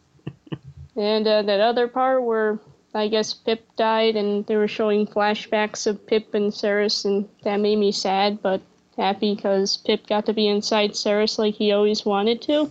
And 1.00 1.26
uh, 1.26 1.40
that 1.40 1.60
other 1.60 1.88
part 1.88 2.24
where 2.24 2.58
I 2.92 3.08
guess 3.08 3.32
Pip 3.32 3.64
died 3.74 4.16
and 4.16 4.44
they 4.44 4.56
were 4.56 4.68
showing 4.68 5.06
flashbacks 5.06 5.86
of 5.86 6.06
Pip 6.06 6.34
and 6.34 6.52
Seras, 6.52 7.06
and 7.06 7.26
that 7.42 7.56
made 7.56 7.76
me 7.76 7.90
sad 7.90 8.42
but 8.42 8.60
happy 8.98 9.34
because 9.34 9.78
Pip 9.78 10.06
got 10.06 10.26
to 10.26 10.34
be 10.34 10.46
inside 10.46 10.94
Seras 10.94 11.38
like 11.38 11.54
he 11.54 11.72
always 11.72 12.04
wanted 12.04 12.42
to. 12.42 12.70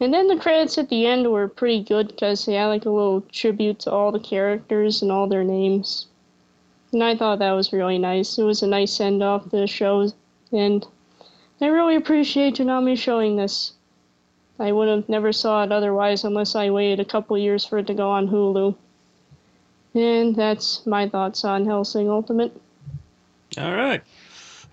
And 0.00 0.12
then 0.12 0.26
the 0.26 0.38
credits 0.38 0.76
at 0.76 0.88
the 0.88 1.06
end 1.06 1.30
were 1.30 1.46
pretty 1.46 1.84
good 1.84 2.08
because 2.08 2.44
they 2.44 2.54
had 2.54 2.66
like 2.66 2.84
a 2.84 2.90
little 2.90 3.20
tribute 3.20 3.78
to 3.80 3.92
all 3.92 4.10
the 4.10 4.18
characters 4.18 5.00
and 5.00 5.12
all 5.12 5.28
their 5.28 5.44
names. 5.44 6.08
And 6.92 7.04
I 7.04 7.14
thought 7.14 7.38
that 7.38 7.52
was 7.52 7.72
really 7.72 7.98
nice. 7.98 8.38
It 8.38 8.42
was 8.42 8.64
a 8.64 8.66
nice 8.66 9.00
end 9.00 9.22
off 9.22 9.44
to 9.44 9.56
the 9.56 9.68
show, 9.68 10.10
and 10.50 10.84
I 11.60 11.66
really 11.66 11.94
appreciate 11.94 12.56
Toonami 12.56 12.98
showing 12.98 13.36
this. 13.36 13.74
I 14.58 14.72
would 14.72 14.88
have 14.88 15.08
never 15.08 15.32
saw 15.32 15.62
it 15.62 15.72
otherwise 15.72 16.24
unless 16.24 16.54
I 16.54 16.70
waited 16.70 17.00
a 17.00 17.04
couple 17.04 17.38
years 17.38 17.64
for 17.64 17.78
it 17.78 17.86
to 17.86 17.94
go 17.94 18.10
on 18.10 18.28
Hulu. 18.28 18.74
And 19.94 20.34
that's 20.34 20.84
my 20.86 21.08
thoughts 21.08 21.44
on 21.44 21.64
Hellsing 21.64 22.08
Ultimate. 22.10 22.52
All 23.56 23.72
right. 23.72 24.02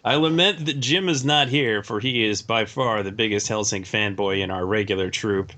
I 0.04 0.16
lament 0.16 0.66
that 0.66 0.80
Jim 0.80 1.10
is 1.10 1.26
not 1.26 1.48
here, 1.48 1.82
for 1.82 2.00
he 2.00 2.26
is 2.26 2.42
by 2.42 2.66
far 2.66 3.02
the 3.02 3.12
biggest 3.12 3.48
Hellsing 3.48 3.84
fanboy 3.84 4.42
in 4.42 4.52
our 4.52 4.66
regular 4.66 5.10
troop. 5.10 5.52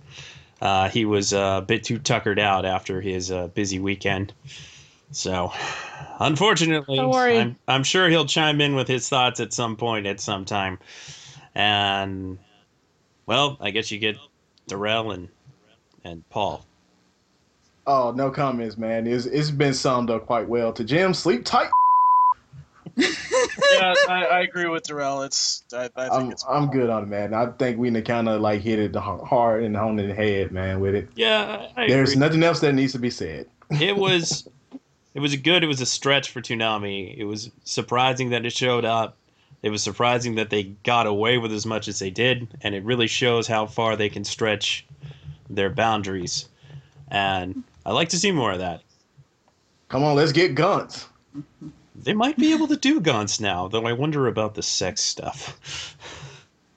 Uh, 0.61 0.89
he 0.89 1.05
was 1.05 1.33
uh, 1.33 1.59
a 1.61 1.65
bit 1.65 1.83
too 1.83 1.99
tuckered 1.99 2.39
out 2.39 2.65
after 2.65 3.01
his 3.01 3.31
uh, 3.31 3.47
busy 3.47 3.79
weekend. 3.79 4.33
So, 5.11 5.51
unfortunately. 6.19 6.99
I'm, 6.99 7.57
I'm 7.67 7.83
sure 7.83 8.09
he'll 8.09 8.25
chime 8.25 8.61
in 8.61 8.75
with 8.75 8.87
his 8.87 9.07
thoughts 9.07 9.39
at 9.39 9.53
some 9.53 9.75
point 9.75 10.05
at 10.05 10.19
some 10.19 10.45
time. 10.45 10.79
And, 11.55 12.39
well, 13.27 13.57
I 13.61 13.69
guess 13.69 13.91
you 13.91 13.99
get 13.99 14.15
Darrell 14.67 15.11
and, 15.11 15.29
and 16.03 16.27
Paul. 16.29 16.65
Oh, 17.85 18.11
no 18.11 18.31
comments, 18.31 18.77
man. 18.77 19.07
It's, 19.07 19.25
it's 19.25 19.51
been 19.51 19.73
summed 19.73 20.09
up 20.09 20.25
quite 20.25 20.47
well. 20.47 20.73
To 20.73 20.83
Jim, 20.83 21.13
sleep 21.13 21.45
tight. 21.45 21.69
yeah, 22.97 23.93
I, 24.09 24.25
I 24.31 24.41
agree 24.41 24.67
with 24.67 24.83
Darrell. 24.83 25.21
It's 25.21 25.63
I, 25.71 25.89
I 25.95 26.09
think 26.09 26.13
I'm, 26.13 26.31
it's 26.31 26.45
I'm 26.49 26.71
good 26.71 26.89
on 26.89 27.03
it, 27.03 27.07
man. 27.07 27.33
I 27.33 27.47
think 27.51 27.77
we 27.77 27.91
kind 28.01 28.27
of 28.27 28.41
like 28.41 28.61
hit 28.61 28.79
it 28.79 28.95
hard 28.95 29.63
and 29.63 29.77
on 29.77 29.97
the 29.97 30.13
head, 30.13 30.51
man, 30.51 30.79
with 30.79 30.95
it. 30.95 31.09
Yeah, 31.15 31.67
I 31.75 31.87
There's 31.87 32.11
agree. 32.11 32.19
nothing 32.19 32.43
else 32.43 32.59
that 32.61 32.73
needs 32.73 32.93
to 32.93 32.99
be 32.99 33.09
said. 33.09 33.47
it 33.69 33.95
was 33.95 34.47
it 35.13 35.19
was 35.19 35.33
a 35.33 35.37
good 35.37 35.63
it 35.63 35.67
was 35.67 35.81
a 35.81 35.85
stretch 35.85 36.31
for 36.31 36.41
Toonami. 36.41 37.15
It 37.17 37.25
was 37.25 37.51
surprising 37.63 38.29
that 38.31 38.45
it 38.45 38.53
showed 38.53 38.85
up. 38.85 39.16
It 39.63 39.69
was 39.69 39.81
surprising 39.81 40.35
that 40.35 40.49
they 40.49 40.63
got 40.83 41.07
away 41.07 41.37
with 41.37 41.51
as 41.51 41.65
much 41.65 41.87
as 41.87 41.99
they 41.99 42.09
did, 42.09 42.47
and 42.61 42.75
it 42.75 42.83
really 42.83 43.07
shows 43.07 43.47
how 43.47 43.65
far 43.65 43.95
they 43.95 44.09
can 44.09 44.23
stretch 44.23 44.85
their 45.49 45.69
boundaries. 45.69 46.47
And 47.09 47.63
I 47.85 47.91
like 47.91 48.09
to 48.09 48.19
see 48.19 48.31
more 48.31 48.51
of 48.51 48.59
that. 48.59 48.81
Come 49.89 50.03
on, 50.03 50.15
let's 50.15 50.31
get 50.31 50.55
guns. 50.55 51.07
They 51.95 52.13
might 52.13 52.37
be 52.37 52.53
able 52.53 52.67
to 52.67 52.77
do 52.77 52.99
guns 52.99 53.39
now, 53.39 53.67
though 53.67 53.85
I 53.87 53.93
wonder 53.93 54.27
about 54.27 54.53
the 54.53 54.61
sex 54.61 55.01
stuff. 55.01 55.97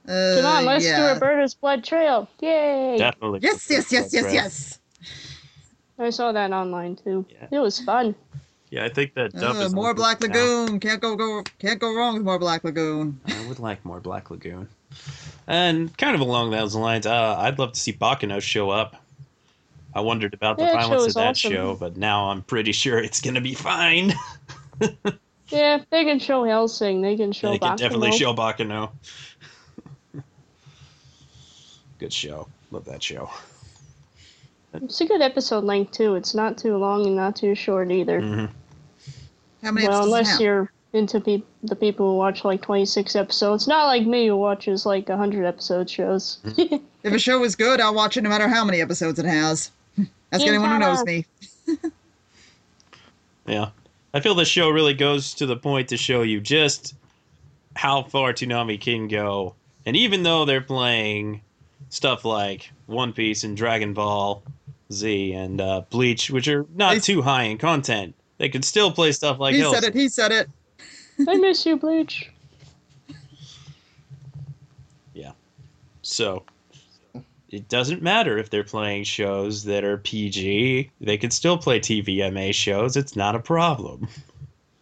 Uh, 0.09 0.37
Come 0.37 0.47
on, 0.47 0.65
let's 0.65 0.85
yeah. 0.85 0.97
do 0.97 1.07
Roberta's 1.13 1.55
Blood 1.55 1.85
Trail. 1.85 2.29
Yay! 2.41 2.97
Definitely. 2.99 3.41
Yes, 3.43 3.69
yes, 3.69 3.93
yes, 3.93 4.13
yes, 4.13 4.33
yes. 4.33 4.79
I 5.99 6.11
saw 6.11 6.33
that 6.33 6.53
online 6.53 6.97
too. 6.97 7.27
Yeah. 7.29 7.49
It 7.51 7.59
was 7.59 7.79
fun. 7.81 8.15
Yeah, 8.71 8.85
I 8.85 8.89
think 8.89 9.15
that 9.15 9.33
dub 9.33 9.57
Uh, 9.57 9.61
is 9.65 9.75
more 9.75 9.91
on 9.91 9.97
Black 9.97 10.21
now. 10.21 10.29
Lagoon. 10.29 10.79
Can't 10.81 11.01
go 11.01 11.17
go. 11.17 11.43
Can't 11.59 11.81
go 11.81 11.93
wrong 11.95 12.15
with 12.15 12.23
more 12.23 12.39
Black 12.39 12.63
Lagoon. 12.63 13.21
I 13.27 13.49
would 13.49 13.59
like 13.59 13.85
more 13.85 14.01
Black 14.01 14.31
Lagoon. 14.31 14.69
And 15.49 15.97
kind 15.99 16.15
of 16.15 16.21
along 16.21 16.51
those 16.53 16.75
lines, 16.77 17.07
uh, 17.07 17.37
I'd 17.39 17.59
love 17.59 17.73
to 17.73 17.81
see 17.81 17.93
Baccano 17.93 18.41
show 18.41 18.71
up. 18.71 18.97
I 19.93 20.01
wondered 20.01 20.35
about 20.35 20.57
the 20.57 20.65
Yeah, 20.65 20.73
that 20.73 20.77
violence 20.87 21.09
of 21.09 21.15
that 21.15 21.31
awesome. 21.31 21.51
show, 21.51 21.75
but 21.75 21.97
now 21.97 22.31
I'm 22.31 22.43
pretty 22.43 22.71
sure 22.71 22.99
it's 22.99 23.21
gonna 23.21 23.41
be 23.41 23.55
fine. 23.55 24.15
Yeah, 25.53 25.79
if 25.79 25.91
they 25.91 26.05
can 26.05 26.21
show 26.21 26.45
Hellsing. 26.45 27.03
They 27.03 27.17
can 27.17 27.33
show 27.33 27.51
they 27.51 27.59
can 27.59 27.77
definitely 27.77 28.13
show 28.13 28.33
Baccano. 28.33 28.93
Good 31.99 32.13
show. 32.13 32.47
Love 32.71 32.85
that 32.85 33.03
show. 33.03 33.29
It's 34.75 35.01
a 35.01 35.07
good 35.07 35.21
episode 35.21 35.65
length 35.65 35.91
too. 35.91 36.15
It's 36.15 36.35
not 36.35 36.57
too 36.57 36.77
long 36.77 37.05
and 37.05 37.17
not 37.17 37.35
too 37.35 37.57
short 37.57 37.91
either. 37.91 38.21
hmm 38.21 38.45
How 39.63 39.71
many 39.73 39.87
well, 39.87 39.99
episodes 39.99 40.07
unless 40.07 40.39
now? 40.39 40.45
you're 40.45 40.73
into 40.93 41.21
pe- 41.21 41.43
the 41.63 41.77
people 41.77 42.11
who 42.11 42.17
watch 42.17 42.45
like 42.45 42.63
26 42.63 43.15
episodes. 43.15 43.69
Not 43.69 43.87
like 43.87 44.07
me 44.07 44.27
who 44.27 44.37
watches 44.37 44.85
like 44.87 45.09
100 45.09 45.45
episode 45.47 45.89
shows. 45.89 46.39
If 47.03 47.15
a 47.15 47.19
show 47.19 47.43
is 47.45 47.57
good, 47.57 47.81
I'll 47.81 47.95
watch 47.95 48.19
it 48.19 48.23
no 48.23 48.29
matter 48.29 48.47
how 48.47 48.63
many 48.63 48.83
episodes 48.83 49.19
it 49.19 49.25
has. 49.25 49.71
Ask 50.33 50.43
Yeah, 50.45 50.49
anyone 50.49 50.71
who 50.71 50.79
knows 50.81 51.03
me. 51.05 51.25
Yeah. 53.47 53.71
I 54.13 54.21
feel 54.21 54.35
this 54.35 54.49
show 54.49 54.71
really 54.71 54.95
goes 54.95 55.35
to 55.35 55.47
the 55.47 55.57
point 55.57 55.89
to 55.89 55.97
show 55.97 56.23
you 56.23 56.41
just 56.41 56.95
how 57.77 58.03
far 58.03 58.33
Toonami 58.33 58.81
can 58.81 59.09
go. 59.09 59.55
And 59.87 59.97
even 59.97 60.23
though 60.25 60.45
they're 60.45 60.61
playing 60.61 61.41
stuff 61.89 62.25
like 62.25 62.71
One 62.87 63.13
Piece 63.13 63.45
and 63.45 63.57
Dragon 63.57 63.95
Ball 63.95 64.43
Z 64.93 65.33
and 65.33 65.61
uh, 65.61 65.83
Bleach, 65.91 66.31
which 66.31 66.49
are 66.49 66.67
not 66.75 66.95
They- 66.95 67.01
too 67.01 67.23
high 67.23 67.45
in 67.45 67.59
content, 67.59 68.15
they 68.41 68.49
can 68.49 68.63
still 68.63 68.91
play 68.91 69.13
stuff 69.13 69.39
like 69.39 69.55
he 69.55 69.61
Hell's- 69.61 69.75
said 69.75 69.85
it. 69.85 69.95
He 69.95 70.09
said 70.09 70.33
it. 70.33 70.49
I 71.29 71.35
miss 71.37 71.67
you, 71.67 71.77
Bleach. 71.77 72.31
Yeah. 75.15 75.33
So 76.01 76.45
it 77.51 77.69
doesn't 77.69 78.01
matter 78.03 78.39
if 78.39 78.49
they're 78.49 78.65
playing 78.65 79.05
shows 79.05 79.65
that 79.65 79.85
are 79.85 79.99
PG. 79.99 80.91
They 81.03 81.17
can 81.19 81.31
still 81.31 81.59
play 81.59 81.81
TVMA 81.81 82.55
shows. 82.55 82.97
It's 82.97 83.15
not 83.15 83.35
a 83.35 83.41
problem. 83.41 84.09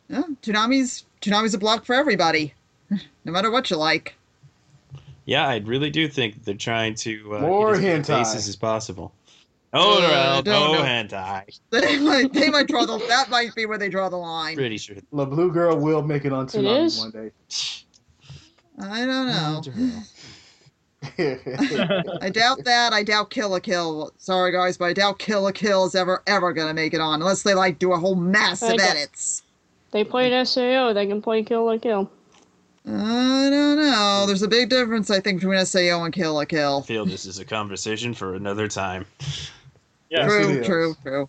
Yeah, 0.09 0.23
Toonami's 0.43 1.05
Toonami's 1.21 1.55
a 1.55 1.59
block 1.59 1.85
for 1.85 1.95
everybody, 1.95 2.55
no 2.91 3.33
matter 3.33 3.51
what 3.51 3.71
you 3.71 3.77
like. 3.77 4.15
Yeah, 5.27 5.47
I 5.49 5.57
really 5.59 5.91
do 5.91 6.09
think 6.09 6.45
they're 6.45 6.55
trying 6.55 6.95
to 6.95 7.35
uh, 7.37 7.41
More 7.41 7.73
get 7.79 8.01
as 8.01 8.09
many 8.09 8.23
hentai. 8.25 8.37
as 8.37 8.57
possible. 8.57 9.13
Oh, 9.75 10.03
Uh, 10.03 10.39
I 10.39 10.41
don't 10.43 10.45
no 10.47 10.73
know. 10.75 10.83
hentai. 10.83 11.59
They 11.71 11.99
might, 11.99 12.33
they 12.33 12.49
might 12.49 12.69
draw 12.69 12.87
the. 12.87 12.99
That 13.09 13.29
might 13.29 13.55
be 13.55 13.67
where 13.67 13.77
they 13.79 13.89
draw 13.91 14.09
the 14.09 14.17
line. 14.17 14.57
Pretty 14.57 14.79
sure. 14.79 14.97
La 15.13 15.25
Blue 15.27 15.51
Girl 15.53 15.77
will 15.77 16.03
make 16.03 16.25
it 16.25 16.33
on 16.33 16.47
Toonami 16.47 16.99
one 16.99 17.11
day. 17.11 17.31
I 18.81 19.05
don't 19.05 19.27
know. 19.27 19.63
I 22.21 22.31
doubt 22.31 22.65
that. 22.65 22.93
I 22.93 23.03
doubt 23.03 23.31
Kill 23.31 23.51
la 23.51 23.59
Kill. 23.61 24.13
Sorry 24.19 24.53
guys, 24.53 24.77
but 24.77 24.87
I 24.87 24.93
doubt 24.93 25.19
Kill 25.19 25.43
la 25.43 25.53
Kill 25.53 25.85
is 25.87 25.95
ever 25.95 26.23
ever 26.27 26.53
gonna 26.53 26.75
make 26.75 26.95
it 26.95 27.01
on 27.01 27.21
unless 27.21 27.43
they 27.43 27.55
like 27.55 27.79
do 27.79 27.93
a 27.93 27.99
whole 27.99 28.15
mass 28.15 28.63
of 28.63 28.79
edits. 28.81 29.43
They 29.91 30.05
played 30.05 30.33
SAO. 30.47 30.93
They 30.93 31.07
can 31.07 31.23
play 31.23 31.43
Kill 31.43 31.67
la 31.67 31.79
Kill. 31.79 32.11
I 32.87 33.49
don't 33.51 33.77
know. 33.77 34.25
There's 34.27 34.43
a 34.43 34.49
big 34.49 34.71
difference, 34.71 35.11
I 35.11 35.21
think, 35.21 35.41
between 35.41 35.65
SAO 35.67 36.05
and 36.05 36.13
Kill 36.15 36.35
la 36.35 36.45
Kill. 36.45 36.81
I 36.85 36.87
feel 36.87 37.05
this 37.05 37.27
is 37.27 37.39
a 37.39 37.45
conversation 37.45 38.15
for 38.15 38.35
another 38.35 38.67
time. 38.69 39.05
Yeah. 40.11 40.21
Yes, 40.21 40.31
true, 40.31 40.49
is. 40.49 40.67
true, 40.67 40.97
true. 41.03 41.29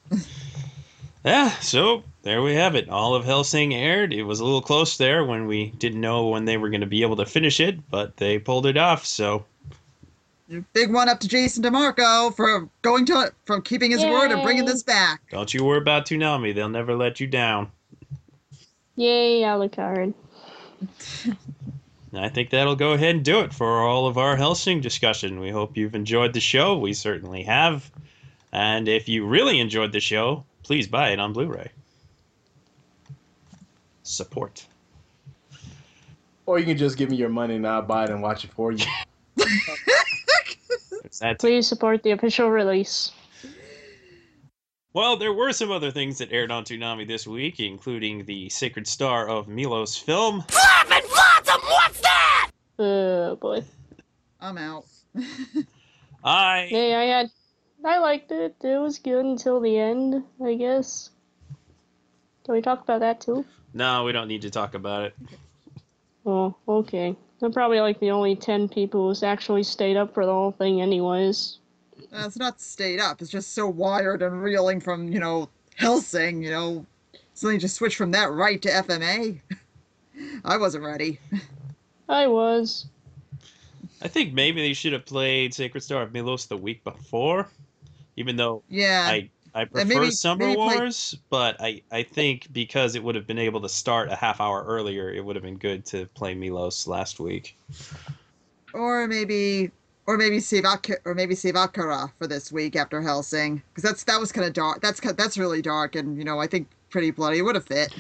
Yeah, 1.25 1.49
so 1.59 2.03
there 2.23 2.41
we 2.41 2.55
have 2.55 2.75
it. 2.75 2.87
All 2.87 3.13
of 3.13 3.25
Hellsing 3.25 3.73
aired. 3.73 4.13
It 4.13 4.23
was 4.23 4.39
a 4.39 4.45
little 4.45 4.61
close 4.61 4.97
there 4.97 5.25
when 5.25 5.47
we 5.47 5.71
didn't 5.71 5.99
know 5.99 6.27
when 6.27 6.45
they 6.45 6.57
were 6.57 6.69
going 6.69 6.81
to 6.81 6.87
be 6.87 7.01
able 7.01 7.17
to 7.17 7.25
finish 7.25 7.59
it, 7.59 7.89
but 7.89 8.15
they 8.17 8.39
pulled 8.39 8.65
it 8.65 8.77
off. 8.77 9.05
So 9.05 9.45
Big 10.73 10.91
one 10.91 11.07
up 11.07 11.19
to 11.19 11.27
Jason 11.27 11.61
DeMarco 11.63 12.35
for 12.35 12.67
going 12.81 13.05
to 13.05 13.21
it 13.21 13.33
from 13.45 13.61
keeping 13.61 13.91
his 13.91 14.03
word 14.03 14.31
and 14.31 14.41
bringing 14.41 14.65
this 14.65 14.81
back. 14.81 15.21
don't 15.29 15.53
you 15.53 15.63
worry 15.63 15.77
about 15.77 16.07
Toonami. 16.07 16.55
They'll 16.55 16.69
never 16.69 16.95
let 16.95 17.19
you 17.19 17.27
down. 17.27 17.71
Yay, 18.95 19.41
Alucard. 19.41 20.13
And 22.11 22.19
I 22.19 22.29
think 22.29 22.49
that'll 22.49 22.75
go 22.75 22.93
ahead 22.93 23.15
and 23.15 23.23
do 23.23 23.41
it 23.41 23.53
for 23.53 23.83
all 23.83 24.07
of 24.07 24.17
our 24.17 24.35
Hellsing 24.35 24.81
discussion. 24.81 25.39
We 25.39 25.51
hope 25.51 25.77
you've 25.77 25.93
enjoyed 25.93 26.33
the 26.33 26.39
show. 26.39 26.75
We 26.79 26.93
certainly 26.93 27.43
have. 27.43 27.91
And 28.51 28.87
if 28.87 29.07
you 29.07 29.25
really 29.25 29.59
enjoyed 29.59 29.91
the 29.91 29.99
show, 29.99 30.45
please 30.63 30.87
buy 30.87 31.09
it 31.09 31.19
on 31.19 31.33
Blu 31.33 31.47
ray. 31.47 31.69
Support. 34.03 34.65
or 36.45 36.57
you 36.57 36.65
can 36.65 36.77
just 36.77 36.97
give 36.97 37.11
me 37.11 37.15
your 37.15 37.29
money 37.29 37.55
and 37.55 37.67
I'll 37.67 37.83
buy 37.83 38.05
it 38.05 38.09
and 38.09 38.23
watch 38.23 38.43
it 38.43 38.51
for 38.53 38.71
you. 38.71 38.85
Please 41.39 41.67
support 41.67 42.01
the 42.03 42.11
official 42.11 42.49
release. 42.49 43.11
Well, 44.93 45.17
there 45.17 45.33
were 45.33 45.53
some 45.53 45.69
other 45.69 45.91
things 45.91 46.17
that 46.17 46.31
aired 46.31 46.51
on 46.51 46.63
Toonami 46.63 47.07
this 47.07 47.27
week, 47.27 47.59
including 47.59 48.25
the 48.25 48.49
Sacred 48.49 48.87
Star 48.87 49.29
of 49.29 49.47
Milos 49.47 49.95
film. 49.95 50.43
Flamin' 50.49 51.07
Blossom, 51.07 51.61
what's 51.61 52.01
that? 52.01 52.49
Oh 52.79 53.35
boy. 53.35 53.63
I'm 54.41 54.57
out. 54.57 54.85
I 56.23 56.65
Hey, 56.69 56.95
I 56.95 57.17
had. 57.17 57.29
I 57.83 57.99
liked 57.99 58.31
it. 58.31 58.55
It 58.61 58.79
was 58.79 58.99
good 58.99 59.25
until 59.25 59.59
the 59.59 59.77
end, 59.77 60.23
I 60.43 60.55
guess. 60.55 61.11
Can 62.45 62.55
we 62.55 62.61
talk 62.61 62.81
about 62.83 62.99
that 63.01 63.21
too? 63.21 63.45
no, 63.73 64.03
we 64.03 64.11
don't 64.11 64.27
need 64.27 64.41
to 64.41 64.49
talk 64.49 64.73
about 64.73 65.03
it. 65.03 65.15
Oh, 66.25 66.55
okay. 66.67 67.15
I'm 67.41 67.53
probably 67.53 67.79
like 67.79 67.99
the 67.99 68.11
only 68.11 68.35
10 68.35 68.67
people 68.67 69.07
who's 69.07 69.23
actually 69.23 69.63
stayed 69.63 69.95
up 69.95 70.13
for 70.13 70.25
the 70.25 70.31
whole 70.31 70.51
thing, 70.51 70.81
anyways. 70.81 71.59
Uh, 72.11 72.23
it's 72.25 72.37
not 72.37 72.59
stayed 72.59 72.99
up. 72.99 73.21
It's 73.21 73.31
just 73.31 73.53
so 73.53 73.67
wired 73.67 74.21
and 74.21 74.41
reeling 74.41 74.81
from, 74.81 75.07
you 75.09 75.19
know, 75.19 75.49
Hellsing, 75.77 76.43
you 76.43 76.51
know. 76.51 76.85
Suddenly 77.33 77.59
just 77.59 77.75
switch 77.75 77.95
from 77.95 78.11
that 78.11 78.31
right 78.31 78.61
to 78.61 78.69
FMA. 78.69 79.39
I 80.43 80.57
wasn't 80.57 80.83
ready. 80.83 81.19
I 82.09 82.27
was. 82.27 82.87
I 84.01 84.07
think 84.09 84.33
maybe 84.33 84.61
they 84.61 84.73
should 84.73 84.93
have 84.93 85.05
played 85.05 85.53
Sacred 85.53 85.81
Star 85.81 86.01
of 86.01 86.11
Milos 86.11 86.47
the 86.47 86.57
week 86.57 86.83
before, 86.83 87.47
even 88.19 88.35
though 88.35 88.61
Yeah. 88.69 89.07
I 89.09 89.29
I 89.55 89.65
prefer 89.65 89.85
maybe- 89.87 90.11
Summer 90.11 90.45
maybe 90.45 90.55
play- 90.57 90.77
Wars, 90.77 91.17
but 91.31 91.59
I 91.59 91.81
I 91.91 92.03
think 92.03 92.47
because 92.53 92.93
it 92.93 93.03
would 93.03 93.15
have 93.15 93.25
been 93.25 93.39
able 93.39 93.61
to 93.61 93.69
start 93.69 94.09
a 94.11 94.15
half 94.15 94.39
hour 94.39 94.63
earlier, 94.63 95.09
it 95.11 95.25
would 95.25 95.35
have 95.35 95.43
been 95.43 95.57
good 95.57 95.85
to 95.87 96.05
play 96.13 96.35
Milos 96.35 96.85
last 96.85 97.19
week. 97.19 97.57
or 98.73 99.07
maybe 99.07 99.71
or 100.05 100.17
maybe 100.17 100.39
save 100.39 100.65
Ak- 100.65 101.01
or 101.05 101.13
maybe 101.15 101.33
save 101.35 101.55
Akira 101.55 102.11
for 102.19 102.27
this 102.27 102.51
week 102.51 102.75
after 102.75 103.01
Hellsing 103.01 103.61
because 103.73 103.89
that's 103.89 104.03
that 104.03 104.19
was 104.19 104.31
kind 104.31 104.45
of 104.45 104.53
dark. 104.53 104.81
That's 104.81 104.99
that's 105.13 105.37
really 105.37 105.61
dark 105.61 105.95
and 105.95 106.17
you 106.17 106.23
know 106.23 106.39
I 106.39 106.45
think 106.47 106.67
pretty 106.89 107.09
bloody. 107.11 107.39
It 107.39 107.41
would 107.43 107.55
have 107.55 107.65
fit. 107.65 107.93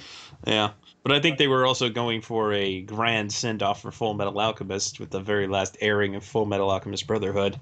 Yeah. 0.45 0.71
But 1.01 1.13
I 1.13 1.19
think 1.21 1.37
they 1.37 1.47
were 1.47 1.65
also 1.65 1.89
going 1.89 2.21
for 2.21 2.51
a 2.53 2.81
grand 2.81 3.31
send 3.31 3.63
off 3.63 3.81
for 3.81 3.89
Full 3.91 4.13
Metal 4.15 4.37
Alchemist 4.39 4.99
with 4.99 5.09
the 5.11 5.19
very 5.21 5.47
last 5.47 5.77
airing 5.81 6.13
of 6.15 6.23
Full 6.25 6.45
Metal 6.45 6.69
Alchemist 6.69 7.07
Brotherhood. 7.07 7.57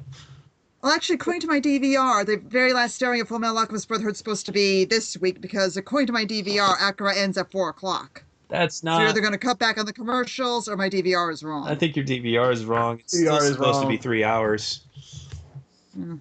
Well, 0.82 0.92
actually, 0.92 1.16
according 1.16 1.42
to 1.42 1.48
my 1.48 1.60
DVR, 1.60 2.26
the 2.26 2.38
very 2.38 2.72
last 2.72 3.02
airing 3.02 3.22
of 3.22 3.28
Full 3.28 3.40
Metal 3.40 3.58
Alchemist 3.58 3.88
Brotherhood 3.88 4.14
is 4.14 4.18
supposed 4.20 4.46
to 4.46 4.52
be 4.52 4.86
this 4.86 5.18
week 5.18 5.42
because 5.42 5.76
according 5.76 6.08
to 6.08 6.14
my 6.14 6.24
DVR, 6.26 6.76
Akira 6.82 7.16
ends 7.18 7.38
at 7.38 7.52
four 7.52 7.70
o'clock. 7.70 8.24
That's 8.50 8.84
not. 8.84 8.98
So 8.98 9.02
you're 9.02 9.10
either 9.10 9.22
going 9.22 9.34
to 9.34 9.40
cut 9.40 9.60
back 9.60 9.78
on 9.78 9.86
the 9.86 9.92
commercials 9.94 10.70
or 10.70 10.78
my 10.78 10.90
DVR 10.90 11.34
is 11.34 11.44
wrong. 11.44 11.68
I 11.68 11.76
think 11.76 11.96
your 11.96 12.06
DVR 12.06 12.54
is 12.54 12.64
wrong. 12.64 13.00
It's 13.00 13.14
DVR 13.16 13.20
still 13.20 13.36
is 13.38 13.54
supposed 13.54 13.82
to 13.82 13.88
be 13.88 13.98
three 13.98 14.24
hours. 14.24 14.82
Hmm. 15.94 16.18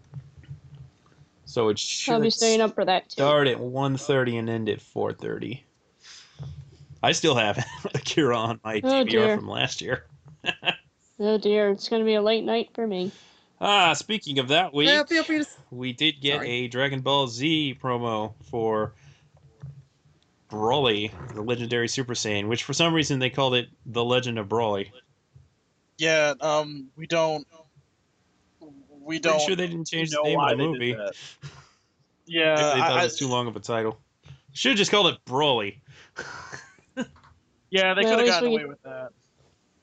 So 1.44 1.68
it 1.68 1.78
should. 1.78 2.14
I'll 2.14 2.20
be 2.20 2.30
staying 2.30 2.60
up 2.60 2.74
for 2.74 2.84
that 2.84 3.04
too. 3.10 3.12
start 3.22 3.46
at 3.46 3.58
1.30 3.58 4.38
and 4.38 4.50
end 4.50 4.68
at 4.68 4.80
4.30. 4.80 5.60
I 7.02 7.12
still 7.12 7.36
have 7.36 7.64
Akira 7.94 8.36
on 8.36 8.58
my 8.64 8.80
Oh, 8.82 8.88
DVR 9.04 9.08
dear. 9.10 9.36
from 9.36 9.48
last 9.48 9.80
year. 9.82 10.06
Oh 11.18 11.38
dear, 11.38 11.70
it's 11.70 11.88
gonna 11.88 12.04
be 12.04 12.12
a 12.12 12.20
late 12.20 12.44
night 12.44 12.68
for 12.74 12.86
me. 12.86 13.10
Ah, 13.60 13.92
speaking 13.94 14.38
of 14.38 14.48
that 14.48 14.74
week, 14.74 14.88
Yeah, 14.88 15.02
feel 15.04 15.22
free 15.24 15.38
to. 15.38 15.46
we 15.70 15.92
did 15.92 16.20
get 16.20 16.36
Sorry. 16.36 16.50
a 16.50 16.68
Dragon 16.68 17.00
Ball 17.00 17.26
Z 17.26 17.78
promo 17.82 18.34
for 18.50 18.92
Broly, 20.50 21.10
the 21.34 21.40
legendary 21.42 21.88
Super 21.88 22.14
Saiyan, 22.14 22.48
which 22.48 22.64
for 22.64 22.72
some 22.72 22.92
reason 22.94 23.18
they 23.18 23.30
called 23.30 23.54
it 23.54 23.68
The 23.86 24.04
Legend 24.04 24.38
of 24.38 24.48
Broly. 24.48 24.90
Yeah, 25.98 26.34
um, 26.40 26.88
we 26.96 27.06
don't. 27.06 27.46
We 29.00 29.18
don't. 29.18 29.32
Pretty 29.34 29.46
sure 29.46 29.56
they 29.56 29.66
didn't 29.68 29.86
change 29.86 30.10
the 30.10 30.20
name 30.22 30.38
of 30.38 30.50
the 30.50 30.56
movie. 30.56 30.96
Yeah, 32.28 32.56
they 32.56 32.80
thought 32.80 32.90
I- 32.90 33.00
it 33.02 33.04
was 33.04 33.16
too 33.16 33.28
long 33.28 33.46
of 33.46 33.54
a 33.54 33.60
title. 33.60 34.00
Should 34.52 34.70
have 34.70 34.78
just 34.78 34.90
called 34.90 35.06
it 35.14 35.18
Broly. 35.26 35.76
yeah, 37.70 37.94
they 37.94 38.02
Well, 38.02 38.16
could 38.16 38.18
have 38.18 38.18
least 38.18 38.30
gotten 38.32 38.48
we- 38.50 38.56
away 38.56 38.64
with 38.64 38.82
that. 38.82 39.10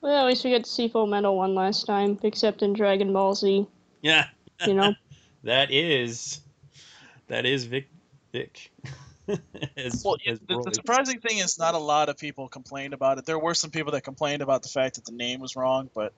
Well, 0.04 0.26
at 0.26 0.26
least 0.26 0.44
we 0.44 0.50
got 0.50 0.64
to 0.64 0.70
see 0.70 0.88
Full 0.88 1.06
Metal 1.06 1.34
one 1.34 1.54
last 1.54 1.86
time, 1.86 2.18
except 2.22 2.60
in 2.60 2.74
Dragon 2.74 3.10
Ball 3.10 3.34
Z. 3.34 3.66
Yeah, 4.02 4.26
You 4.66 4.74
know, 4.74 4.92
that 5.44 5.70
is 5.70 6.40
that 7.28 7.46
is 7.46 7.64
Vic 7.64 7.88
thick. 8.30 8.70
as, 9.78 10.02
Well, 10.04 10.18
as 10.26 10.40
the, 10.40 10.60
the 10.62 10.74
surprising 10.74 11.20
thing 11.20 11.38
is 11.38 11.58
not 11.58 11.72
a 11.72 11.78
lot 11.78 12.10
of 12.10 12.18
people 12.18 12.48
complained 12.48 12.92
about 12.92 13.16
it. 13.16 13.24
There 13.24 13.38
were 13.38 13.54
some 13.54 13.70
people 13.70 13.92
that 13.92 14.02
complained 14.02 14.42
about 14.42 14.62
the 14.62 14.68
fact 14.68 14.96
that 14.96 15.06
the 15.06 15.12
name 15.12 15.40
was 15.40 15.56
wrong, 15.56 15.88
but 15.94 16.12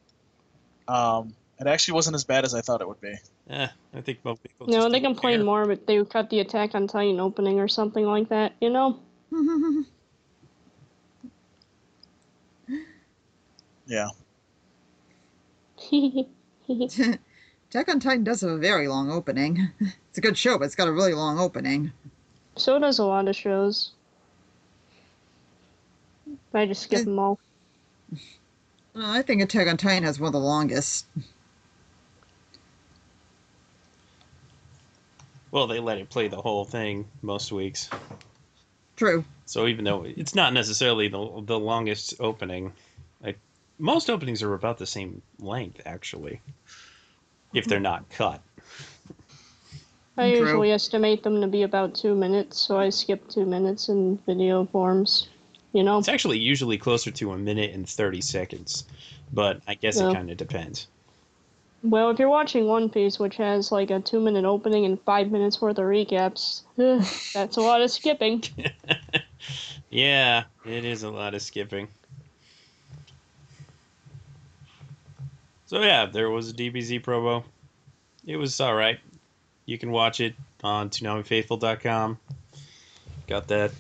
um, 0.89 1.33
it 1.61 1.69
actually 1.69 1.95
wasn't 1.95 2.17
as 2.17 2.25
bad 2.25 2.45
as 2.45 2.57
I 2.57 2.63
thought 2.63 2.81
it 2.81 2.89
would 2.89 3.01
be. 3.01 3.15
Yeah, 3.49 3.69
I 3.95 4.01
think 4.01 4.19
most 4.25 4.43
people. 4.43 4.67
No, 4.67 4.91
they 4.91 4.99
don't 4.99 5.15
care. 5.15 5.45
more, 5.45 5.65
but 5.65 5.87
they 5.87 6.05
cut 6.05 6.29
the 6.29 6.41
Attack 6.41 6.75
on 6.75 6.89
Titan 6.89 7.21
opening 7.21 7.61
or 7.61 7.69
something 7.69 8.05
like 8.05 8.31
that. 8.31 8.55
You 8.61 8.71
know. 8.71 8.99
Yeah. 13.87 14.09
Attack 17.71 17.89
on 17.89 18.01
Titan 18.01 18.25
does 18.25 18.41
have 18.41 18.51
a 18.51 18.59
very 18.59 18.89
long 18.89 19.11
opening. 19.11 19.69
It's 20.17 20.19
a 20.19 20.23
good 20.23 20.39
show, 20.39 20.57
but 20.59 20.65
it's 20.65 20.75
got 20.75 20.89
a 20.89 20.93
really 20.93 21.13
long 21.13 21.39
opening. 21.39 21.93
so 22.57 22.79
does 22.79 22.99
a 22.99 23.05
lot 23.05 23.29
of 23.29 23.37
shows. 23.37 23.91
I 26.55 26.65
just 26.65 26.85
skip 26.85 27.05
them 27.05 27.19
all. 27.19 27.39
Uh, 28.15 28.17
I 28.95 29.21
think 29.21 29.43
Attack 29.43 29.69
on 29.69 29.77
Titan 29.77 30.05
has 30.05 30.19
one 30.19 30.29
of 30.29 30.33
the 30.33 30.39
longest. 30.39 31.05
Well, 35.51 35.67
they 35.67 35.81
let 35.81 35.99
it 35.99 36.09
play 36.09 36.29
the 36.29 36.41
whole 36.41 36.65
thing 36.65 37.07
most 37.21 37.53
weeks. 37.53 37.91
True. 38.97 39.23
So 39.45 39.67
even 39.67 39.85
though 39.85 40.05
it's 40.05 40.35
not 40.35 40.55
necessarily 40.55 41.09
the 41.09 41.43
the 41.45 41.59
longest 41.59 42.15
opening, 42.21 42.65
like 42.67 42.73
most 43.79 44.11
openings 44.11 44.43
are 44.43 44.55
about 44.55 44.79
the 44.79 44.87
same 44.87 45.23
length 45.39 45.81
actually, 45.87 46.41
if 47.55 47.67
they're 47.67 47.81
not 47.81 48.09
cut. 48.11 48.43
I 50.19 50.31
True. 50.31 50.41
usually 50.41 50.73
estimate 50.73 51.23
them 51.23 51.41
to 51.43 51.47
be 51.47 51.63
about 51.63 51.95
two 51.95 52.15
minutes, 52.15 52.59
so 52.59 52.79
I 52.79 52.89
skip 52.89 53.29
two 53.29 53.45
minutes 53.45 53.89
in 53.89 54.19
video 54.27 54.65
forms. 54.67 55.29
You 55.73 55.83
know. 55.83 55.99
It's 55.99 56.09
actually 56.09 56.39
usually 56.39 56.79
closer 56.79 57.11
to 57.11 57.33
a 57.33 57.39
minute 57.39 57.75
and 57.75 57.87
thirty 57.87 58.23
seconds, 58.23 58.85
but 59.33 59.61
I 59.67 59.75
guess 59.75 60.01
Yeah. 60.01 60.09
it 60.09 60.15
kind 60.15 60.31
of 60.31 60.39
depends. 60.39 60.89
Well, 61.83 62.11
if 62.11 62.19
you're 62.19 62.31
watching 62.31 62.67
One 62.67 62.89
Piece, 62.89 63.19
which 63.19 63.37
has 63.37 63.71
like 63.71 63.91
a 63.91 64.01
two 64.01 64.21
minute 64.21 64.47
opening 64.47 64.87
and 64.87 64.99
five 65.03 65.31
minutes 65.31 65.61
worth 65.61 65.79
of 65.79 65.85
recaps, 65.85 66.63
that's 67.35 67.59
a 67.59 67.61
lot 67.61 67.83
of 67.83 67.91
skipping. 67.91 68.43
Yeah, 69.91 70.45
it 70.67 70.85
is 70.85 71.05
a 71.05 71.11
lot 71.11 71.35
of 71.35 71.43
skipping. 71.43 71.89
So 75.67 75.81
yeah, 75.83 76.07
there 76.07 76.31
was 76.31 76.51
a 76.51 76.53
DBZ 76.55 77.03
promo. 77.03 77.45
It 78.25 78.37
was 78.37 78.61
all 78.61 78.75
right. 78.75 78.99
You 79.67 79.79
can 79.79 79.91
watch 79.91 80.21
it 80.21 80.35
on 80.63 80.91
ToonamiFaithful.com. 80.91 82.19
Got 83.27 83.49
that 83.49 83.73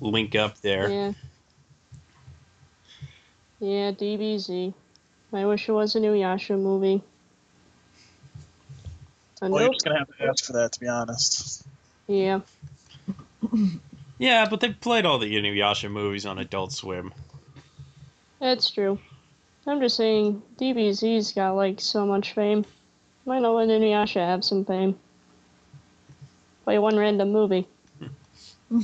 link 0.00 0.34
up 0.34 0.58
there. 0.62 0.88
Yeah. 0.90 1.12
Yeah, 3.60 3.92
DBZ. 3.92 4.74
I 5.34 5.44
wish 5.46 5.68
it 5.68 5.72
was 5.72 5.94
a 5.94 6.00
Inuyasha 6.00 6.58
movie. 6.58 7.02
Uh, 9.40 9.48
Well, 9.48 9.50
you're 9.50 9.60
nope. 9.68 9.72
just 9.74 9.84
gonna 9.84 9.98
have 9.98 10.16
to 10.16 10.24
ask 10.24 10.44
for 10.44 10.52
that, 10.54 10.72
to 10.72 10.80
be 10.80 10.88
honest. 10.88 11.64
Yeah. 12.06 12.40
Yeah, 14.18 14.48
but 14.48 14.60
they've 14.60 14.78
played 14.80 15.04
all 15.04 15.18
the 15.18 15.34
Inuyasha 15.34 15.90
movies 15.90 16.26
on 16.26 16.38
Adult 16.38 16.72
Swim. 16.72 17.12
That's 18.40 18.70
true. 18.70 18.98
I'm 19.66 19.80
just 19.80 19.96
saying, 19.96 20.42
DBZ's 20.58 21.32
got 21.32 21.52
like 21.52 21.80
so 21.80 22.04
much 22.04 22.32
fame. 22.32 22.64
Why 23.24 23.38
not 23.38 23.52
let 23.54 23.68
Inuyasha 23.68 24.16
have 24.16 24.44
some 24.44 24.64
fame? 24.64 24.98
Play 26.64 26.78
one 26.78 26.96
random 26.98 27.32
movie. 27.32 27.66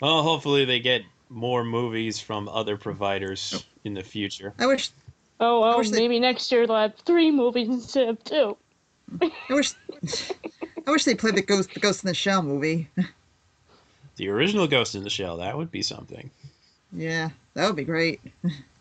Well, 0.00 0.22
hopefully 0.22 0.66
they 0.66 0.78
get 0.78 1.02
more 1.30 1.64
movies 1.64 2.20
from 2.20 2.50
other 2.50 2.76
providers 2.76 3.64
in 3.84 3.94
the 3.94 4.02
future. 4.02 4.52
I 4.58 4.66
wish 4.66 4.90
Oh, 5.40 5.62
I 5.62 5.72
oh, 5.72 5.78
wish 5.78 5.88
they- 5.90 5.96
maybe 6.00 6.20
next 6.20 6.52
year 6.52 6.66
they'll 6.66 6.76
have 6.76 6.94
three 6.96 7.30
movies 7.30 7.68
instead 7.70 8.08
of 8.08 8.22
two. 8.22 8.56
I 9.22 9.30
wish 9.48 9.72
I 10.86 10.90
wish 10.90 11.04
they 11.04 11.14
played 11.14 11.34
the 11.36 11.42
Ghost 11.42 11.72
the 11.72 11.80
Ghost 11.80 12.04
in 12.04 12.08
the 12.08 12.14
Shell 12.14 12.42
movie. 12.42 12.88
The 14.16 14.28
original 14.28 14.66
Ghost 14.66 14.94
in 14.94 15.02
the 15.02 15.10
Shell, 15.10 15.38
that 15.38 15.56
would 15.56 15.70
be 15.70 15.80
something. 15.82 16.30
Yeah, 16.92 17.30
that 17.54 17.66
would 17.66 17.76
be 17.76 17.84
great. 17.84 18.20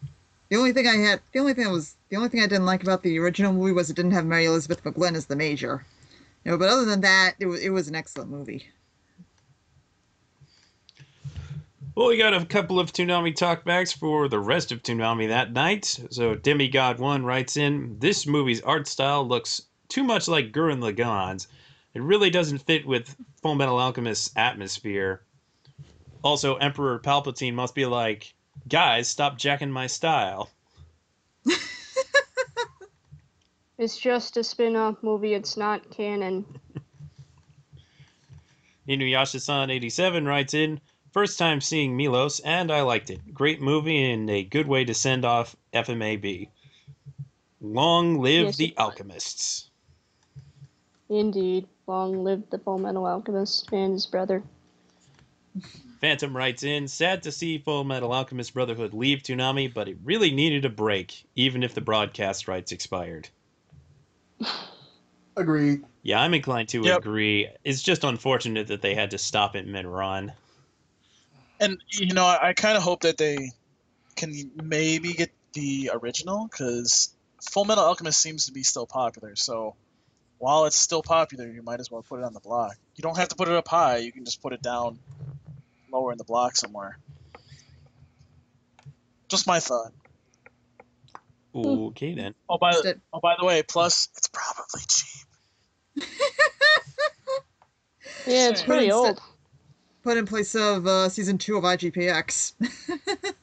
The 0.49 0.57
only 0.57 0.73
thing 0.73 0.87
I 0.87 0.95
had, 0.95 1.21
the 1.31 1.39
only 1.39 1.53
thing 1.53 1.63
that 1.63 1.71
was, 1.71 1.95
the 2.09 2.17
only 2.17 2.29
thing 2.29 2.41
I 2.41 2.47
didn't 2.47 2.65
like 2.65 2.83
about 2.83 3.01
the 3.01 3.17
original 3.19 3.53
movie 3.53 3.71
was 3.71 3.89
it 3.89 3.95
didn't 3.95 4.11
have 4.11 4.25
Mary 4.25 4.45
Elizabeth 4.45 4.83
McGlynn 4.83 5.15
as 5.15 5.25
the 5.25 5.35
major. 5.35 5.85
You 6.43 6.51
know, 6.51 6.57
but 6.57 6.69
other 6.69 6.85
than 6.85 7.01
that, 7.01 7.33
it 7.39 7.47
was 7.47 7.61
it 7.61 7.69
was 7.69 7.87
an 7.87 7.95
excellent 7.95 8.29
movie. 8.29 8.67
Well, 11.95 12.07
we 12.07 12.17
got 12.17 12.33
a 12.33 12.45
couple 12.45 12.77
of 12.77 12.91
Toonami 12.91 13.33
talkbacks 13.33 13.97
for 13.97 14.27
the 14.27 14.37
rest 14.37 14.73
of 14.73 14.83
Toonami 14.83 15.29
that 15.29 15.53
night. 15.53 15.85
So 16.09 16.35
Demigod1 16.35 17.23
writes 17.23 17.55
in, 17.55 17.97
This 17.99 18.27
movie's 18.27 18.59
art 18.61 18.85
style 18.85 19.25
looks 19.25 19.61
too 19.87 20.03
much 20.03 20.27
like 20.27 20.51
Gurren 20.51 20.79
Lagann's. 20.81 21.47
It 21.93 22.01
really 22.01 22.29
doesn't 22.29 22.57
fit 22.57 22.85
with 22.85 23.15
Full 23.41 23.55
Metal 23.55 23.79
Alchemist's 23.79 24.31
atmosphere. 24.35 25.21
Also, 26.21 26.57
Emperor 26.57 26.99
Palpatine 26.99 27.53
must 27.53 27.73
be 27.73 27.85
like, 27.85 28.33
Guys, 28.68 29.08
stop 29.08 29.38
jacking 29.38 29.72
my 29.72 29.88
style. 29.88 30.49
It's 33.78 33.97
just 33.97 34.38
a 34.38 34.43
spin 34.43 34.78
off 34.78 34.95
movie, 35.01 35.34
it's 35.34 35.58
not 35.58 35.89
canon. 35.91 36.45
Inuyasha-san 38.88 39.70
87 39.70 40.26
writes 40.26 40.53
in, 40.53 40.80
First 41.12 41.39
time 41.39 41.62
seeing 41.62 41.95
Milos, 41.95 42.39
and 42.41 42.72
I 42.72 42.82
liked 42.82 43.10
it. 43.10 43.34
Great 43.34 43.62
movie 43.62 44.12
and 44.12 44.30
a 44.30 44.43
good 44.43 44.68
way 44.68 44.84
to 44.86 44.93
send 44.93 45.26
off 45.26 45.56
FMAB. 45.74 46.49
Long 47.62 48.20
live 48.20 48.47
Yes, 48.47 48.58
the 48.58 48.74
alchemists. 48.78 49.70
Indeed. 51.10 51.68
Long 51.88 52.24
live 52.24 52.43
the 52.49 52.60
Full 52.60 52.80
Metal 52.80 53.06
Alchemist 53.06 53.72
and 53.72 53.93
his 53.93 54.06
brother. 54.06 54.43
Phantom 56.01 56.35
writes 56.35 56.63
in, 56.63 56.87
sad 56.87 57.23
to 57.23 57.31
see 57.31 57.57
Full 57.57 57.83
Metal 57.83 58.11
Alchemist 58.11 58.53
Brotherhood 58.53 58.93
leave 58.93 59.19
Toonami, 59.19 59.73
but 59.73 59.87
it 59.87 59.97
really 60.03 60.31
needed 60.31 60.65
a 60.65 60.69
break, 60.69 61.25
even 61.35 61.63
if 61.63 61.73
the 61.73 61.81
broadcast 61.81 62.47
rights 62.47 62.71
expired. 62.71 63.29
Agreed. 65.37 65.83
Yeah, 66.03 66.21
I'm 66.21 66.33
inclined 66.33 66.69
to 66.69 66.83
Yep. 66.83 66.99
agree. 66.99 67.49
It's 67.63 67.81
just 67.81 68.03
unfortunate 68.03 68.67
that 68.67 68.81
they 68.81 68.93
had 68.93 69.11
to 69.11 69.17
stop 69.17 69.55
it 69.55 69.67
mid-run. 69.67 70.33
And 71.59 71.77
you 71.89 72.13
know, 72.13 72.25
I, 72.25 72.49
I 72.49 72.53
kind 72.53 72.77
of 72.77 72.83
hope 72.83 73.01
that 73.01 73.17
they 73.17 73.51
can 74.15 74.33
maybe 74.55 75.13
get 75.13 75.31
the 75.53 75.91
original 75.93 76.47
because 76.49 77.15
Full 77.51 77.65
Metal 77.65 77.83
Alchemist 77.83 78.21
seems 78.21 78.45
to 78.45 78.51
be 78.51 78.63
still 78.63 78.85
popular. 78.85 79.35
So 79.35 79.75
while 80.37 80.65
it's 80.65 80.77
still 80.77 81.01
popular, 81.01 81.47
you 81.47 81.63
might 81.63 81.79
as 81.79 81.89
well 81.89 82.03
put 82.03 82.19
it 82.19 82.25
on 82.25 82.33
the 82.33 82.39
block. 82.39 82.75
You 82.95 83.01
don't 83.01 83.17
have 83.17 83.29
to 83.29 83.35
put 83.35 83.47
it 83.47 83.55
up 83.55 83.67
high. 83.67 83.97
You 83.97 84.11
can 84.11 84.25
just 84.25 84.41
put 84.41 84.53
it 84.53 84.61
down 84.61 84.99
lower 85.95 86.11
in 86.11 86.17
the 86.17 86.23
block 86.23 86.55
somewhere. 86.55 86.97
Just 89.29 89.47
my 89.47 89.59
thought. 89.59 89.91
Okay 91.55 92.13
then. 92.13 92.35
Oh, 92.49 92.57
by 92.57 92.71
the, 92.73 92.99
oh, 93.13 93.19
by 93.21 93.35
the 93.39 93.45
way, 93.45 93.63
plus 93.63 94.09
it's 94.17 94.27
probably 94.27 94.81
cheap. 94.87 96.09
Yeah, 98.27 98.49
it's 98.49 98.61
Same. 98.61 98.67
pretty 98.67 98.87
But 98.87 98.95
old. 98.95 99.21
Put 100.01 100.17
in 100.17 100.25
place 100.25 100.55
of 100.55 100.87
uh, 100.87 101.09
season 101.09 101.37
two 101.37 101.57
of 101.57 101.63
IGPX. 101.63 102.53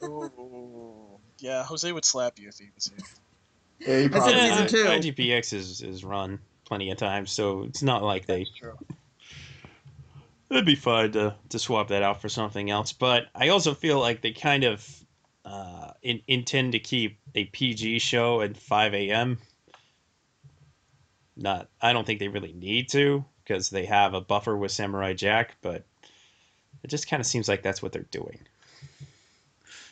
Ooh. 0.04 1.18
Yeah, 1.38 1.62
Jose 1.64 1.90
would 1.90 2.04
slap 2.04 2.38
you 2.38 2.48
if 2.48 2.58
he 2.58 2.66
was 2.74 2.86
here. 2.86 2.98
Yeah, 3.78 3.86
he 3.86 4.04
I 4.04 4.08
said 4.08 4.10
probably 4.10 4.40
season 4.40 4.86
Yeah, 4.86 5.00
two. 5.00 5.12
IGPX 5.12 5.52
is, 5.52 5.82
is 5.82 6.04
run 6.04 6.40
plenty 6.64 6.90
of 6.90 6.98
times, 6.98 7.30
so 7.30 7.62
it's 7.62 7.82
not 7.82 8.02
like 8.02 8.26
they 8.26 8.44
True. 8.58 8.76
It'd 10.52 10.66
be 10.66 10.74
fun 10.74 11.12
to, 11.12 11.34
to 11.48 11.58
swap 11.58 11.88
that 11.88 12.02
out 12.02 12.20
for 12.20 12.28
something 12.28 12.68
else, 12.68 12.92
but 12.92 13.28
I 13.34 13.48
also 13.48 13.72
feel 13.72 13.98
like 13.98 14.20
they 14.20 14.32
kind 14.32 14.64
of 14.64 14.86
uh, 15.46 15.92
in, 16.02 16.20
intend 16.28 16.72
to 16.72 16.78
keep 16.78 17.18
a 17.34 17.46
PG 17.46 18.00
show 18.00 18.42
at 18.42 18.58
5 18.58 18.92
a.m. 18.92 19.38
Not, 21.38 21.70
I 21.80 21.94
don't 21.94 22.06
think 22.06 22.20
they 22.20 22.28
really 22.28 22.52
need 22.52 22.90
to 22.90 23.24
because 23.42 23.70
they 23.70 23.86
have 23.86 24.12
a 24.12 24.20
buffer 24.20 24.54
with 24.54 24.72
Samurai 24.72 25.14
Jack, 25.14 25.56
but 25.62 25.86
it 26.82 26.88
just 26.88 27.08
kind 27.08 27.22
of 27.22 27.26
seems 27.26 27.48
like 27.48 27.62
that's 27.62 27.80
what 27.80 27.92
they're 27.92 28.02
doing. 28.10 28.38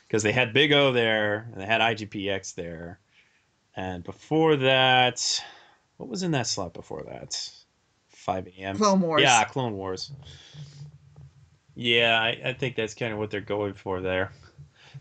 Because 0.07 0.23
they 0.23 0.33
had 0.33 0.53
Big 0.53 0.73
O 0.73 0.93
there, 0.93 1.49
and 1.53 1.63
they 1.63 1.67
had 1.67 1.81
IGPX 1.81 2.55
there, 2.55 2.99
and 3.77 4.05
before 4.05 4.57
that, 4.57 5.43
what 5.97 6.11
was 6.11 6.23
in 6.23 6.33
that 6.33 6.47
slot 6.47 6.75
before 6.75 7.05
that? 7.05 7.51
5 8.21 8.49
a.m. 8.59 8.77
Clone 8.77 9.01
Wars. 9.01 9.23
Yeah, 9.23 9.45
Clone 9.45 9.77
Wars. 9.77 10.13
Yeah, 11.75 12.21
I, 12.21 12.41
I 12.45 12.53
think 12.53 12.77
that's 12.77 12.95
kind 12.95 13.13
of 13.13 13.19
what 13.19 13.31
they're 13.31 13.41
going 13.41 13.75
for 13.75 14.01
there. 14.01 14.33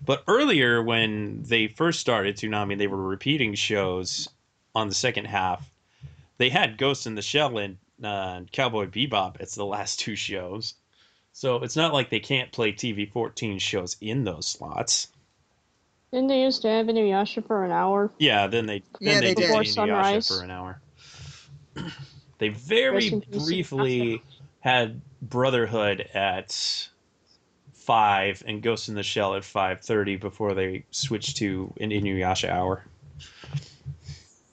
But 0.06 0.24
earlier, 0.28 0.82
when 0.82 1.44
they 1.44 1.68
first 1.68 2.00
started 2.00 2.38
Toonami, 2.38 2.78
they 2.78 2.88
were 2.88 2.98
repeating 2.98 3.54
shows 3.54 4.30
on 4.74 4.88
the 4.88 4.96
second 4.96 5.26
half. 5.26 5.70
They 6.38 6.50
had 6.50 6.78
Ghost 6.78 7.06
in 7.06 7.16
the 7.16 7.22
Shell 7.22 7.58
and 7.58 7.78
uh, 8.04 8.42
Cowboy 8.52 8.86
Bebop, 8.88 9.42
it's 9.42 9.56
the 9.56 9.66
last 9.66 10.00
two 10.00 10.16
shows. 10.16 10.76
So 11.34 11.58
it's 11.58 11.76
not 11.76 11.94
like 11.94 12.10
they 12.10 12.20
can't 12.20 12.52
play 12.52 12.72
TV 12.72 13.12
14 13.12 13.60
shows 13.60 13.98
in 14.00 14.24
those 14.24 14.48
slots. 14.48 15.10
Didn't 16.12 16.28
they 16.28 16.42
used 16.42 16.62
to 16.64 16.70
have 16.70 16.88
Inuyasha 16.88 17.46
for 17.46 17.66
an 17.66 17.72
hour? 17.72 18.12
Yeah, 18.18 18.48
then 18.48 18.66
they 18.66 18.80
then 19.02 19.16
Yeah, 19.16 19.20
they, 19.20 19.20
they 19.20 19.34
did 19.34 19.36
did. 19.36 19.48
Before 19.48 19.62
Inuyasha 19.62 19.74
Sunrise. 19.74 20.28
for 20.28 20.44
an 20.44 20.52
hour. 20.52 20.82
They 22.40 22.50
very 22.50 22.96
Rest 22.96 23.12
in 23.12 23.22
peace, 23.22 23.46
briefly 23.46 24.24
had 24.62 25.00
Brotherhood 25.22 26.10
at 26.14 26.90
five 27.74 28.44
and 28.48 28.62
Ghost 28.62 28.90
in 28.90 28.96
the 28.96 29.04
Shell 29.04 29.36
at 29.36 29.46
five 29.46 29.82
thirty 29.82 30.16
before 30.16 30.54
they 30.54 30.84
switched 30.92 31.38
to 31.38 31.74
an 31.80 31.92
Inuyasha 31.92 32.50
hour. 32.50 32.84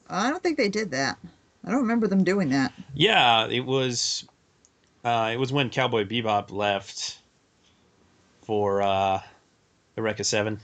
I 0.09 0.30
don't 0.30 0.43
think 0.43 0.59
they 0.59 0.68
did 0.68 0.91
that. 0.91 1.18
I 1.64 1.70
don't 1.70 1.80
remember 1.80 2.07
them 2.07 2.22
doing 2.22 2.51
that. 2.51 2.72
Yeah, 2.95 3.49
it 3.49 3.64
was. 3.64 4.26
Uh, 5.05 5.30
it 5.32 5.37
was 5.39 5.53
when 5.53 5.70
Cowboy 5.70 6.05
Bebop 6.05 6.51
left 6.51 7.18
for 8.43 8.82
uh, 8.82 9.20
Eureka 9.97 10.24
Seven. 10.24 10.61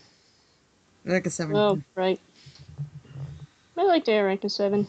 Like 1.04 1.26
a 1.26 1.30
seven. 1.30 1.56
Oh, 1.56 1.82
right. 1.94 2.20
I 3.76 3.84
liked 3.84 4.06
Eureka 4.06 4.48
7. 4.48 4.86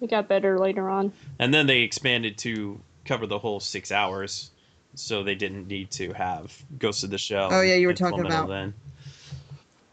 It 0.00 0.08
got 0.10 0.28
better 0.28 0.58
later 0.58 0.88
on. 0.88 1.12
And 1.38 1.52
then 1.52 1.66
they 1.66 1.80
expanded 1.80 2.38
to 2.38 2.80
cover 3.04 3.26
the 3.26 3.38
whole 3.38 3.60
six 3.60 3.92
hours, 3.92 4.50
so 4.94 5.22
they 5.22 5.34
didn't 5.34 5.68
need 5.68 5.90
to 5.92 6.12
have 6.12 6.56
Ghost 6.78 7.04
of 7.04 7.10
the 7.10 7.18
Shell. 7.18 7.50
Oh, 7.52 7.60
yeah, 7.60 7.74
you 7.74 7.86
were 7.86 7.94
talking 7.94 8.24
about- 8.24 8.48
then. 8.48 8.74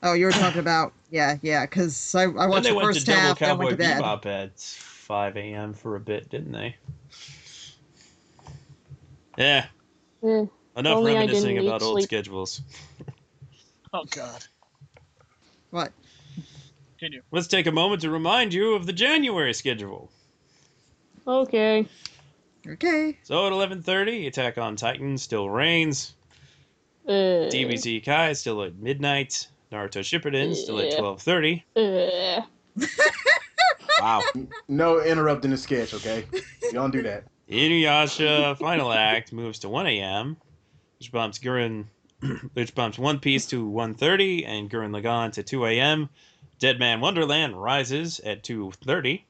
Oh, 0.03 0.13
you 0.13 0.25
were 0.25 0.31
talking 0.31 0.59
about 0.59 0.93
yeah, 1.09 1.37
yeah. 1.41 1.65
Because 1.65 2.13
I, 2.13 2.21
I 2.21 2.25
Then 2.25 2.49
watched 2.49 2.63
they 2.63 2.69
the 2.69 2.75
went 2.75 2.87
to 2.89 2.93
first 2.93 3.07
double 3.07 3.19
half, 3.19 3.39
then 3.39 3.49
Cowboy 3.49 3.63
went 3.65 3.71
to 3.71 3.77
bed. 3.77 4.01
Bebop 4.03 4.25
at 4.27 4.59
five 4.59 5.35
a.m. 5.37 5.73
for 5.73 5.95
a 5.95 5.99
bit, 5.99 6.29
didn't 6.29 6.51
they? 6.51 6.75
Yeah, 9.37 9.65
Eh, 10.23 10.45
enough 10.75 10.97
Only 10.97 11.13
reminiscing 11.15 11.57
about 11.57 11.81
eat 11.81 11.85
old 11.85 12.01
schedules. 12.03 12.61
Oh 13.93 14.03
God. 14.09 14.43
What? 15.71 15.91
Continue. 16.99 17.21
Let's 17.31 17.47
take 17.47 17.67
a 17.67 17.71
moment 17.71 18.01
to 18.01 18.09
remind 18.09 18.53
you 18.53 18.73
of 18.73 18.85
the 18.87 18.93
January 18.93 19.53
schedule. 19.53 20.09
okay. 21.27 21.85
Okay. 22.67 23.17
So 23.23 23.45
at 23.45 23.51
eleven 23.53 23.81
thirty, 23.83 24.25
Attack 24.27 24.57
on 24.57 24.75
Titan 24.75 25.17
still 25.17 25.49
reigns. 25.49 26.15
Uh, 27.07 27.47
DBZ 27.51 28.03
Kai 28.03 28.31
is 28.31 28.39
still 28.39 28.63
at 28.63 28.75
midnight. 28.77 29.47
Naruto 29.71 30.01
Shippuden 30.01 30.55
still 30.55 30.79
at 30.79 30.97
twelve 30.97 31.21
thirty. 31.21 31.63
Uh, 31.75 32.41
Wow. 34.01 34.21
No 34.67 35.01
interrupting 35.01 35.49
the 35.51 35.57
sketch, 35.57 35.93
okay? 35.93 36.25
You 36.61 36.71
don't 36.71 36.91
do 36.91 37.01
that. 37.03 37.23
Inuyasha 37.49 38.57
Final 38.59 38.91
Act 38.91 39.31
moves 39.33 39.59
to 39.59 39.69
1 39.69 39.87
a.m. 39.87 40.37
Which 40.99 41.11
bumps 41.11 41.39
Gurren, 41.39 41.85
which 42.53 42.75
bumps 42.75 42.99
One 42.99 43.19
Piece 43.19 43.45
to 43.47 43.65
1:30 43.67 44.45
and 44.47 44.69
Gurren 44.69 44.91
Lagann 44.91 45.31
to 45.33 45.43
2 45.43 45.65
a.m. 45.65 46.09
Dead 46.59 46.79
Man 46.79 47.01
Wonderland 47.01 47.61
rises 47.61 48.19
at 48.21 48.43
2:30. 48.43 49.23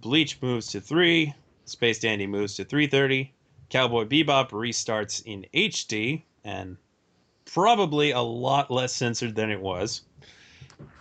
Bleach 0.00 0.40
moves 0.42 0.68
to 0.70 0.80
3. 0.80 1.32
Space 1.64 2.00
Dandy 2.00 2.26
moves 2.26 2.54
to 2.56 2.64
3:30. 2.64 3.32
Cowboy 3.70 4.04
Bebop 4.04 4.50
restarts 4.50 5.22
in 5.24 5.46
HD 5.54 6.24
and 6.44 6.76
probably 7.44 8.10
a 8.10 8.20
lot 8.20 8.70
less 8.70 8.92
censored 8.94 9.34
than 9.34 9.50
it 9.50 9.60
was 9.60 10.02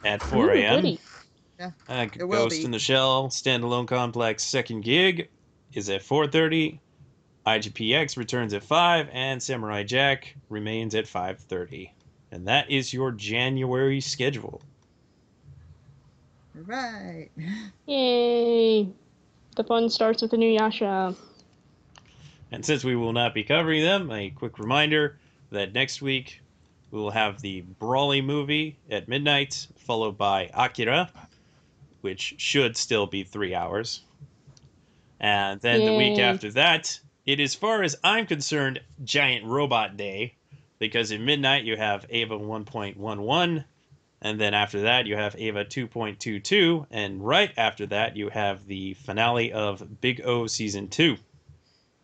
at 0.04 0.22
4 0.22 0.52
a.m. 0.52 0.76
goody. 0.82 1.02
Uh, 1.88 2.06
Ghost 2.06 2.60
be. 2.60 2.66
in 2.66 2.72
the 2.72 2.80
Shell 2.80 3.30
standalone 3.30 3.88
complex 3.88 4.44
second 4.44 4.82
gig 4.82 5.30
is 5.74 5.90
at 5.90 6.02
4:30. 6.02 6.80
IGPX 7.48 8.18
returns 8.18 8.54
at 8.54 8.64
5 8.64 9.10
and 9.12 9.42
Samurai 9.42 9.84
Jack 9.84 10.36
remains 10.50 10.94
at 10.96 11.06
5:30. 11.06 11.90
And 12.32 12.48
that 12.48 12.70
is 12.70 12.94
your 12.94 13.12
January 13.12 14.02
schedule. 14.02 14.62
Right. 16.64 17.30
Yay. 17.86 18.88
The 19.56 19.64
fun 19.64 19.90
starts 19.90 20.22
with 20.22 20.32
the 20.32 20.38
Inuyasha. 20.38 21.16
And 22.52 22.66
since 22.66 22.84
we 22.84 22.96
will 22.96 23.14
not 23.14 23.34
be 23.34 23.44
covering 23.44 23.84
them, 23.84 24.12
a 24.12 24.30
quick 24.30 24.60
reminder 24.60 25.18
that 25.52 25.74
next 25.74 26.02
week 26.02 26.42
we 26.92 27.00
will 27.00 27.12
have 27.12 27.42
the 27.42 27.64
Broly 27.82 28.24
movie 28.24 28.78
at 28.90 29.08
midnight, 29.08 29.68
followed 29.78 30.18
by 30.18 30.50
Akira, 30.54 31.10
which 32.02 32.36
should 32.38 32.78
still 32.78 33.08
be 33.08 33.24
three 33.24 33.54
hours. 33.54 34.02
And 35.20 35.60
then 35.62 35.86
the 35.86 35.96
week 35.96 36.20
after 36.20 36.52
that, 36.52 37.00
it 37.26 37.40
is, 37.40 37.56
far 37.56 37.82
as 37.82 37.96
I'm 38.04 38.28
concerned, 38.28 38.82
Giant 39.04 39.46
Robot 39.46 39.98
Day, 39.98 40.36
because 40.78 41.12
at 41.12 41.20
midnight 41.20 41.64
you 41.64 41.76
have 41.78 42.06
Eva 42.10 42.38
1.11, 42.38 43.64
and 44.22 44.40
then 44.40 44.54
after 44.54 44.82
that 44.82 45.06
you 45.08 45.16
have 45.16 45.36
Eva 45.36 45.66
2.22, 45.66 46.88
and 46.92 47.26
right 47.26 47.52
after 47.58 47.86
that 47.88 48.16
you 48.18 48.30
have 48.30 48.66
the 48.68 48.94
finale 48.96 49.52
of 49.52 50.02
Big 50.02 50.22
O 50.26 50.48
Season 50.48 50.88
2 50.88 51.18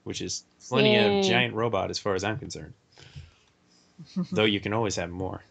which 0.04 0.22
is 0.22 0.44
plenty 0.68 0.94
Yay. 0.94 1.20
of 1.20 1.26
giant 1.26 1.54
robot 1.54 1.90
as 1.90 2.00
far 2.00 2.16
as 2.16 2.24
I'm 2.24 2.38
concerned. 2.38 2.74
Though 4.32 4.46
you 4.46 4.60
can 4.60 4.74
always 4.74 4.96
have 4.96 5.10
more. 5.10 5.44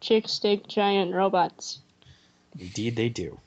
Chick 0.00 0.28
stick 0.28 0.66
giant 0.66 1.14
robots. 1.14 1.78
Indeed, 2.58 2.96
they 2.96 3.08
do. 3.08 3.38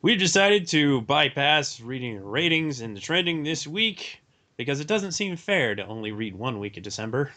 We've 0.00 0.18
decided 0.18 0.68
to 0.68 1.02
bypass 1.02 1.80
reading 1.80 2.22
ratings 2.24 2.80
and 2.80 2.96
the 2.96 3.00
trending 3.00 3.42
this 3.42 3.66
week 3.66 4.20
because 4.56 4.80
it 4.80 4.86
doesn't 4.86 5.12
seem 5.12 5.36
fair 5.36 5.74
to 5.74 5.86
only 5.86 6.12
read 6.12 6.34
one 6.34 6.58
week 6.58 6.76
of 6.76 6.82
December. 6.82 7.32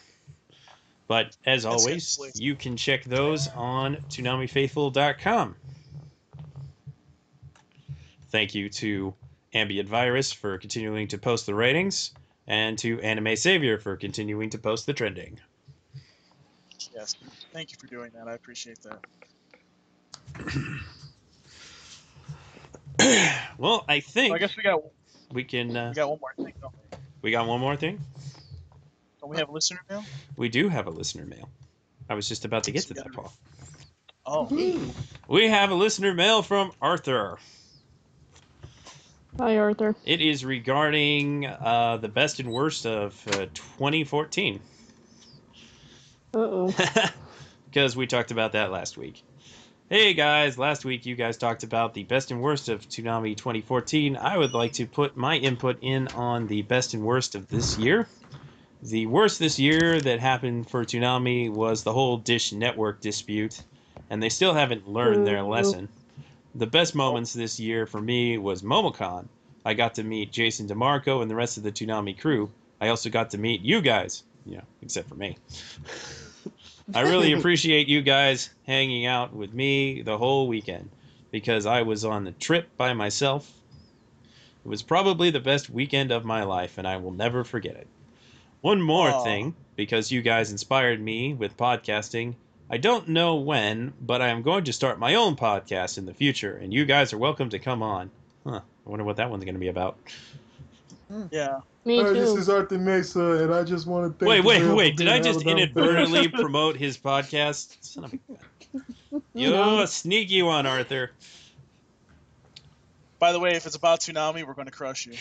But 1.06 1.36
as 1.46 1.62
That's 1.62 1.86
always, 1.86 2.18
you 2.34 2.54
can 2.54 2.76
check 2.76 3.04
those 3.04 3.48
on 3.48 3.96
ToonamiFaithful.com. 4.10 5.56
Thank 8.30 8.54
you 8.54 8.68
to 8.68 9.14
Ambient 9.54 9.88
Virus 9.88 10.32
for 10.32 10.58
continuing 10.58 11.08
to 11.08 11.16
post 11.16 11.46
the 11.46 11.54
ratings, 11.54 12.12
and 12.46 12.76
to 12.78 13.00
Anime 13.00 13.36
Savior 13.36 13.78
for 13.78 13.96
continuing 13.96 14.50
to 14.50 14.58
post 14.58 14.84
the 14.84 14.92
trending. 14.92 15.40
Yes. 16.94 17.16
Thank 17.52 17.72
you 17.72 17.78
for 17.80 17.86
doing 17.86 18.10
that. 18.14 18.28
I 18.28 18.34
appreciate 18.34 18.78
that. 18.82 18.98
well, 23.58 23.84
I 23.88 24.00
think 24.00 24.30
Well, 24.30 24.36
I 24.36 24.38
guess 24.40 24.56
we 24.56 24.62
got 24.62 24.82
we 25.32 25.44
can. 25.44 25.74
Uh, 25.74 25.88
we 25.88 25.94
got 25.94 26.10
one 26.10 26.18
more 26.20 26.34
thing. 26.36 26.52
Don't 27.18 27.22
we? 27.22 27.28
we 27.28 27.32
got 27.32 27.46
one 27.46 27.60
more 27.60 27.76
thing. 27.76 28.00
Don't 29.20 29.30
we 29.30 29.36
have 29.38 29.48
a 29.48 29.52
listener 29.52 29.80
mail? 29.90 30.04
We 30.36 30.48
do 30.48 30.68
have 30.68 30.86
a 30.86 30.90
listener 30.90 31.24
mail. 31.24 31.48
I 32.08 32.14
was 32.14 32.28
just 32.28 32.44
about 32.44 32.64
to 32.64 32.70
get 32.70 32.82
to 32.84 32.94
that, 32.94 33.12
Paul. 33.12 33.32
Oh, 34.24 34.48
We 35.26 35.48
have 35.48 35.70
a 35.70 35.74
listener 35.74 36.14
mail 36.14 36.42
from 36.42 36.72
Arthur. 36.80 37.38
Hi, 39.38 39.56
Arthur. 39.56 39.94
It 40.04 40.20
is 40.20 40.44
regarding 40.44 41.46
uh, 41.46 41.98
the 41.98 42.08
best 42.08 42.40
and 42.40 42.50
worst 42.50 42.86
of 42.86 43.20
uh, 43.28 43.46
2014 43.54 44.60
Uh 46.34 46.38
oh. 46.38 46.74
because 47.66 47.96
we 47.96 48.06
talked 48.06 48.30
about 48.30 48.52
that 48.52 48.70
last 48.70 48.96
week. 48.98 49.22
Hey 49.90 50.12
guys, 50.12 50.58
last 50.58 50.84
week 50.84 51.06
you 51.06 51.14
guys 51.14 51.38
talked 51.38 51.62
about 51.62 51.94
the 51.94 52.02
best 52.02 52.30
and 52.30 52.42
worst 52.42 52.68
of 52.68 52.86
Toonami 52.86 53.34
2014. 53.34 54.18
I 54.18 54.36
would 54.36 54.52
like 54.52 54.74
to 54.74 54.86
put 54.86 55.16
my 55.16 55.36
input 55.36 55.78
in 55.80 56.08
on 56.08 56.46
the 56.46 56.60
best 56.60 56.92
and 56.92 57.02
worst 57.02 57.34
of 57.34 57.48
this 57.48 57.78
year. 57.78 58.06
The 58.82 59.06
worst 59.06 59.38
this 59.38 59.58
year 59.58 59.98
that 59.98 60.20
happened 60.20 60.68
for 60.68 60.84
Toonami 60.84 61.50
was 61.50 61.84
the 61.84 61.92
whole 61.94 62.18
Dish 62.18 62.52
Network 62.52 63.00
dispute, 63.00 63.62
and 64.10 64.22
they 64.22 64.28
still 64.28 64.52
haven't 64.52 64.86
learned 64.86 65.26
their 65.26 65.42
lesson. 65.42 65.88
The 66.54 66.66
best 66.66 66.94
moments 66.94 67.32
this 67.32 67.58
year 67.58 67.86
for 67.86 68.02
me 68.02 68.36
was 68.36 68.60
MomoCon. 68.60 69.26
I 69.64 69.72
got 69.72 69.94
to 69.94 70.02
meet 70.02 70.32
Jason 70.32 70.68
DeMarco 70.68 71.22
and 71.22 71.30
the 71.30 71.34
rest 71.34 71.56
of 71.56 71.62
the 71.62 71.72
Toonami 71.72 72.20
crew. 72.20 72.50
I 72.78 72.88
also 72.88 73.08
got 73.08 73.30
to 73.30 73.38
meet 73.38 73.62
you 73.62 73.80
guys, 73.80 74.24
you 74.44 74.56
know, 74.58 74.64
except 74.82 75.08
for 75.08 75.14
me. 75.14 75.38
I 76.94 77.02
really 77.02 77.32
appreciate 77.34 77.88
you 77.88 78.02
guys 78.02 78.50
hanging 78.66 79.06
out 79.06 79.34
with 79.34 79.52
me 79.52 80.02
the 80.02 80.18
whole 80.18 80.48
weekend 80.48 80.90
because 81.30 81.66
I 81.66 81.82
was 81.82 82.04
on 82.04 82.24
the 82.24 82.32
trip 82.32 82.76
by 82.76 82.92
myself. 82.94 83.52
It 84.64 84.68
was 84.68 84.82
probably 84.82 85.30
the 85.30 85.40
best 85.40 85.70
weekend 85.70 86.10
of 86.10 86.24
my 86.24 86.44
life, 86.44 86.78
and 86.78 86.86
I 86.86 86.96
will 86.96 87.12
never 87.12 87.44
forget 87.44 87.76
it. 87.76 87.86
One 88.60 88.82
more 88.82 89.10
Aw. 89.10 89.24
thing, 89.24 89.54
because 89.76 90.10
you 90.10 90.22
guys 90.22 90.50
inspired 90.50 91.00
me 91.00 91.32
with 91.34 91.56
podcasting. 91.56 92.34
I 92.70 92.76
don't 92.76 93.08
know 93.08 93.36
when, 93.36 93.94
but 94.00 94.20
I 94.20 94.28
am 94.28 94.42
going 94.42 94.64
to 94.64 94.72
start 94.72 94.98
my 94.98 95.14
own 95.14 95.36
podcast 95.36 95.96
in 95.96 96.06
the 96.06 96.12
future, 96.12 96.56
and 96.56 96.72
you 96.72 96.84
guys 96.84 97.12
are 97.12 97.18
welcome 97.18 97.48
to 97.50 97.58
come 97.58 97.82
on. 97.82 98.10
Huh, 98.44 98.60
I 98.86 98.90
wonder 98.90 99.04
what 99.04 99.16
that 99.16 99.30
one's 99.30 99.44
going 99.44 99.54
to 99.54 99.60
be 99.60 99.68
about. 99.68 99.96
yeah. 101.30 101.60
Me 101.88 102.02
Hi, 102.02 102.10
this 102.12 102.34
is 102.34 102.50
Arthur 102.50 102.76
Mesa, 102.76 103.44
and 103.44 103.54
I 103.54 103.64
just 103.64 103.86
want 103.86 104.12
to 104.12 104.18
thank. 104.18 104.44
Wait, 104.44 104.44
wait, 104.44 104.74
wait! 104.74 104.96
Did 104.98 105.08
I 105.08 105.20
just 105.20 105.36
Alabama 105.36 105.56
fan. 105.56 105.58
inadvertently 105.58 106.28
promote 106.38 106.76
his 106.76 106.98
podcast? 106.98 107.78
Son 107.80 108.04
of 108.04 108.12
a... 108.12 109.20
You're 109.32 109.84
a 109.84 109.86
sneaky 109.86 110.42
one, 110.42 110.66
Arthur. 110.66 111.12
By 113.18 113.32
the 113.32 113.40
way, 113.40 113.52
if 113.54 113.64
it's 113.64 113.74
about 113.74 114.00
Toonami, 114.00 114.46
we're 114.46 114.52
going 114.52 114.66
to 114.66 114.72
crush 114.72 115.06
you. 115.06 115.14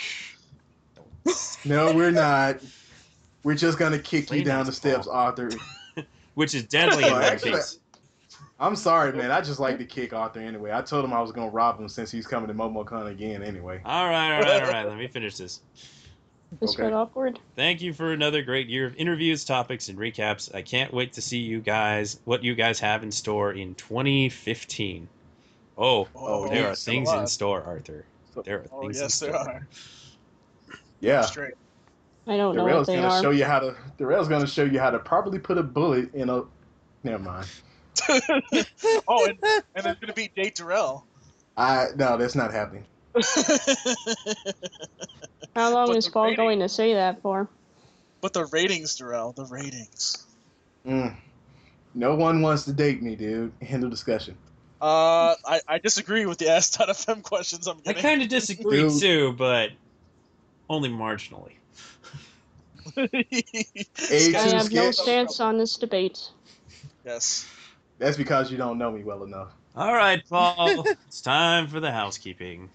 No, 1.63 1.93
we're 1.93 2.11
not. 2.11 2.57
We're 3.43 3.55
just 3.55 3.77
gonna 3.79 3.99
kick 3.99 4.29
you 4.31 4.43
down 4.43 4.61
us, 4.61 4.67
the 4.67 4.73
steps, 4.73 5.07
Paul. 5.07 5.15
Arthur. 5.15 5.49
Which 6.35 6.53
is 6.53 6.63
deadly 6.63 7.03
in 7.05 7.11
Well, 7.11 7.21
One 7.21 7.23
actually- 7.23 7.51
Piece. 7.51 7.79
I'm 8.59 8.75
sorry, 8.75 9.13
man. 9.13 9.31
I 9.31 9.39
just 9.39 9.59
like 9.61 9.77
to 9.77 9.85
kick 9.85 10.11
Arthur 10.11 10.41
anyway. 10.41 10.71
I 10.73 10.81
told 10.81 11.05
him 11.05 11.13
I 11.13 11.21
was 11.21 11.31
gonna 11.31 11.49
rob 11.49 11.79
him 11.79 11.87
since 11.87 12.11
he's 12.11 12.27
coming 12.27 12.49
to 12.49 12.53
MomoCon 12.53 13.09
again 13.09 13.41
anyway. 13.41 13.81
All 13.85 14.09
right, 14.09 14.35
all 14.35 14.41
right, 14.41 14.63
all 14.63 14.69
right. 14.69 14.85
Let 14.85 14.97
me 14.97 15.07
finish 15.07 15.37
this. 15.37 15.61
This 16.59 16.73
Okay. 16.73 16.83
got 16.83 16.93
awkward. 16.93 17.39
Thank 17.55 17.81
you 17.81 17.93
for 17.93 18.13
another 18.13 18.41
great 18.41 18.67
year 18.67 18.87
of 18.87 18.95
interviews, 18.95 19.43
topics, 19.43 19.89
and 19.89 19.97
recaps. 19.97 20.53
I 20.55 20.61
can't 20.61 20.93
wait 20.93 21.13
to 21.13 21.21
see 21.21 21.37
you 21.39 21.59
guys, 21.59 22.19
what 22.25 22.43
you 22.43 22.55
guys 22.55 22.79
have 22.79 23.03
in 23.03 23.11
store 23.11 23.51
in 23.53 23.75
2015. 23.75 25.07
Oh, 25.77 26.07
Oh, 26.15 26.47
there 26.47 26.69
are 26.69 26.75
things 26.75 27.11
in 27.11 27.27
store, 27.27 27.61
Arthur. 27.63 28.05
There 28.45 28.59
are 28.59 28.65
Oh, 28.71 28.81
things 28.81 28.99
yes, 28.99 29.21
in 29.21 29.27
there 29.27 29.39
store. 29.39 29.49
are. 29.53 29.67
Yeah. 30.99 31.21
Straight. 31.21 31.53
I 32.27 32.37
don't 32.37 32.55
know 32.55 32.63
what 32.63 32.69
Darrell's 32.69 32.87
they 32.87 32.95
gonna 32.95 33.07
are. 33.09 33.21
show 33.21 33.29
you 33.31 33.45
how 33.45 33.59
to. 33.59 33.75
Darrell's 33.97 34.27
gonna 34.27 34.47
show 34.47 34.63
you 34.63 34.79
how 34.79 34.89
to 34.89 34.99
properly 34.99 35.39
put 35.39 35.57
a 35.57 35.63
bullet 35.63 36.13
in 36.13 36.29
a. 36.29 36.43
Never 37.03 37.23
mind. 37.23 37.47
oh, 39.07 39.25
and, 39.25 39.37
and 39.75 39.85
there's 39.85 39.97
going 39.97 40.07
to 40.07 40.13
be 40.13 40.31
Date 40.35 40.55
Darrell. 40.55 41.05
I 41.55 41.87
no, 41.95 42.17
that's 42.17 42.35
not 42.35 42.51
happening. 42.53 42.85
How 45.57 45.73
long 45.73 45.87
But 45.87 45.97
is 45.97 46.07
Paul 46.07 46.25
rating- 46.25 46.37
going 46.37 46.59
to 46.59 46.69
say 46.69 46.93
that 46.93 47.21
for? 47.23 47.49
but 48.21 48.33
the 48.33 48.45
ratings, 48.45 48.95
Darrell, 48.95 49.31
the 49.31 49.45
ratings. 49.45 50.23
Mm. 50.85 51.15
No 51.95 52.15
one 52.15 52.43
wants 52.43 52.65
to 52.65 52.73
date 52.73 53.01
me, 53.01 53.15
dude. 53.15 53.51
End 53.61 53.83
of 53.83 53.89
discussion. 53.89 54.37
Uh, 54.79 55.33
I, 55.45 55.61
I 55.67 55.77
disagree 55.79 56.27
with 56.27 56.37
the 56.37 56.49
Ask.fm 56.49 57.23
questions 57.23 57.65
I'm 57.65 57.79
I 57.87 57.93
kind 57.93 58.21
of 58.21 58.29
disagree 58.29 58.81
Dude. 58.81 59.01
too, 59.01 59.33
but 59.33 59.71
only 60.69 60.89
marginally. 60.89 61.53
Age 62.97 63.15
I 64.35 64.49
too 64.49 64.55
have 64.55 64.71
no 64.71 64.91
stance 64.91 65.39
on 65.39 65.57
this 65.57 65.75
debate. 65.77 66.19
yes. 67.03 67.49
That's 67.97 68.15
because 68.17 68.51
you 68.51 68.57
don't 68.57 68.77
know 68.77 68.91
me 68.91 69.03
well 69.03 69.23
enough. 69.23 69.49
All 69.75 69.93
right, 69.93 70.21
Paul. 70.29 70.85
it's 71.07 71.21
time 71.21 71.67
for 71.67 71.79
the 71.79 71.91
housekeeping. 71.91 72.69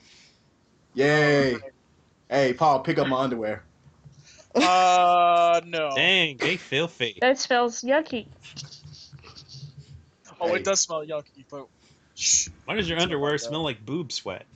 Yay! 0.95 1.57
Hey, 2.33 2.55
Paul, 2.55 2.81
pick 2.81 2.97
up 2.97 3.09
my 3.09 3.19
underwear. 3.19 3.63
Uh, 4.55 5.61
no. 5.67 5.91
Dang, 5.95 6.39
they 6.39 6.57
feel 6.57 6.89
fake. 6.89 7.19
That 7.21 7.39
smells 7.39 7.83
yucky. 7.83 8.27
Oh, 10.41 10.49
Hey. 10.49 10.57
it 10.57 10.65
does 10.65 10.81
smell 10.81 11.05
yucky, 11.05 11.45
but 11.51 11.67
shh. 12.15 12.49
Why 12.65 12.77
does 12.77 12.89
your 12.89 12.99
underwear 12.99 13.33
like 13.33 13.41
that. 13.43 13.49
smell 13.49 13.63
like 13.63 13.85
boob 13.85 14.13
sweat? 14.13 14.47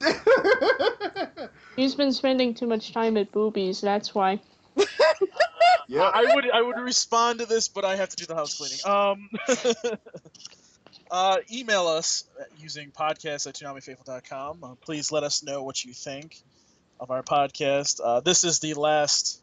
He's 1.76 1.96
been 1.96 2.12
spending 2.12 2.54
too 2.54 2.68
much 2.68 2.92
time 2.92 3.16
at 3.16 3.32
boobies, 3.32 3.80
that's 3.80 4.14
why. 4.14 4.38
yeah. 5.88 6.02
I 6.02 6.36
would 6.36 6.48
I 6.48 6.62
would 6.62 6.78
respond 6.78 7.40
to 7.40 7.46
this, 7.46 7.66
but 7.66 7.84
I 7.84 7.96
have 7.96 8.10
to 8.10 8.16
do 8.16 8.26
the 8.26 8.36
house 8.36 8.58
cleaning. 8.58 8.78
Um, 8.86 9.28
uh, 11.14 11.36
email 11.52 11.86
us 11.86 12.24
using 12.58 12.90
podcast 12.90 13.46
at 13.46 13.54
toonamifaithful.com. 13.54 14.64
Uh, 14.64 14.74
please 14.80 15.12
let 15.12 15.22
us 15.22 15.44
know 15.44 15.62
what 15.62 15.84
you 15.84 15.92
think 15.92 16.42
of 16.98 17.12
our 17.12 17.22
podcast. 17.22 18.00
Uh, 18.02 18.18
this 18.18 18.42
is 18.42 18.58
the 18.58 18.74
last 18.74 19.40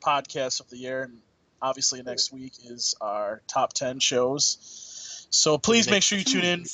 podcast 0.00 0.60
of 0.60 0.70
the 0.70 0.76
year, 0.76 1.02
and 1.02 1.18
obviously 1.60 2.00
next 2.04 2.32
week 2.32 2.52
is 2.66 2.94
our 3.00 3.42
top 3.48 3.72
ten 3.72 3.98
shows. 3.98 5.26
So 5.30 5.58
please 5.58 5.90
make 5.90 6.04
sure 6.04 6.18
you 6.18 6.24
tune 6.24 6.44
in. 6.44 6.64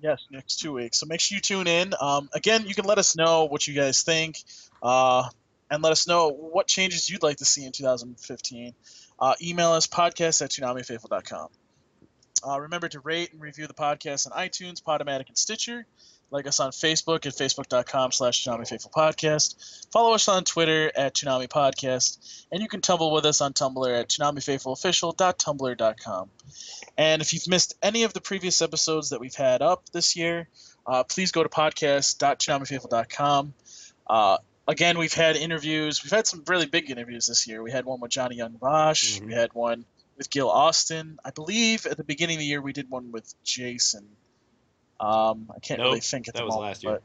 Yes, 0.00 0.24
next 0.30 0.60
two 0.60 0.72
weeks. 0.72 0.98
So 0.98 1.04
make 1.04 1.20
sure 1.20 1.36
you 1.36 1.42
tune 1.42 1.66
in. 1.66 1.92
Um, 2.00 2.30
again, 2.32 2.64
you 2.66 2.74
can 2.74 2.86
let 2.86 2.96
us 2.96 3.16
know 3.16 3.44
what 3.44 3.68
you 3.68 3.74
guys 3.74 4.02
think, 4.02 4.42
uh, 4.82 5.28
and 5.70 5.82
let 5.82 5.92
us 5.92 6.08
know 6.08 6.30
what 6.30 6.68
changes 6.68 7.10
you'd 7.10 7.22
like 7.22 7.36
to 7.36 7.44
see 7.44 7.66
in 7.66 7.72
2015. 7.72 8.72
Uh, 9.18 9.34
email 9.42 9.72
us 9.72 9.86
podcast 9.86 10.40
at 10.40 10.50
toonamifaithful.com. 10.52 11.50
Uh, 12.46 12.60
remember 12.60 12.88
to 12.88 13.00
rate 13.00 13.32
and 13.32 13.40
review 13.40 13.66
the 13.66 13.72
podcast 13.74 14.30
on 14.30 14.36
iTunes, 14.36 14.82
Podomatic, 14.82 15.28
and 15.28 15.38
Stitcher. 15.38 15.86
Like 16.30 16.46
us 16.46 16.60
on 16.60 16.70
Facebook 16.70 17.26
at 17.26 17.34
facebook.com 17.34 18.12
slash 18.12 18.42
Toonami 18.44 18.66
Faithful 18.66 18.90
Podcast. 18.90 19.86
Follow 19.92 20.14
us 20.14 20.28
on 20.28 20.44
Twitter 20.44 20.90
at 20.96 21.12
Toonami 21.14 21.46
Podcast. 21.46 22.44
And 22.50 22.62
you 22.62 22.68
can 22.68 22.80
tumble 22.80 23.12
with 23.12 23.26
us 23.26 23.42
on 23.42 23.52
Tumblr 23.52 24.00
at 24.00 24.08
toonamifaithfulofficial.tumblr.com. 24.08 26.30
And 26.96 27.20
if 27.22 27.34
you've 27.34 27.48
missed 27.48 27.74
any 27.82 28.04
of 28.04 28.14
the 28.14 28.22
previous 28.22 28.62
episodes 28.62 29.10
that 29.10 29.20
we've 29.20 29.34
had 29.34 29.60
up 29.60 29.90
this 29.90 30.16
year, 30.16 30.48
uh, 30.86 31.04
please 31.04 31.32
go 31.32 31.42
to 31.42 31.50
podcast.toonamifaithful.com. 31.50 33.54
Uh, 34.06 34.38
again, 34.66 34.96
we've 34.98 35.12
had 35.12 35.36
interviews. 35.36 36.02
We've 36.02 36.12
had 36.12 36.26
some 36.26 36.44
really 36.46 36.66
big 36.66 36.90
interviews 36.90 37.26
this 37.26 37.46
year. 37.46 37.62
We 37.62 37.70
had 37.70 37.84
one 37.84 38.00
with 38.00 38.10
Johnny 38.10 38.36
Yong 38.36 38.56
Bosch. 38.60 39.20
Mhm. 39.20 39.26
We 39.26 39.32
had 39.34 39.52
one 39.52 39.84
with 40.22 40.30
Gil 40.30 40.48
Austin. 40.48 41.18
I 41.24 41.30
believe 41.32 41.84
at 41.86 41.96
the 41.96 42.04
beginning 42.04 42.36
of 42.36 42.40
the 42.40 42.46
year 42.46 42.62
we 42.62 42.72
did 42.72 42.88
one 42.88 43.10
with 43.10 43.34
Jason. 43.42 44.06
Um, 45.00 45.50
I 45.54 45.58
can't 45.58 45.80
really 45.80 45.98
think 45.98 46.28
at 46.28 46.34
that 46.34 46.40
the 46.40 46.44
was 46.46 46.54
moment, 46.54 46.68
last 46.68 46.84
year. 46.84 46.92
but 46.92 47.02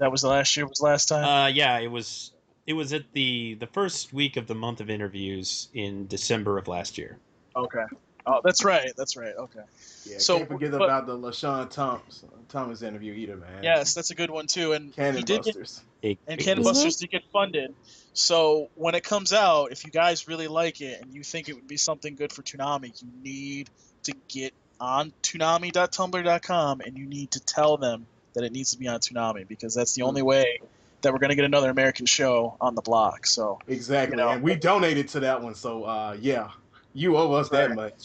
that 0.00 0.10
was 0.10 0.22
the 0.22 0.28
last 0.28 0.56
year. 0.56 0.66
Was 0.66 0.80
last 0.80 1.06
time? 1.06 1.24
Uh, 1.24 1.46
yeah, 1.46 1.78
it 1.78 1.86
was. 1.86 2.32
It 2.66 2.72
was 2.72 2.92
at 2.92 3.04
the 3.12 3.54
the 3.54 3.68
first 3.68 4.12
week 4.12 4.36
of 4.36 4.48
the 4.48 4.54
month 4.56 4.80
of 4.80 4.90
interviews 4.90 5.68
in 5.74 6.08
December 6.08 6.58
of 6.58 6.66
last 6.66 6.98
year. 6.98 7.18
okay. 7.54 7.84
Oh, 8.26 8.40
that's 8.42 8.64
right. 8.64 8.90
That's 8.96 9.18
right. 9.18 9.34
Okay. 9.36 9.60
Yeah, 10.06 10.16
So, 10.16 10.38
can't 10.38 10.48
forget 10.48 10.70
but- 10.70 10.80
about 10.84 11.06
the 11.06 11.12
LeSean 11.16 11.68
Thomas 11.70 12.24
Thomas 12.48 12.80
interview 12.80 13.12
either, 13.12 13.36
man. 13.36 13.62
Yes, 13.62 13.92
that's 13.94 14.10
a 14.10 14.14
good 14.14 14.30
one 14.30 14.46
too. 14.46 14.72
And 14.72 14.94
Cannon 14.96 15.18
he 15.18 15.22
did 15.22 15.42
get 15.44 15.54
Busters. 15.54 15.82
It- 16.04 16.18
and 16.26 16.38
it 16.40 16.44
Cannon 16.44 16.62
Busters 16.64 16.96
did 16.96 17.10
get 17.10 17.22
funded. 17.32 17.74
So 18.12 18.68
when 18.74 18.94
it 18.94 19.02
comes 19.02 19.32
out, 19.32 19.72
if 19.72 19.84
you 19.84 19.90
guys 19.90 20.28
really 20.28 20.48
like 20.48 20.80
it 20.80 21.00
and 21.00 21.14
you 21.14 21.22
think 21.24 21.48
it 21.48 21.54
would 21.54 21.66
be 21.66 21.78
something 21.78 22.14
good 22.14 22.32
for 22.32 22.42
Toonami, 22.42 23.00
you 23.02 23.08
need 23.22 23.70
to 24.04 24.12
get 24.28 24.52
on 24.78 25.12
Toonami.tumblr.com 25.22 26.80
and 26.80 26.98
you 26.98 27.06
need 27.06 27.30
to 27.32 27.40
tell 27.40 27.76
them 27.76 28.06
that 28.34 28.44
it 28.44 28.52
needs 28.52 28.72
to 28.72 28.78
be 28.78 28.86
on 28.88 29.00
Toonami 29.00 29.48
because 29.48 29.74
that's 29.74 29.94
the 29.94 30.02
only 30.02 30.22
way 30.22 30.60
that 31.02 31.12
we're 31.12 31.18
going 31.18 31.30
to 31.30 31.36
get 31.36 31.44
another 31.44 31.70
American 31.70 32.06
show 32.06 32.56
on 32.60 32.74
the 32.74 32.82
block. 32.82 33.26
So 33.26 33.58
Exactly. 33.66 34.18
You 34.18 34.24
know. 34.24 34.28
and 34.30 34.42
we 34.42 34.54
donated 34.56 35.08
to 35.08 35.20
that 35.20 35.42
one, 35.42 35.54
so 35.54 35.84
uh 35.84 36.16
yeah. 36.20 36.50
You 36.92 37.16
owe 37.16 37.32
us 37.32 37.48
that 37.48 37.74
much. 37.74 38.04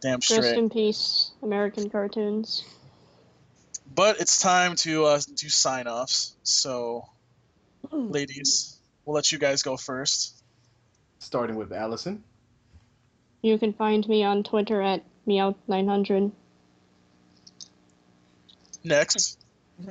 damn 0.00 0.20
straight. 0.20 0.40
Rest 0.42 0.56
in 0.56 0.68
peace, 0.70 1.30
American 1.42 1.88
cartoons. 1.88 2.64
But 3.94 4.20
it's 4.20 4.40
time 4.40 4.76
to 4.76 5.04
uh, 5.04 5.20
do 5.34 5.48
sign 5.48 5.86
offs. 5.86 6.34
So, 6.44 7.08
ladies, 7.90 8.78
we'll 9.04 9.14
let 9.14 9.32
you 9.32 9.38
guys 9.38 9.62
go 9.62 9.76
first. 9.76 10.42
Starting 11.18 11.56
with 11.56 11.72
Allison. 11.72 12.22
You 13.42 13.58
can 13.58 13.72
find 13.72 14.08
me 14.08 14.24
on 14.24 14.44
Twitter 14.44 14.80
at 14.80 15.04
meow900. 15.26 16.32
Next. 18.84 19.38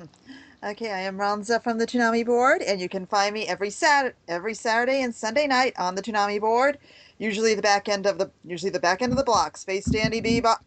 Okay, 0.64 0.92
I 0.92 1.00
am 1.00 1.18
Ronza 1.18 1.64
from 1.64 1.80
the 1.80 1.88
Toonami 1.88 2.24
board, 2.24 2.62
and 2.62 2.80
you 2.80 2.88
can 2.88 3.08
find 3.08 3.34
me 3.34 3.48
every 3.48 3.72
Sat 3.72 4.14
every 4.28 4.54
Saturday 4.54 5.02
and 5.02 5.14
Sunday 5.14 5.48
night 5.48 5.74
on 5.80 5.96
the 5.96 6.04
Toonami 6.04 6.40
board. 6.40 6.78
Usually 7.18 7.56
the 7.56 7.64
back 7.64 7.90
end 7.90 8.06
of 8.06 8.20
the 8.20 8.30
usually 8.46 8.70
the 8.70 8.80
back 8.80 9.02
end 9.02 9.12
of 9.12 9.18
the 9.18 9.24
block. 9.24 9.58
Space 9.58 9.86
Dandy 9.86 10.22
Bebop, 10.22 10.60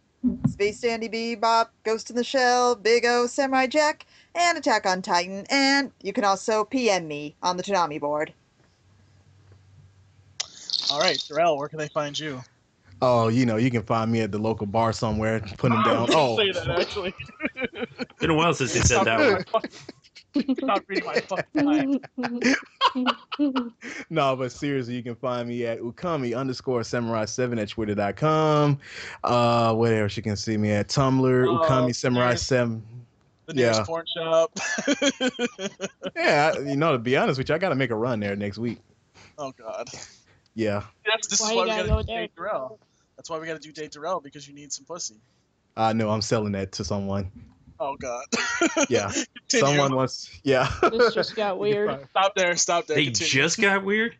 Space 0.47 0.79
Dandy 0.81 1.09
Bebop, 1.09 1.67
Ghost 1.83 2.09
in 2.09 2.15
the 2.15 2.23
Shell, 2.23 2.75
Big 2.75 3.05
O, 3.05 3.27
Samurai 3.27 3.67
Jack, 3.67 4.05
and 4.33 4.57
Attack 4.57 4.85
on 4.85 5.01
Titan. 5.01 5.45
And 5.49 5.91
you 6.01 6.13
can 6.13 6.23
also 6.23 6.63
PM 6.63 7.07
me 7.07 7.35
on 7.43 7.57
the 7.57 7.63
Toonami 7.63 7.99
board. 7.99 8.33
All 10.91 10.99
right, 10.99 11.21
Darrell, 11.27 11.57
where 11.57 11.67
can 11.67 11.79
they 11.79 11.87
find 11.89 12.17
you? 12.17 12.41
Oh, 13.01 13.27
you 13.27 13.45
know, 13.45 13.57
you 13.57 13.69
can 13.69 13.83
find 13.83 14.11
me 14.11 14.21
at 14.21 14.31
the 14.31 14.37
local 14.37 14.65
bar 14.65 14.93
somewhere, 14.93 15.41
Put 15.57 15.71
I 15.71 15.83
down. 15.83 16.01
was 16.03 16.09
gonna 16.11 16.21
Oh, 16.21 16.37
say 16.37 16.51
that 16.51 16.69
actually. 16.79 17.13
Been 18.19 18.29
a 18.29 18.33
while 18.35 18.53
since 18.53 18.73
they 18.73 18.79
said 18.81 19.03
that 19.05 19.45
one. 19.51 19.63
My 20.35 20.41
fucking- 20.41 20.55
Stop 20.55 20.83
reading 20.87 21.05
my 21.05 21.19
fucking 21.21 21.65
mind. 21.65 22.07
no, 24.09 24.35
but 24.35 24.51
seriously, 24.51 24.95
you 24.95 25.03
can 25.03 25.15
find 25.15 25.47
me 25.47 25.65
at 25.65 25.79
ukami 25.79 26.37
underscore 26.37 26.83
samurai 26.83 27.25
seven 27.25 27.59
at 27.59 27.69
twitter.com. 27.69 28.79
Uh, 29.23 29.73
what 29.73 29.93
else 29.93 30.15
you 30.17 30.23
can 30.23 30.35
see 30.35 30.57
me 30.57 30.71
at 30.71 30.87
Tumblr, 30.87 31.47
Oh, 31.47 31.67
ukami 31.67 31.95
samurai 31.95 32.27
there's- 32.27 32.41
seven. 32.43 32.83
The 33.47 33.53
nearest 33.53 33.81
Yeah. 33.81 33.85
porn 33.85 34.05
shop. 34.15 34.57
Yeah, 36.15 36.53
I- 36.55 36.59
you 36.61 36.75
know, 36.75 36.93
to 36.93 36.97
be 36.99 37.15
honest 37.15 37.37
with 37.37 37.49
you, 37.49 37.55
I 37.55 37.57
got 37.59 37.69
to 37.69 37.75
make 37.75 37.91
a 37.91 37.95
run 37.95 38.19
there 38.19 38.35
next 38.35 38.57
week. 38.57 38.79
oh 39.37 39.51
God. 39.51 39.87
Yeah, 40.55 40.83
That's, 41.05 41.27
this 41.27 41.41
Why 41.41 41.49
is 41.51 41.55
why 41.57 41.63
we 41.63 41.69
gotta 41.69 41.87
gotta 41.89 41.89
go 41.89 42.01
do 42.01 42.07
there? 42.07 42.21
date 42.21 42.31
Darrell. 42.35 42.79
That's 43.17 43.29
why 43.29 43.37
we 43.39 43.45
gotta 43.45 43.59
do 43.59 43.71
date 43.73 43.91
Darrell 43.91 44.19
because 44.21 44.47
you 44.47 44.53
need 44.55 44.71
some 44.71 44.85
pussy. 44.85 45.15
I 45.77 45.91
know 45.93 46.09
I'm 46.09 46.21
selling 46.21 46.53
that 46.53 46.71
to 46.73 46.85
someone. 46.85 47.29
Oh 47.79 47.95
God. 47.97 48.23
Yeah, 48.89 49.11
Continue. 49.49 49.75
someone 49.75 49.95
wants. 49.95 50.29
Yeah, 50.43 50.71
this 50.91 51.13
just 51.13 51.35
got 51.35 51.59
weird. 51.59 52.07
Stop 52.11 52.35
there. 52.35 52.55
Stop 52.55 52.87
there. 52.87 52.95
They 52.97 53.05
Continue. 53.05 53.29
just 53.31 53.59
got 53.59 53.83
weird. 53.83 54.15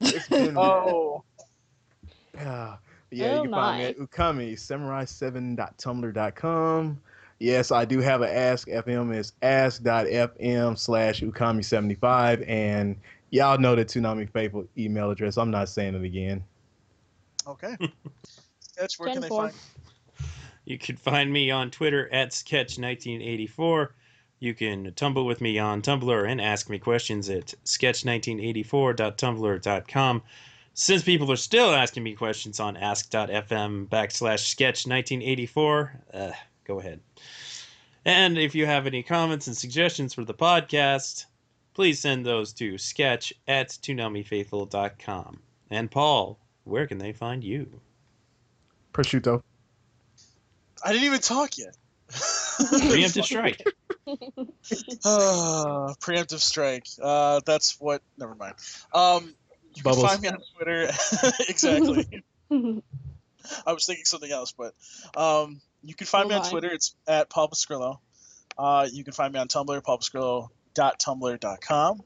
It's 0.00 0.28
been- 0.28 0.56
Oh. 0.56 1.24
Yeah, 2.34 2.76
yeah. 3.10 3.26
Oh 3.26 3.36
you 3.36 3.42
can 3.42 3.50
find 3.52 3.78
me 3.78 3.84
my. 3.84 3.84
at 3.84 3.98
ukami 3.98 4.54
samurai7.tumblr.com. 4.54 7.00
Yes, 7.38 7.70
I 7.72 7.84
do 7.84 7.98
have 7.98 8.22
an 8.22 8.30
Ask 8.30 8.68
FM. 8.68 9.12
It's 9.14 9.32
ask.fm 9.42 10.78
slash 10.78 11.20
ukami75. 11.20 12.48
And 12.48 12.96
y'all 13.30 13.58
know 13.58 13.74
the 13.74 13.84
Toonami 13.84 14.30
Faithful 14.32 14.64
email 14.78 15.10
address. 15.10 15.36
I'm 15.36 15.50
not 15.50 15.68
saying 15.68 15.94
it 15.96 16.04
again. 16.04 16.42
Okay. 17.46 17.76
Sketch, 18.60 18.98
where 18.98 19.12
can 19.12 19.20
they 19.22 19.28
10-4. 19.28 19.36
find? 19.36 19.52
You 20.64 20.78
can 20.78 20.96
find 20.96 21.32
me 21.32 21.50
on 21.50 21.70
Twitter 21.70 22.12
at 22.12 22.30
Sketch1984. 22.30 23.88
You 24.38 24.54
can 24.54 24.92
tumble 24.94 25.26
with 25.26 25.40
me 25.40 25.58
on 25.58 25.82
Tumblr 25.82 26.28
and 26.28 26.40
ask 26.40 26.68
me 26.68 26.78
questions 26.78 27.28
at 27.30 27.54
sketch1984.tumblr.com. 27.64 30.22
Since 30.74 31.02
people 31.02 31.30
are 31.30 31.36
still 31.36 31.72
asking 31.72 32.02
me 32.02 32.14
questions 32.14 32.58
on 32.58 32.76
ask.fm 32.76 33.88
backslash 33.88 34.56
sketch1984, 34.56 35.90
uh, 36.14 36.32
go 36.64 36.80
ahead. 36.80 37.00
And 38.04 38.38
if 38.38 38.54
you 38.54 38.66
have 38.66 38.86
any 38.86 39.02
comments 39.02 39.46
and 39.46 39.56
suggestions 39.56 40.14
for 40.14 40.24
the 40.24 40.34
podcast, 40.34 41.26
please 41.74 42.00
send 42.00 42.26
those 42.26 42.52
to 42.54 42.78
sketch 42.78 43.32
at 43.46 43.68
toonamifaithful.com. 43.68 45.40
And 45.70 45.90
Paul, 45.90 46.38
where 46.64 46.86
can 46.86 46.98
they 46.98 47.12
find 47.12 47.44
you? 47.44 47.80
Prosciutto. 48.92 49.42
I 50.84 50.92
didn't 50.92 51.06
even 51.06 51.20
talk 51.20 51.56
yet. 51.58 51.74
Preemptive 52.10 53.24
strike. 53.30 53.62
Uh, 54.06 55.94
preemptive 56.00 56.40
strike. 56.40 56.86
Uh, 57.00 57.40
that's 57.44 57.80
what. 57.80 58.02
Never 58.18 58.34
mind. 58.34 58.54
Um, 58.94 59.34
you 59.74 59.82
Bubbles. 59.82 60.02
can 60.02 60.08
find 60.10 60.22
me 60.22 60.28
on 60.28 60.38
Twitter. 60.56 60.82
exactly. 61.48 62.22
I 63.66 63.72
was 63.72 63.86
thinking 63.86 64.04
something 64.04 64.30
else, 64.30 64.52
but 64.52 64.74
um, 65.16 65.60
you 65.82 65.94
can 65.94 66.06
find 66.06 66.26
Oh 66.26 66.28
me 66.28 66.34
on 66.36 66.42
my. 66.42 66.50
Twitter. 66.50 66.68
It's 66.70 66.94
at 67.06 67.30
Paul 67.30 67.48
Pascrillo. 67.48 67.98
Uh, 68.58 68.86
you 68.92 69.02
can 69.04 69.14
find 69.14 69.32
me 69.32 69.40
on 69.40 69.48
Tumblr, 69.48 69.80
paulpascrillo.tumblr.com. 69.82 72.02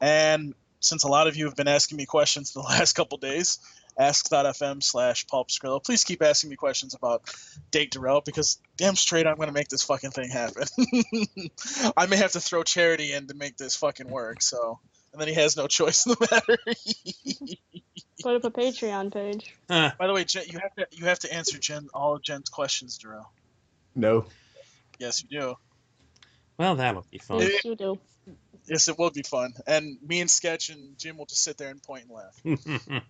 And 0.00 0.54
since 0.80 1.04
a 1.04 1.08
lot 1.08 1.28
of 1.28 1.36
you 1.36 1.44
have 1.46 1.54
been 1.56 1.68
asking 1.68 1.96
me 1.98 2.06
questions 2.06 2.54
in 2.54 2.60
the 2.62 2.68
last 2.68 2.92
couple 2.94 3.18
days, 3.18 3.58
ask.fm 3.98 4.82
slash 4.82 5.26
Paul 5.26 5.44
Pascrillo. 5.44 5.82
Please 5.82 6.04
keep 6.04 6.22
asking 6.22 6.50
me 6.50 6.56
questions 6.56 6.94
about 6.94 7.22
Date 7.70 7.92
Darrell 7.92 8.22
because 8.24 8.58
damn 8.76 8.96
straight 8.96 9.26
I'm 9.26 9.36
going 9.36 9.48
to 9.48 9.54
make 9.54 9.68
this 9.68 9.82
fucking 9.82 10.10
thing 10.10 10.30
happen. 10.30 10.64
I 11.96 12.06
may 12.06 12.16
have 12.16 12.32
to 12.32 12.40
throw 12.40 12.62
charity 12.62 13.12
in 13.12 13.26
to 13.28 13.34
make 13.34 13.56
this 13.56 13.76
fucking 13.76 14.08
work, 14.08 14.42
so. 14.42 14.78
And 15.12 15.20
then 15.20 15.28
he 15.28 15.34
has 15.34 15.56
no 15.56 15.66
choice 15.68 16.06
in 16.06 16.12
the 16.12 16.28
matter. 16.30 16.58
Put 18.22 18.36
up 18.36 18.44
a 18.44 18.50
Patreon 18.50 19.12
page. 19.12 19.54
Huh. 19.70 19.92
By 19.98 20.06
the 20.06 20.12
way, 20.12 20.24
Jen, 20.24 20.44
you 20.48 20.58
have 20.58 20.74
to 20.74 20.86
you 20.90 21.06
have 21.06 21.20
to 21.20 21.32
answer 21.32 21.58
Jen 21.58 21.88
all 21.94 22.16
of 22.16 22.22
Jen's 22.22 22.48
questions, 22.48 22.98
Darrell. 22.98 23.30
No. 23.94 24.26
Yes, 24.98 25.22
you 25.22 25.28
do. 25.28 25.54
Well, 26.58 26.76
that'll 26.76 27.04
be 27.10 27.18
fun. 27.18 27.40
Yes, 27.40 27.64
you 27.64 27.76
do. 27.76 27.98
Yes, 28.66 28.88
it 28.88 28.98
will 28.98 29.10
be 29.10 29.22
fun. 29.22 29.52
And 29.66 29.98
me 30.06 30.20
and 30.20 30.30
Sketch 30.30 30.70
and 30.70 30.96
Jim 30.98 31.16
will 31.16 31.26
just 31.26 31.42
sit 31.42 31.58
there 31.58 31.68
and 31.68 31.82
point 31.82 32.06
and 32.06 32.12
laugh. 32.12 33.02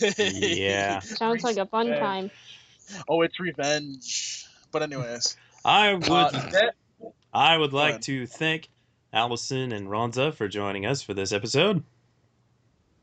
Yeah. 0.00 1.00
Sounds 1.00 1.42
like 1.44 1.56
a 1.56 1.66
fun 1.66 1.88
Yeah. 1.88 1.98
time. 2.00 2.30
Oh, 3.08 3.22
it's 3.22 3.38
revenge. 3.38 4.46
But 4.72 4.82
anyways, 4.82 5.36
I 5.64 5.94
would 5.94 6.08
uh, 6.10 6.70
I 7.32 7.56
would 7.56 7.72
like 7.72 8.00
to 8.02 8.26
thank 8.26 8.68
Allison 9.12 9.72
and 9.72 9.88
Ronza 9.88 10.34
for 10.34 10.48
joining 10.48 10.86
us 10.86 11.02
for 11.02 11.14
this 11.14 11.32
episode. 11.32 11.82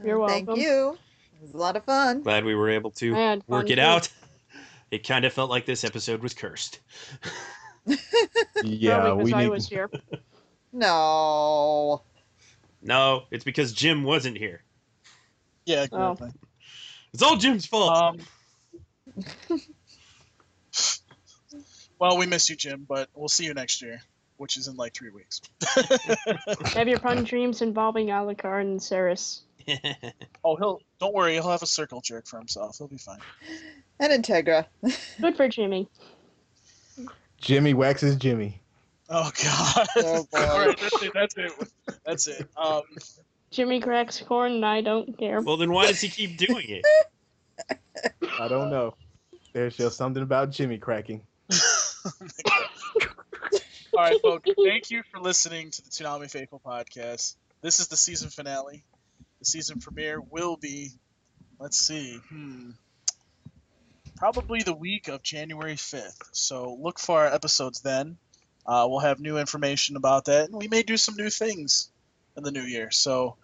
You're 0.04 0.20
welcome. 0.20 0.46
Thank 0.48 0.60
you. 0.60 0.98
It 1.38 1.42
was 1.44 1.54
a 1.54 1.58
lot 1.58 1.76
of 1.76 1.84
fun. 1.86 2.22
Glad 2.24 2.46
we 2.46 2.56
were 2.56 2.70
able 2.70 2.92
to 2.92 3.42
work 3.48 3.70
it 3.70 3.76
too. 3.76 3.82
out. 3.82 4.10
It 4.92 5.08
kind 5.08 5.26
of 5.26 5.34
felt 5.34 5.50
like 5.50 5.66
this 5.66 5.84
episode 5.84 6.22
was 6.22 6.34
cursed. 6.34 6.80
Yeah, 8.64 9.00
Probably 9.00 9.24
we 9.26 9.30
because 9.30 9.34
I 9.40 9.44
need. 9.44 9.50
was 9.50 9.68
here. 9.70 9.90
No. 10.74 12.02
No, 12.82 13.24
it's 13.32 13.44
because 13.46 13.72
Jim 13.72 14.04
wasn't 14.04 14.38
here. 14.38 14.62
yeah, 15.66 15.86
Oh. 15.92 16.18
Exactly. 17.16 17.16
It's 17.16 17.24
all 17.24 17.38
Jim's 17.38 17.66
fault. 17.66 17.98
Um, 17.98 19.60
well, 22.00 22.18
we 22.18 22.26
miss 22.26 22.50
you, 22.50 22.56
Jim, 22.56 22.86
but 22.88 23.10
we'll 23.16 23.30
see 23.30 23.46
you 23.46 23.54
next 23.54 23.82
year, 23.82 24.02
which 24.38 24.58
is 24.58 24.68
in 24.68 24.76
like 24.76 24.94
three 24.94 25.12
weeks. 25.12 25.42
Have 26.74 26.88
your 26.88 27.00
fun 27.00 27.24
dreams 27.24 27.62
involving 27.62 28.08
Alucard 28.08 28.62
and 28.62 28.80
Seras. 28.80 29.42
Oh, 30.44 30.56
he'll 30.58 30.80
don't 31.00 31.12
worry, 31.12 31.34
he'll 31.34 31.50
have 31.50 31.64
a 31.64 31.68
circle 31.68 32.00
jerk 32.00 32.28
for 32.28 32.38
himself. 32.38 32.78
He'll 32.78 32.88
be 32.88 33.00
fine. 33.00 33.18
And 34.00 34.24
Integra. 34.24 34.68
Good 35.20 35.36
for 35.36 35.48
Jimmy. 35.48 35.90
Jimmy 37.42 37.74
waxes 37.74 38.16
Jimmy. 38.16 38.62
Oh 39.10 39.32
God! 39.44 39.88
Oh. 39.96 40.28
All 40.36 40.68
right, 40.68 40.80
that's 40.80 41.02
it. 41.02 41.12
That's 41.16 41.36
it. 41.38 41.52
That's 42.06 42.28
it. 42.28 42.48
Um, 42.56 42.84
Jimmy 43.56 43.80
cracks 43.80 44.20
corn 44.20 44.52
and 44.52 44.66
I 44.66 44.82
don't 44.82 45.18
care. 45.18 45.40
well, 45.40 45.56
then 45.56 45.72
why 45.72 45.88
does 45.88 46.02
he 46.02 46.10
keep 46.10 46.38
doing 46.38 46.66
it? 46.68 46.86
I 48.40 48.50
don't 48.50 48.70
know. 48.70 48.96
There's 49.54 49.78
just 49.78 49.96
something 49.96 50.22
about 50.22 50.52
Jimmy 50.52 50.78
cracking. 50.78 51.22
All 51.54 51.58
right, 53.96 54.20
folks. 54.22 54.50
Thank 54.62 54.92
you 54.92 55.04
for 55.10 55.22
listening 55.22 55.72
to 55.72 55.82
the 55.82 55.90
Toonami 55.90 56.30
Faithful 56.30 56.62
podcast. 56.66 57.38
This 57.62 57.80
is 57.80 57.88
the 57.88 57.96
season 57.96 58.30
finale. 58.30 58.84
The 59.40 59.46
season 59.46 59.80
premiere 59.80 60.20
will 60.20 60.58
be, 60.58 60.92
let's 61.58 61.78
see, 61.78 62.20
hmm, 62.28 62.72
probably 64.18 64.64
the 64.64 64.76
week 64.76 65.08
of 65.08 65.24
January 65.24 65.76
5th. 65.76 66.24
So 66.34 66.78
look 66.82 67.00
for 67.00 67.22
our 67.22 67.34
episodes 67.34 67.80
then. 67.80 68.18
Uh, 68.66 68.86
we'll 68.90 69.00
have 69.00 69.22
new 69.22 69.38
information 69.38 69.96
about 69.96 70.26
that, 70.26 70.50
and 70.50 70.60
we 70.60 70.68
may 70.68 70.84
do 70.84 70.98
some 70.98 71.16
new 71.16 71.30
things 71.30 71.90
in 72.36 72.44
the 72.44 72.52
new 72.52 72.64
year. 72.64 72.92
So 72.92 73.38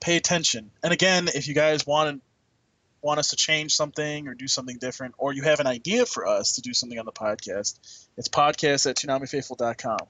pay 0.00 0.16
attention. 0.16 0.70
And 0.82 0.92
again, 0.92 1.28
if 1.28 1.48
you 1.48 1.54
guys 1.54 1.86
want 1.86 2.22
want 3.02 3.18
us 3.18 3.28
to 3.28 3.36
change 3.36 3.74
something 3.74 4.28
or 4.28 4.34
do 4.34 4.46
something 4.46 4.76
different, 4.76 5.14
or 5.16 5.32
you 5.32 5.42
have 5.42 5.60
an 5.60 5.66
idea 5.66 6.04
for 6.04 6.26
us 6.26 6.56
to 6.56 6.60
do 6.60 6.74
something 6.74 6.98
on 6.98 7.06
the 7.06 7.12
podcast, 7.12 7.78
it's 8.18 8.28
podcast 8.28 8.88
at 8.88 8.96
ToonamiFaithful.com. 8.96 10.06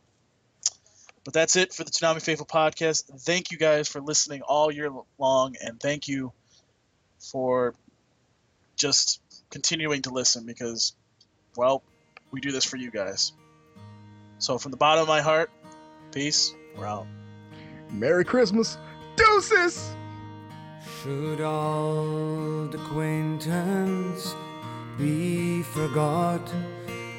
But 1.24 1.34
that's 1.34 1.56
it 1.56 1.72
for 1.72 1.84
the 1.84 1.90
Toonami 1.90 2.22
Faithful 2.22 2.46
podcast. 2.46 3.04
Thank 3.20 3.50
you 3.50 3.58
guys 3.58 3.88
for 3.88 4.00
listening 4.00 4.42
all 4.42 4.72
year 4.72 4.90
long, 5.18 5.54
and 5.62 5.78
thank 5.78 6.08
you 6.08 6.32
for 7.18 7.74
just 8.76 9.20
continuing 9.50 10.02
to 10.02 10.10
listen 10.10 10.46
because, 10.46 10.94
well, 11.56 11.82
we 12.30 12.40
do 12.40 12.52
this 12.52 12.64
for 12.64 12.78
you 12.78 12.90
guys. 12.90 13.32
So, 14.38 14.56
from 14.56 14.70
the 14.70 14.78
bottom 14.78 15.02
of 15.02 15.08
my 15.08 15.20
heart, 15.20 15.50
peace. 16.12 16.54
We're 16.76 16.86
out. 16.86 17.06
Merry 17.90 18.24
Christmas. 18.24 18.78
Deuces! 19.16 19.94
Should 21.02 21.40
old 21.40 22.74
acquaintance 22.74 24.34
be 24.98 25.62
forgot 25.62 26.42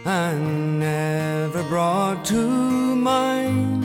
and 0.05 0.79
never 0.79 1.63
brought 1.63 2.23
to 2.25 2.95
mind? 2.95 3.83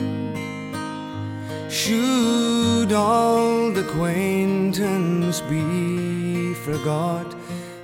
Should 1.71 2.91
old 2.91 3.77
acquaintance 3.77 5.41
be 5.41 6.53
forgot 6.53 7.35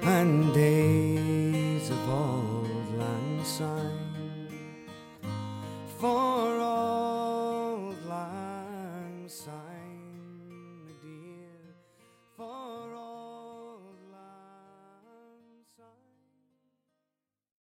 and 0.04 0.54
days 0.54 1.90
of 1.90 2.10
old 2.10 2.98
lang 2.98 3.44
syne 3.44 4.48
for 6.00 6.60
all? 6.60 7.03